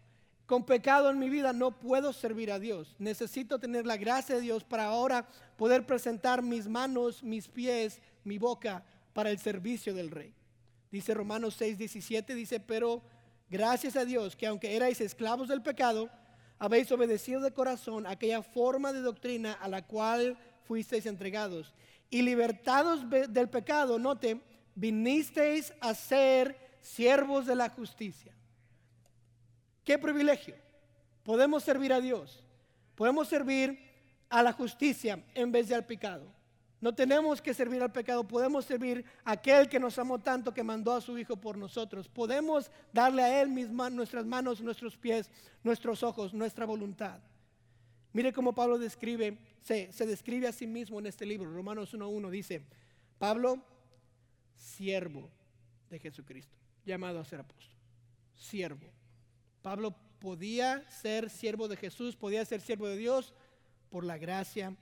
Con 0.46 0.64
pecado 0.64 1.10
en 1.10 1.18
mi 1.18 1.28
vida 1.28 1.52
no 1.52 1.78
puedo 1.78 2.12
servir 2.12 2.50
a 2.50 2.58
Dios. 2.58 2.94
Necesito 2.98 3.58
tener 3.58 3.86
la 3.86 3.96
gracia 3.96 4.36
de 4.36 4.40
Dios 4.40 4.64
para 4.64 4.86
ahora 4.86 5.28
poder 5.56 5.84
presentar 5.84 6.40
mis 6.42 6.66
manos, 6.68 7.22
mis 7.22 7.48
pies, 7.48 8.00
mi 8.24 8.38
boca 8.38 8.84
para 9.12 9.30
el 9.30 9.38
servicio 9.38 9.92
del 9.92 10.10
Rey. 10.10 10.32
Dice 10.90 11.12
Romanos 11.12 11.54
6, 11.58 11.76
17, 11.76 12.34
dice, 12.34 12.60
pero 12.60 13.02
Gracias 13.50 13.96
a 13.96 14.04
Dios 14.04 14.36
que 14.36 14.46
aunque 14.46 14.76
erais 14.76 15.00
esclavos 15.00 15.48
del 15.48 15.62
pecado, 15.62 16.10
habéis 16.58 16.90
obedecido 16.92 17.40
de 17.40 17.52
corazón 17.52 18.06
aquella 18.06 18.42
forma 18.42 18.92
de 18.92 19.00
doctrina 19.00 19.52
a 19.54 19.68
la 19.68 19.86
cual 19.86 20.36
fuisteis 20.64 21.06
entregados. 21.06 21.74
Y 22.10 22.22
libertados 22.22 23.04
del 23.08 23.48
pecado, 23.48 23.98
note, 23.98 24.40
vinisteis 24.74 25.72
a 25.80 25.94
ser 25.94 26.56
siervos 26.80 27.46
de 27.46 27.54
la 27.54 27.68
justicia. 27.70 28.32
Qué 29.84 29.98
privilegio. 29.98 30.54
Podemos 31.22 31.62
servir 31.62 31.92
a 31.92 32.00
Dios. 32.00 32.42
Podemos 32.94 33.28
servir 33.28 33.78
a 34.28 34.42
la 34.42 34.52
justicia 34.52 35.22
en 35.34 35.52
vez 35.52 35.68
de 35.68 35.74
al 35.74 35.86
pecado. 35.86 36.37
No 36.80 36.94
tenemos 36.94 37.42
que 37.42 37.54
servir 37.54 37.82
al 37.82 37.90
pecado, 37.90 38.26
podemos 38.26 38.64
servir 38.64 39.04
a 39.24 39.32
aquel 39.32 39.68
que 39.68 39.80
nos 39.80 39.98
amó 39.98 40.20
tanto 40.20 40.54
que 40.54 40.62
mandó 40.62 40.92
a 40.94 41.00
su 41.00 41.18
Hijo 41.18 41.36
por 41.36 41.58
nosotros. 41.58 42.08
Podemos 42.08 42.70
darle 42.92 43.22
a 43.22 43.42
Él 43.42 43.52
nuestras 43.94 44.24
manos, 44.24 44.60
nuestros 44.60 44.96
pies, 44.96 45.28
nuestros 45.64 46.04
ojos, 46.04 46.32
nuestra 46.32 46.66
voluntad. 46.66 47.18
Mire 48.12 48.32
cómo 48.32 48.54
Pablo 48.54 48.78
describe, 48.78 49.38
se, 49.60 49.92
se 49.92 50.06
describe 50.06 50.46
a 50.46 50.52
sí 50.52 50.66
mismo 50.66 50.98
en 51.00 51.06
este 51.06 51.26
libro, 51.26 51.52
Romanos 51.52 51.92
1.1 51.94 52.30
dice, 52.30 52.62
Pablo, 53.18 53.62
siervo 54.56 55.28
de 55.90 55.98
Jesucristo, 55.98 56.56
llamado 56.86 57.18
a 57.18 57.24
ser 57.24 57.40
apóstol, 57.40 57.76
siervo. 58.36 58.86
Pablo 59.62 59.94
podía 60.20 60.88
ser 60.90 61.28
siervo 61.28 61.66
de 61.68 61.76
Jesús, 61.76 62.16
podía 62.16 62.44
ser 62.44 62.60
siervo 62.60 62.86
de 62.86 62.96
Dios 62.96 63.34
por 63.90 64.04
la 64.04 64.16
gracia 64.16 64.76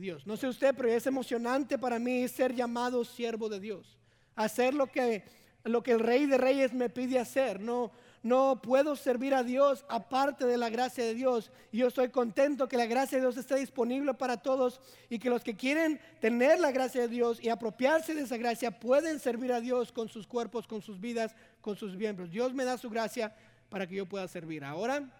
Dios. 0.00 0.26
No 0.26 0.36
sé 0.36 0.48
usted, 0.48 0.74
pero 0.76 0.88
es 0.88 1.06
emocionante 1.06 1.78
para 1.78 1.98
mí 1.98 2.26
ser 2.28 2.54
llamado 2.54 3.04
siervo 3.04 3.48
de 3.48 3.60
Dios. 3.60 3.98
Hacer 4.34 4.74
lo 4.74 4.86
que, 4.86 5.24
lo 5.64 5.82
que 5.82 5.92
el 5.92 6.00
Rey 6.00 6.26
de 6.26 6.38
Reyes 6.38 6.72
me 6.72 6.88
pide 6.88 7.18
hacer. 7.18 7.60
No, 7.60 7.90
no 8.22 8.62
puedo 8.62 8.94
servir 8.94 9.34
a 9.34 9.42
Dios 9.42 9.84
aparte 9.88 10.46
de 10.46 10.56
la 10.56 10.70
gracia 10.70 11.04
de 11.04 11.14
Dios. 11.14 11.50
Y 11.72 11.78
yo 11.78 11.88
estoy 11.88 12.08
contento 12.10 12.68
que 12.68 12.76
la 12.76 12.86
gracia 12.86 13.18
de 13.18 13.22
Dios 13.22 13.36
esté 13.36 13.56
disponible 13.56 14.14
para 14.14 14.36
todos 14.36 14.80
y 15.10 15.18
que 15.18 15.30
los 15.30 15.42
que 15.42 15.56
quieren 15.56 16.00
tener 16.20 16.60
la 16.60 16.70
gracia 16.70 17.02
de 17.02 17.08
Dios 17.08 17.42
y 17.42 17.48
apropiarse 17.48 18.14
de 18.14 18.22
esa 18.22 18.36
gracia 18.36 18.78
pueden 18.78 19.18
servir 19.18 19.52
a 19.52 19.60
Dios 19.60 19.90
con 19.90 20.08
sus 20.08 20.26
cuerpos, 20.26 20.66
con 20.66 20.82
sus 20.82 21.00
vidas, 21.00 21.34
con 21.60 21.76
sus 21.76 21.96
miembros. 21.96 22.30
Dios 22.30 22.54
me 22.54 22.64
da 22.64 22.78
su 22.78 22.88
gracia 22.90 23.34
para 23.68 23.86
que 23.86 23.96
yo 23.96 24.06
pueda 24.06 24.28
servir. 24.28 24.64
Ahora, 24.64 25.10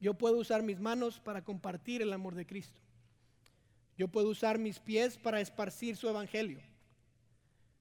yo 0.00 0.14
puedo 0.14 0.38
usar 0.38 0.64
mis 0.64 0.80
manos 0.80 1.20
para 1.20 1.44
compartir 1.44 2.02
el 2.02 2.12
amor 2.12 2.34
de 2.34 2.44
Cristo. 2.44 2.80
Yo 3.96 4.08
puedo 4.08 4.28
usar 4.28 4.58
mis 4.58 4.78
pies 4.78 5.16
para 5.16 5.40
esparcir 5.40 5.96
su 5.96 6.08
evangelio. 6.08 6.60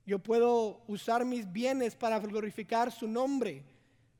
Yo 0.05 0.19
puedo 0.19 0.83
usar 0.87 1.25
mis 1.25 1.51
bienes 1.51 1.95
para 1.95 2.19
glorificar 2.19 2.91
su 2.91 3.07
nombre. 3.07 3.63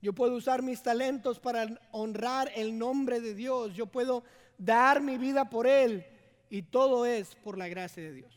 Yo 0.01 0.13
puedo 0.13 0.35
usar 0.35 0.61
mis 0.61 0.81
talentos 0.81 1.39
para 1.39 1.79
honrar 1.91 2.51
el 2.55 2.77
nombre 2.77 3.19
de 3.19 3.35
Dios. 3.35 3.73
Yo 3.75 3.87
puedo 3.87 4.23
dar 4.57 5.01
mi 5.01 5.17
vida 5.17 5.49
por 5.49 5.67
Él. 5.67 6.05
Y 6.49 6.63
todo 6.63 7.05
es 7.05 7.35
por 7.35 7.57
la 7.57 7.67
gracia 7.67 8.03
de 8.03 8.13
Dios. 8.13 8.33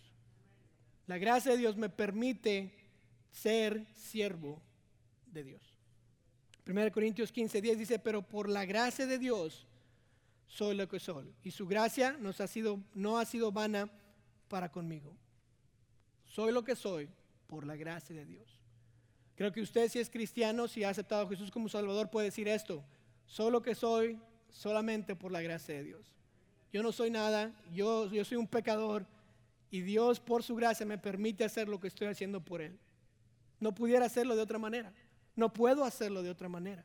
La 1.07 1.19
gracia 1.19 1.53
de 1.53 1.59
Dios 1.59 1.77
me 1.77 1.89
permite 1.89 2.73
ser 3.31 3.87
siervo 3.95 4.63
de 5.27 5.45
Dios. 5.45 5.63
1 6.67 6.93
Corintios 6.93 7.31
15, 7.31 7.61
10 7.61 7.79
dice, 7.79 7.99
pero 7.99 8.23
por 8.23 8.49
la 8.49 8.65
gracia 8.65 9.07
de 9.07 9.19
Dios 9.19 9.67
soy 10.55 10.77
lo 10.77 10.89
que 10.89 11.01
soy. 11.01 11.35
Y 11.43 11.51
su 11.51 11.67
gracia 11.67 12.17
nos 12.21 12.41
ha 12.41 12.47
sido, 12.47 12.81
no 12.95 13.19
ha 13.19 13.25
sido 13.25 13.51
vana 13.51 13.91
para 14.47 14.71
conmigo. 14.71 15.17
Soy 16.27 16.53
lo 16.53 16.63
que 16.63 16.77
soy 16.77 17.09
por 17.49 17.67
la 17.67 17.75
gracia 17.75 18.15
de 18.15 18.25
Dios. 18.25 18.61
Creo 19.35 19.51
que 19.51 19.61
usted 19.61 19.89
si 19.89 19.99
es 19.99 20.09
cristiano, 20.09 20.69
si 20.69 20.85
ha 20.85 20.91
aceptado 20.91 21.27
a 21.27 21.29
Jesús 21.29 21.51
como 21.51 21.69
Salvador, 21.69 22.09
puede 22.09 22.27
decir 22.27 22.47
esto. 22.47 22.85
Soy 23.27 23.51
lo 23.51 23.63
que 23.63 23.75
soy, 23.75 24.21
solamente 24.49 25.17
por 25.17 25.33
la 25.33 25.43
gracia 25.43 25.75
de 25.75 25.83
Dios. 25.83 26.15
Yo 26.73 26.85
no 26.85 26.93
soy 26.93 27.11
nada, 27.11 27.53
yo, 27.73 28.09
yo 28.13 28.25
soy 28.25 28.37
un 28.37 28.47
pecador 28.47 29.07
y 29.73 29.81
Dios 29.81 30.21
por 30.21 30.45
su 30.45 30.55
gracia 30.55 30.87
me 30.87 30.99
permite 30.99 31.43
hacer 31.43 31.69
lo 31.69 31.81
que 31.81 31.89
estoy 31.89 32.07
haciendo 32.07 32.45
por 32.45 32.63
Él. 32.63 32.79
No 33.59 33.75
pudiera 33.75 34.07
hacerlo 34.07 34.37
de 34.37 34.43
otra 34.43 34.61
manera, 34.61 34.93
no 35.35 35.53
puedo 35.53 35.85
hacerlo 35.85 36.23
de 36.23 36.31
otra 36.31 36.49
manera. 36.49 36.85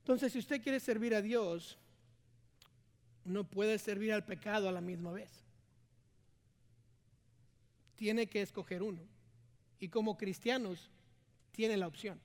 Entonces, 0.00 0.32
si 0.32 0.38
usted 0.38 0.62
quiere 0.62 0.80
servir 0.80 1.14
a 1.14 1.22
Dios, 1.22 1.78
no 3.24 3.44
puede 3.44 3.78
servir 3.78 4.12
al 4.12 4.24
pecado 4.24 4.68
a 4.68 4.72
la 4.72 4.80
misma 4.80 5.12
vez. 5.12 5.30
Tiene 7.96 8.26
que 8.26 8.42
escoger 8.42 8.82
uno. 8.82 9.00
Y 9.78 9.88
como 9.88 10.16
cristianos, 10.16 10.90
tiene 11.52 11.76
la 11.76 11.86
opción. 11.86 12.20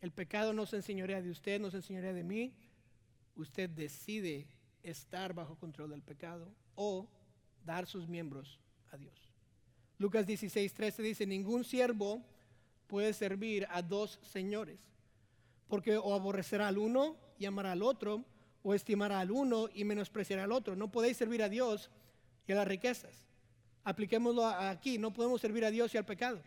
El 0.00 0.12
pecado 0.12 0.52
no 0.52 0.66
se 0.66 0.76
enseñorea 0.76 1.22
de 1.22 1.30
usted, 1.30 1.60
no 1.60 1.70
se 1.70 1.78
enseñorea 1.78 2.12
de 2.12 2.24
mí. 2.24 2.52
Usted 3.36 3.70
decide 3.70 4.46
estar 4.82 5.32
bajo 5.32 5.56
control 5.56 5.90
del 5.90 6.02
pecado 6.02 6.52
o 6.74 7.08
dar 7.64 7.86
sus 7.86 8.08
miembros 8.08 8.58
a 8.90 8.96
Dios. 8.96 9.14
Lucas 9.98 10.26
16, 10.26 10.74
13 10.74 11.02
dice, 11.02 11.26
ningún 11.26 11.64
siervo 11.64 12.22
puede 12.88 13.12
servir 13.12 13.66
a 13.70 13.80
dos 13.82 14.18
señores, 14.22 14.78
porque 15.72 15.96
o 15.96 16.12
aborrecerá 16.12 16.68
al 16.68 16.76
uno 16.76 17.16
y 17.38 17.46
amará 17.46 17.72
al 17.72 17.82
otro, 17.82 18.22
o 18.62 18.74
estimará 18.74 19.20
al 19.20 19.30
uno 19.30 19.70
y 19.72 19.84
menospreciará 19.84 20.44
al 20.44 20.52
otro. 20.52 20.76
No 20.76 20.92
podéis 20.92 21.16
servir 21.16 21.42
a 21.42 21.48
Dios 21.48 21.88
y 22.46 22.52
a 22.52 22.56
las 22.56 22.68
riquezas. 22.68 23.26
Apliquémoslo 23.82 24.44
aquí, 24.44 24.98
no 24.98 25.14
podemos 25.14 25.40
servir 25.40 25.64
a 25.64 25.70
Dios 25.70 25.94
y 25.94 25.96
al 25.96 26.04
pecado. 26.04 26.42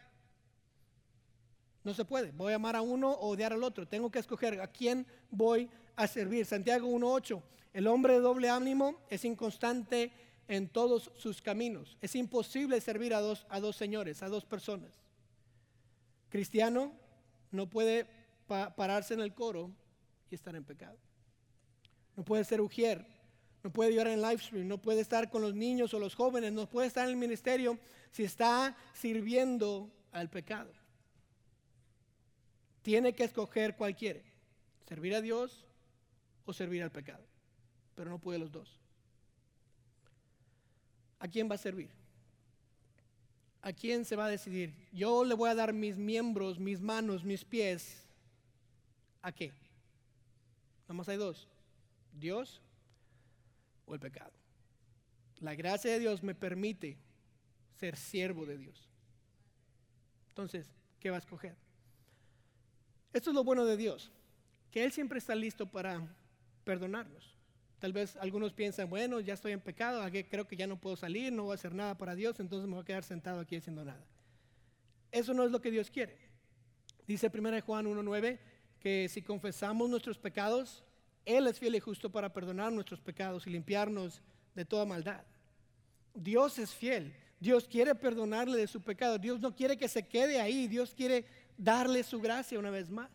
No 1.84 1.96
se 1.96 2.06
puede. 2.06 2.34
Voy 2.34 2.54
a 2.54 2.58
amar 2.58 2.76
a 2.76 2.84
uno 2.84 3.14
o 3.14 3.30
odiar 3.30 3.52
al 3.52 3.64
otro. 3.64 3.88
Tengo 3.88 4.12
que 4.12 4.20
escoger 4.20 4.62
a 4.62 4.68
quién 4.68 5.08
voy 5.32 5.72
a 5.96 6.06
servir. 6.06 6.46
Santiago 6.46 6.88
1.8. 6.88 7.42
El 7.74 7.88
hombre 7.88 8.14
de 8.14 8.20
doble 8.20 8.52
ánimo 8.52 9.02
es 9.10 9.26
inconstante 9.26 10.12
en 10.48 10.70
todos 10.70 11.12
sus 11.16 11.42
caminos. 11.42 11.98
Es 12.00 12.16
imposible 12.16 12.80
servir 12.80 13.16
a 13.16 13.22
dos, 13.22 13.48
a 13.50 13.60
dos 13.60 13.76
señores, 13.76 14.22
a 14.22 14.30
dos 14.30 14.46
personas. 14.46 15.02
Cristiano 16.30 16.92
no 17.50 17.68
puede 17.68 18.24
pararse 18.48 19.14
en 19.14 19.22
el 19.22 19.34
coro 19.34 19.72
y 20.30 20.36
estar 20.36 20.56
en 20.56 20.64
pecado. 20.64 20.98
No 22.16 22.24
puede 22.24 22.44
ser 22.44 22.62
ujier, 22.62 23.06
no 23.64 23.72
puede 23.72 23.94
llorar 23.94 24.14
en 24.14 24.22
live 24.22 24.38
stream, 24.38 24.68
no 24.68 24.82
puede 24.82 25.02
estar 25.02 25.30
con 25.30 25.42
los 25.42 25.54
niños 25.54 25.94
o 25.94 26.00
los 26.00 26.16
jóvenes, 26.16 26.54
no 26.54 26.70
puede 26.70 26.88
estar 26.88 27.06
en 27.06 27.12
el 27.12 27.18
ministerio 27.18 27.80
si 28.12 28.24
está 28.24 28.76
sirviendo 28.94 29.92
al 30.12 30.30
pecado. 30.30 30.72
Tiene 32.82 33.14
que 33.14 33.24
escoger 33.24 33.76
cuál 33.76 33.96
quiere, 33.96 34.24
servir 34.88 35.16
a 35.16 35.22
Dios 35.22 35.66
o 36.46 36.54
servir 36.54 36.84
al 36.84 36.92
pecado, 36.92 37.26
pero 37.96 38.10
no 38.10 38.20
puede 38.20 38.40
los 38.40 38.52
dos. 38.52 38.80
¿A 41.20 41.28
quién 41.28 41.50
va 41.50 41.56
a 41.56 41.58
servir? 41.58 41.90
¿A 43.64 43.74
quién 43.74 44.06
se 44.06 44.16
va 44.16 44.26
a 44.26 44.30
decidir? 44.30 44.76
Yo 44.92 45.26
le 45.26 45.34
voy 45.34 45.50
a 45.50 45.56
dar 45.56 45.74
mis 45.74 45.98
miembros, 45.98 46.60
mis 46.60 46.82
manos, 46.82 47.24
mis 47.24 47.44
pies. 47.44 48.05
¿A 49.26 49.32
qué? 49.32 49.52
Nada 50.86 51.10
hay 51.10 51.18
dos. 51.18 51.48
Dios 52.14 52.62
o 53.88 53.96
el 53.96 54.00
pecado. 54.00 54.32
La 55.40 55.56
gracia 55.56 55.90
de 55.90 55.98
Dios 55.98 56.22
me 56.22 56.36
permite 56.36 56.96
ser 57.80 57.98
siervo 57.98 58.46
de 58.46 58.56
Dios. 58.56 58.88
Entonces, 60.30 60.70
¿qué 61.00 61.10
va 61.10 61.16
a 61.16 61.20
escoger? 61.20 61.56
Esto 63.14 63.32
es 63.32 63.36
lo 63.36 63.44
bueno 63.44 63.66
de 63.66 63.78
Dios, 63.78 64.12
que 64.70 64.84
Él 64.84 64.92
siempre 64.92 65.18
está 65.18 65.34
listo 65.34 65.66
para 65.66 66.08
perdonarnos. 66.64 67.36
Tal 67.80 67.94
vez 67.94 68.18
algunos 68.18 68.54
piensan, 68.54 68.92
bueno, 68.92 69.22
ya 69.22 69.34
estoy 69.34 69.54
en 69.54 69.60
pecado, 69.60 70.08
creo 70.30 70.48
que 70.48 70.56
ya 70.56 70.68
no 70.68 70.80
puedo 70.80 70.98
salir, 70.98 71.34
no 71.34 71.46
voy 71.46 71.54
a 71.54 71.56
hacer 71.56 71.74
nada 71.74 71.98
para 71.98 72.14
Dios, 72.14 72.40
entonces 72.40 72.68
me 72.68 72.76
voy 72.76 72.84
a 72.84 72.86
quedar 72.86 73.04
sentado 73.04 73.40
aquí 73.40 73.56
haciendo 73.56 73.84
nada. 73.84 74.06
Eso 75.12 75.34
no 75.34 75.44
es 75.44 75.52
lo 75.52 75.62
que 75.62 75.72
Dios 75.72 75.90
quiere. 75.90 76.16
Dice 77.08 77.32
1 77.34 77.62
Juan 77.64 77.88
1.9 77.88 78.55
que 78.86 79.10
si 79.10 79.24
confesamos 79.24 79.90
nuestros 79.90 80.20
pecados, 80.20 80.84
Él 81.26 81.48
es 81.48 81.58
fiel 81.58 81.74
y 81.74 81.80
justo 81.80 82.12
para 82.12 82.32
perdonar 82.32 82.72
nuestros 82.72 83.02
pecados 83.02 83.48
y 83.48 83.50
limpiarnos 83.50 84.22
de 84.54 84.64
toda 84.64 84.86
maldad. 84.86 85.24
Dios 86.14 86.60
es 86.60 86.72
fiel. 86.72 87.12
Dios 87.40 87.68
quiere 87.68 87.96
perdonarle 87.96 88.60
de 88.60 88.68
su 88.68 88.80
pecado. 88.84 89.18
Dios 89.18 89.40
no 89.40 89.56
quiere 89.56 89.76
que 89.76 89.88
se 89.88 90.08
quede 90.08 90.40
ahí. 90.40 90.68
Dios 90.68 90.94
quiere 90.94 91.26
darle 91.58 92.04
su 92.04 92.22
gracia 92.22 92.60
una 92.60 92.70
vez 92.70 92.92
más. 92.92 93.10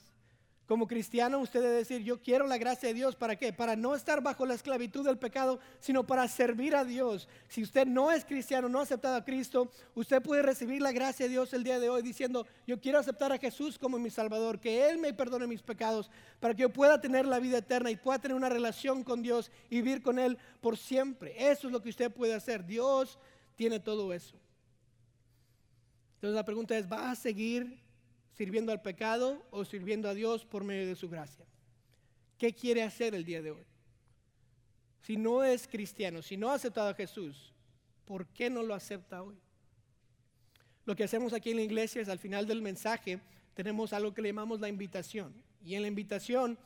Como 0.71 0.87
cristiano 0.87 1.41
usted 1.41 1.62
debe 1.62 1.75
decir, 1.79 2.05
yo 2.05 2.23
quiero 2.23 2.47
la 2.47 2.57
gracia 2.57 2.91
de 2.91 2.95
Dios. 2.95 3.16
¿Para 3.16 3.35
qué? 3.35 3.53
Para 3.53 3.75
no 3.75 3.97
estar 3.97 4.23
bajo 4.23 4.47
la 4.47 4.55
esclavitud 4.55 5.05
del 5.05 5.18
pecado, 5.18 5.59
sino 5.81 6.07
para 6.07 6.29
servir 6.29 6.77
a 6.77 6.85
Dios. 6.85 7.27
Si 7.49 7.61
usted 7.61 7.89
no 7.89 8.12
es 8.12 8.25
cristiano, 8.25 8.68
no 8.68 8.79
ha 8.79 8.85
aceptado 8.85 9.16
a 9.16 9.25
Cristo, 9.25 9.68
usted 9.97 10.23
puede 10.23 10.43
recibir 10.43 10.81
la 10.81 10.93
gracia 10.93 11.27
de 11.27 11.31
Dios 11.31 11.53
el 11.55 11.64
día 11.64 11.81
de 11.81 11.89
hoy 11.89 12.03
diciendo, 12.03 12.47
yo 12.68 12.81
quiero 12.81 13.01
aceptar 13.01 13.33
a 13.33 13.39
Jesús 13.39 13.81
como 13.81 13.99
mi 13.99 14.11
Salvador, 14.11 14.61
que 14.61 14.89
Él 14.89 14.99
me 14.99 15.12
perdone 15.12 15.49
mis 15.49 15.61
pecados, 15.61 16.09
para 16.39 16.55
que 16.55 16.62
yo 16.62 16.73
pueda 16.73 17.01
tener 17.01 17.27
la 17.27 17.41
vida 17.41 17.59
eterna 17.59 17.91
y 17.91 17.97
pueda 17.97 18.21
tener 18.21 18.37
una 18.37 18.49
relación 18.49 19.03
con 19.03 19.23
Dios 19.23 19.51
y 19.71 19.83
vivir 19.83 20.03
con 20.03 20.21
Él 20.21 20.39
por 20.61 20.77
siempre. 20.77 21.35
Eso 21.51 21.66
es 21.66 21.73
lo 21.73 21.83
que 21.83 21.89
usted 21.89 22.12
puede 22.12 22.33
hacer. 22.33 22.64
Dios 22.64 23.18
tiene 23.57 23.81
todo 23.81 24.12
eso. 24.12 24.37
Entonces 26.14 26.37
la 26.37 26.45
pregunta 26.45 26.79
es, 26.79 26.89
¿va 26.89 27.11
a 27.11 27.16
seguir 27.16 27.89
sirviendo 28.41 28.72
al 28.72 28.80
pecado 28.80 29.47
o 29.51 29.66
sirviendo 29.66 30.09
a 30.09 30.14
Dios 30.14 30.47
por 30.47 30.64
medio 30.64 30.86
de 30.86 30.97
su 30.97 31.11
gracia. 31.11 31.45
¿Qué 32.38 32.55
quiere 32.55 32.82
hacer 32.82 33.14
el 33.14 33.22
día 33.22 33.43
de 33.43 33.51
hoy? 33.51 33.66
Si 35.03 35.18
no 35.18 35.45
es 35.45 35.68
cristiano, 35.68 36.22
si 36.22 36.38
no 36.38 36.49
ha 36.49 36.55
aceptado 36.55 36.88
a 36.88 36.95
Jesús, 36.95 37.53
¿por 38.07 38.26
qué 38.28 38.49
no 38.49 38.62
lo 38.62 38.72
acepta 38.72 39.22
hoy? 39.22 39.36
Lo 40.86 40.97
que 40.97 41.05
hacemos 41.05 41.34
aquí 41.34 41.51
en 41.51 41.57
la 41.57 41.64
iglesia 41.64 42.01
es 42.01 42.09
al 42.09 42.18
final 42.18 42.47
del 42.47 42.62
mensaje 42.62 43.20
tenemos 43.53 43.93
algo 43.93 44.14
que 44.14 44.22
le 44.22 44.30
llamamos 44.30 44.59
la 44.59 44.70
invitación. 44.70 45.34
Y 45.62 45.74
en 45.74 45.82
la 45.82 45.88
invitación 45.88 46.57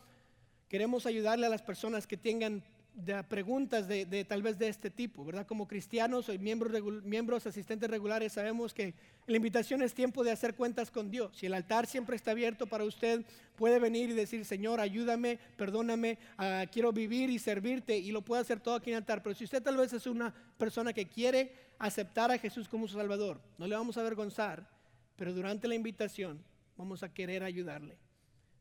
queremos 0.68 1.06
ayudarle 1.06 1.46
a 1.46 1.50
las 1.50 1.62
personas 1.62 2.06
que 2.06 2.16
tengan 2.16 2.62
de 2.94 3.24
preguntas 3.24 3.88
de, 3.88 4.24
tal 4.24 4.42
vez 4.42 4.56
de 4.56 4.68
este 4.68 4.88
tipo, 4.88 5.24
¿verdad? 5.24 5.46
Como 5.46 5.66
cristianos 5.66 6.28
o 6.28 6.38
miembros, 6.38 6.72
miembros 7.02 7.44
asistentes 7.46 7.90
regulares 7.90 8.32
sabemos 8.32 8.72
que 8.72 8.94
la 9.26 9.36
invitación 9.36 9.82
es 9.82 9.94
tiempo 9.94 10.22
de 10.22 10.30
hacer 10.30 10.54
cuentas 10.54 10.92
con 10.92 11.10
Dios. 11.10 11.36
Si 11.36 11.46
el 11.46 11.54
altar 11.54 11.86
siempre 11.86 12.14
está 12.14 12.30
abierto 12.30 12.68
para 12.68 12.84
usted, 12.84 13.24
puede 13.56 13.80
venir 13.80 14.10
y 14.10 14.12
decir, 14.12 14.44
Señor, 14.44 14.80
ayúdame, 14.80 15.40
perdóname, 15.56 16.18
ah, 16.38 16.64
quiero 16.70 16.92
vivir 16.92 17.30
y 17.30 17.40
servirte 17.40 17.98
y 17.98 18.12
lo 18.12 18.22
puede 18.22 18.42
hacer 18.42 18.60
todo 18.60 18.76
aquí 18.76 18.90
en 18.90 18.96
el 18.96 19.02
altar. 19.02 19.22
Pero 19.22 19.34
si 19.34 19.44
usted 19.44 19.62
tal 19.62 19.76
vez 19.76 19.92
es 19.92 20.06
una 20.06 20.32
persona 20.56 20.92
que 20.92 21.08
quiere 21.08 21.52
aceptar 21.78 22.30
a 22.30 22.38
Jesús 22.38 22.68
como 22.68 22.86
su 22.86 22.96
Salvador, 22.96 23.40
no 23.58 23.66
le 23.66 23.74
vamos 23.74 23.98
a 23.98 24.02
avergonzar, 24.02 24.68
pero 25.16 25.32
durante 25.32 25.66
la 25.66 25.74
invitación 25.74 26.44
vamos 26.76 27.02
a 27.02 27.12
querer 27.12 27.42
ayudarle. 27.42 27.98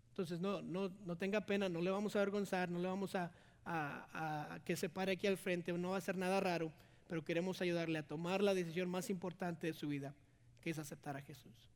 Entonces 0.10 0.40
no, 0.40 0.62
no, 0.64 0.92
no 1.06 1.18
tenga 1.18 1.42
pena, 1.42 1.70
no 1.70 1.82
le 1.82 1.92
vamos 1.92 2.16
a 2.16 2.20
avergonzar, 2.20 2.70
no 2.70 2.80
le 2.80 2.88
vamos 2.88 3.16
a 3.16 3.32
a, 3.66 4.60
que 4.66 4.76
se 4.76 4.90
pare 4.90 5.14
aquí 5.14 5.28
al 5.28 5.38
frente, 5.38 5.74
no 5.74 5.92
va 5.92 5.98
a 5.98 6.02
ser 6.02 6.18
nada 6.18 6.40
raro, 6.40 6.72
pero 7.08 7.24
queremos 7.24 7.62
ayudarle 7.62 8.00
a 8.00 8.08
tomar 8.08 8.42
la 8.42 8.54
decisión 8.54 8.90
más 8.90 9.10
importante 9.10 9.68
de 9.68 9.74
su 9.74 9.88
vida, 9.88 10.14
que 10.62 10.70
es 10.70 10.80
aceptar 10.80 11.18
a 11.18 11.22
Jesús. 11.22 11.73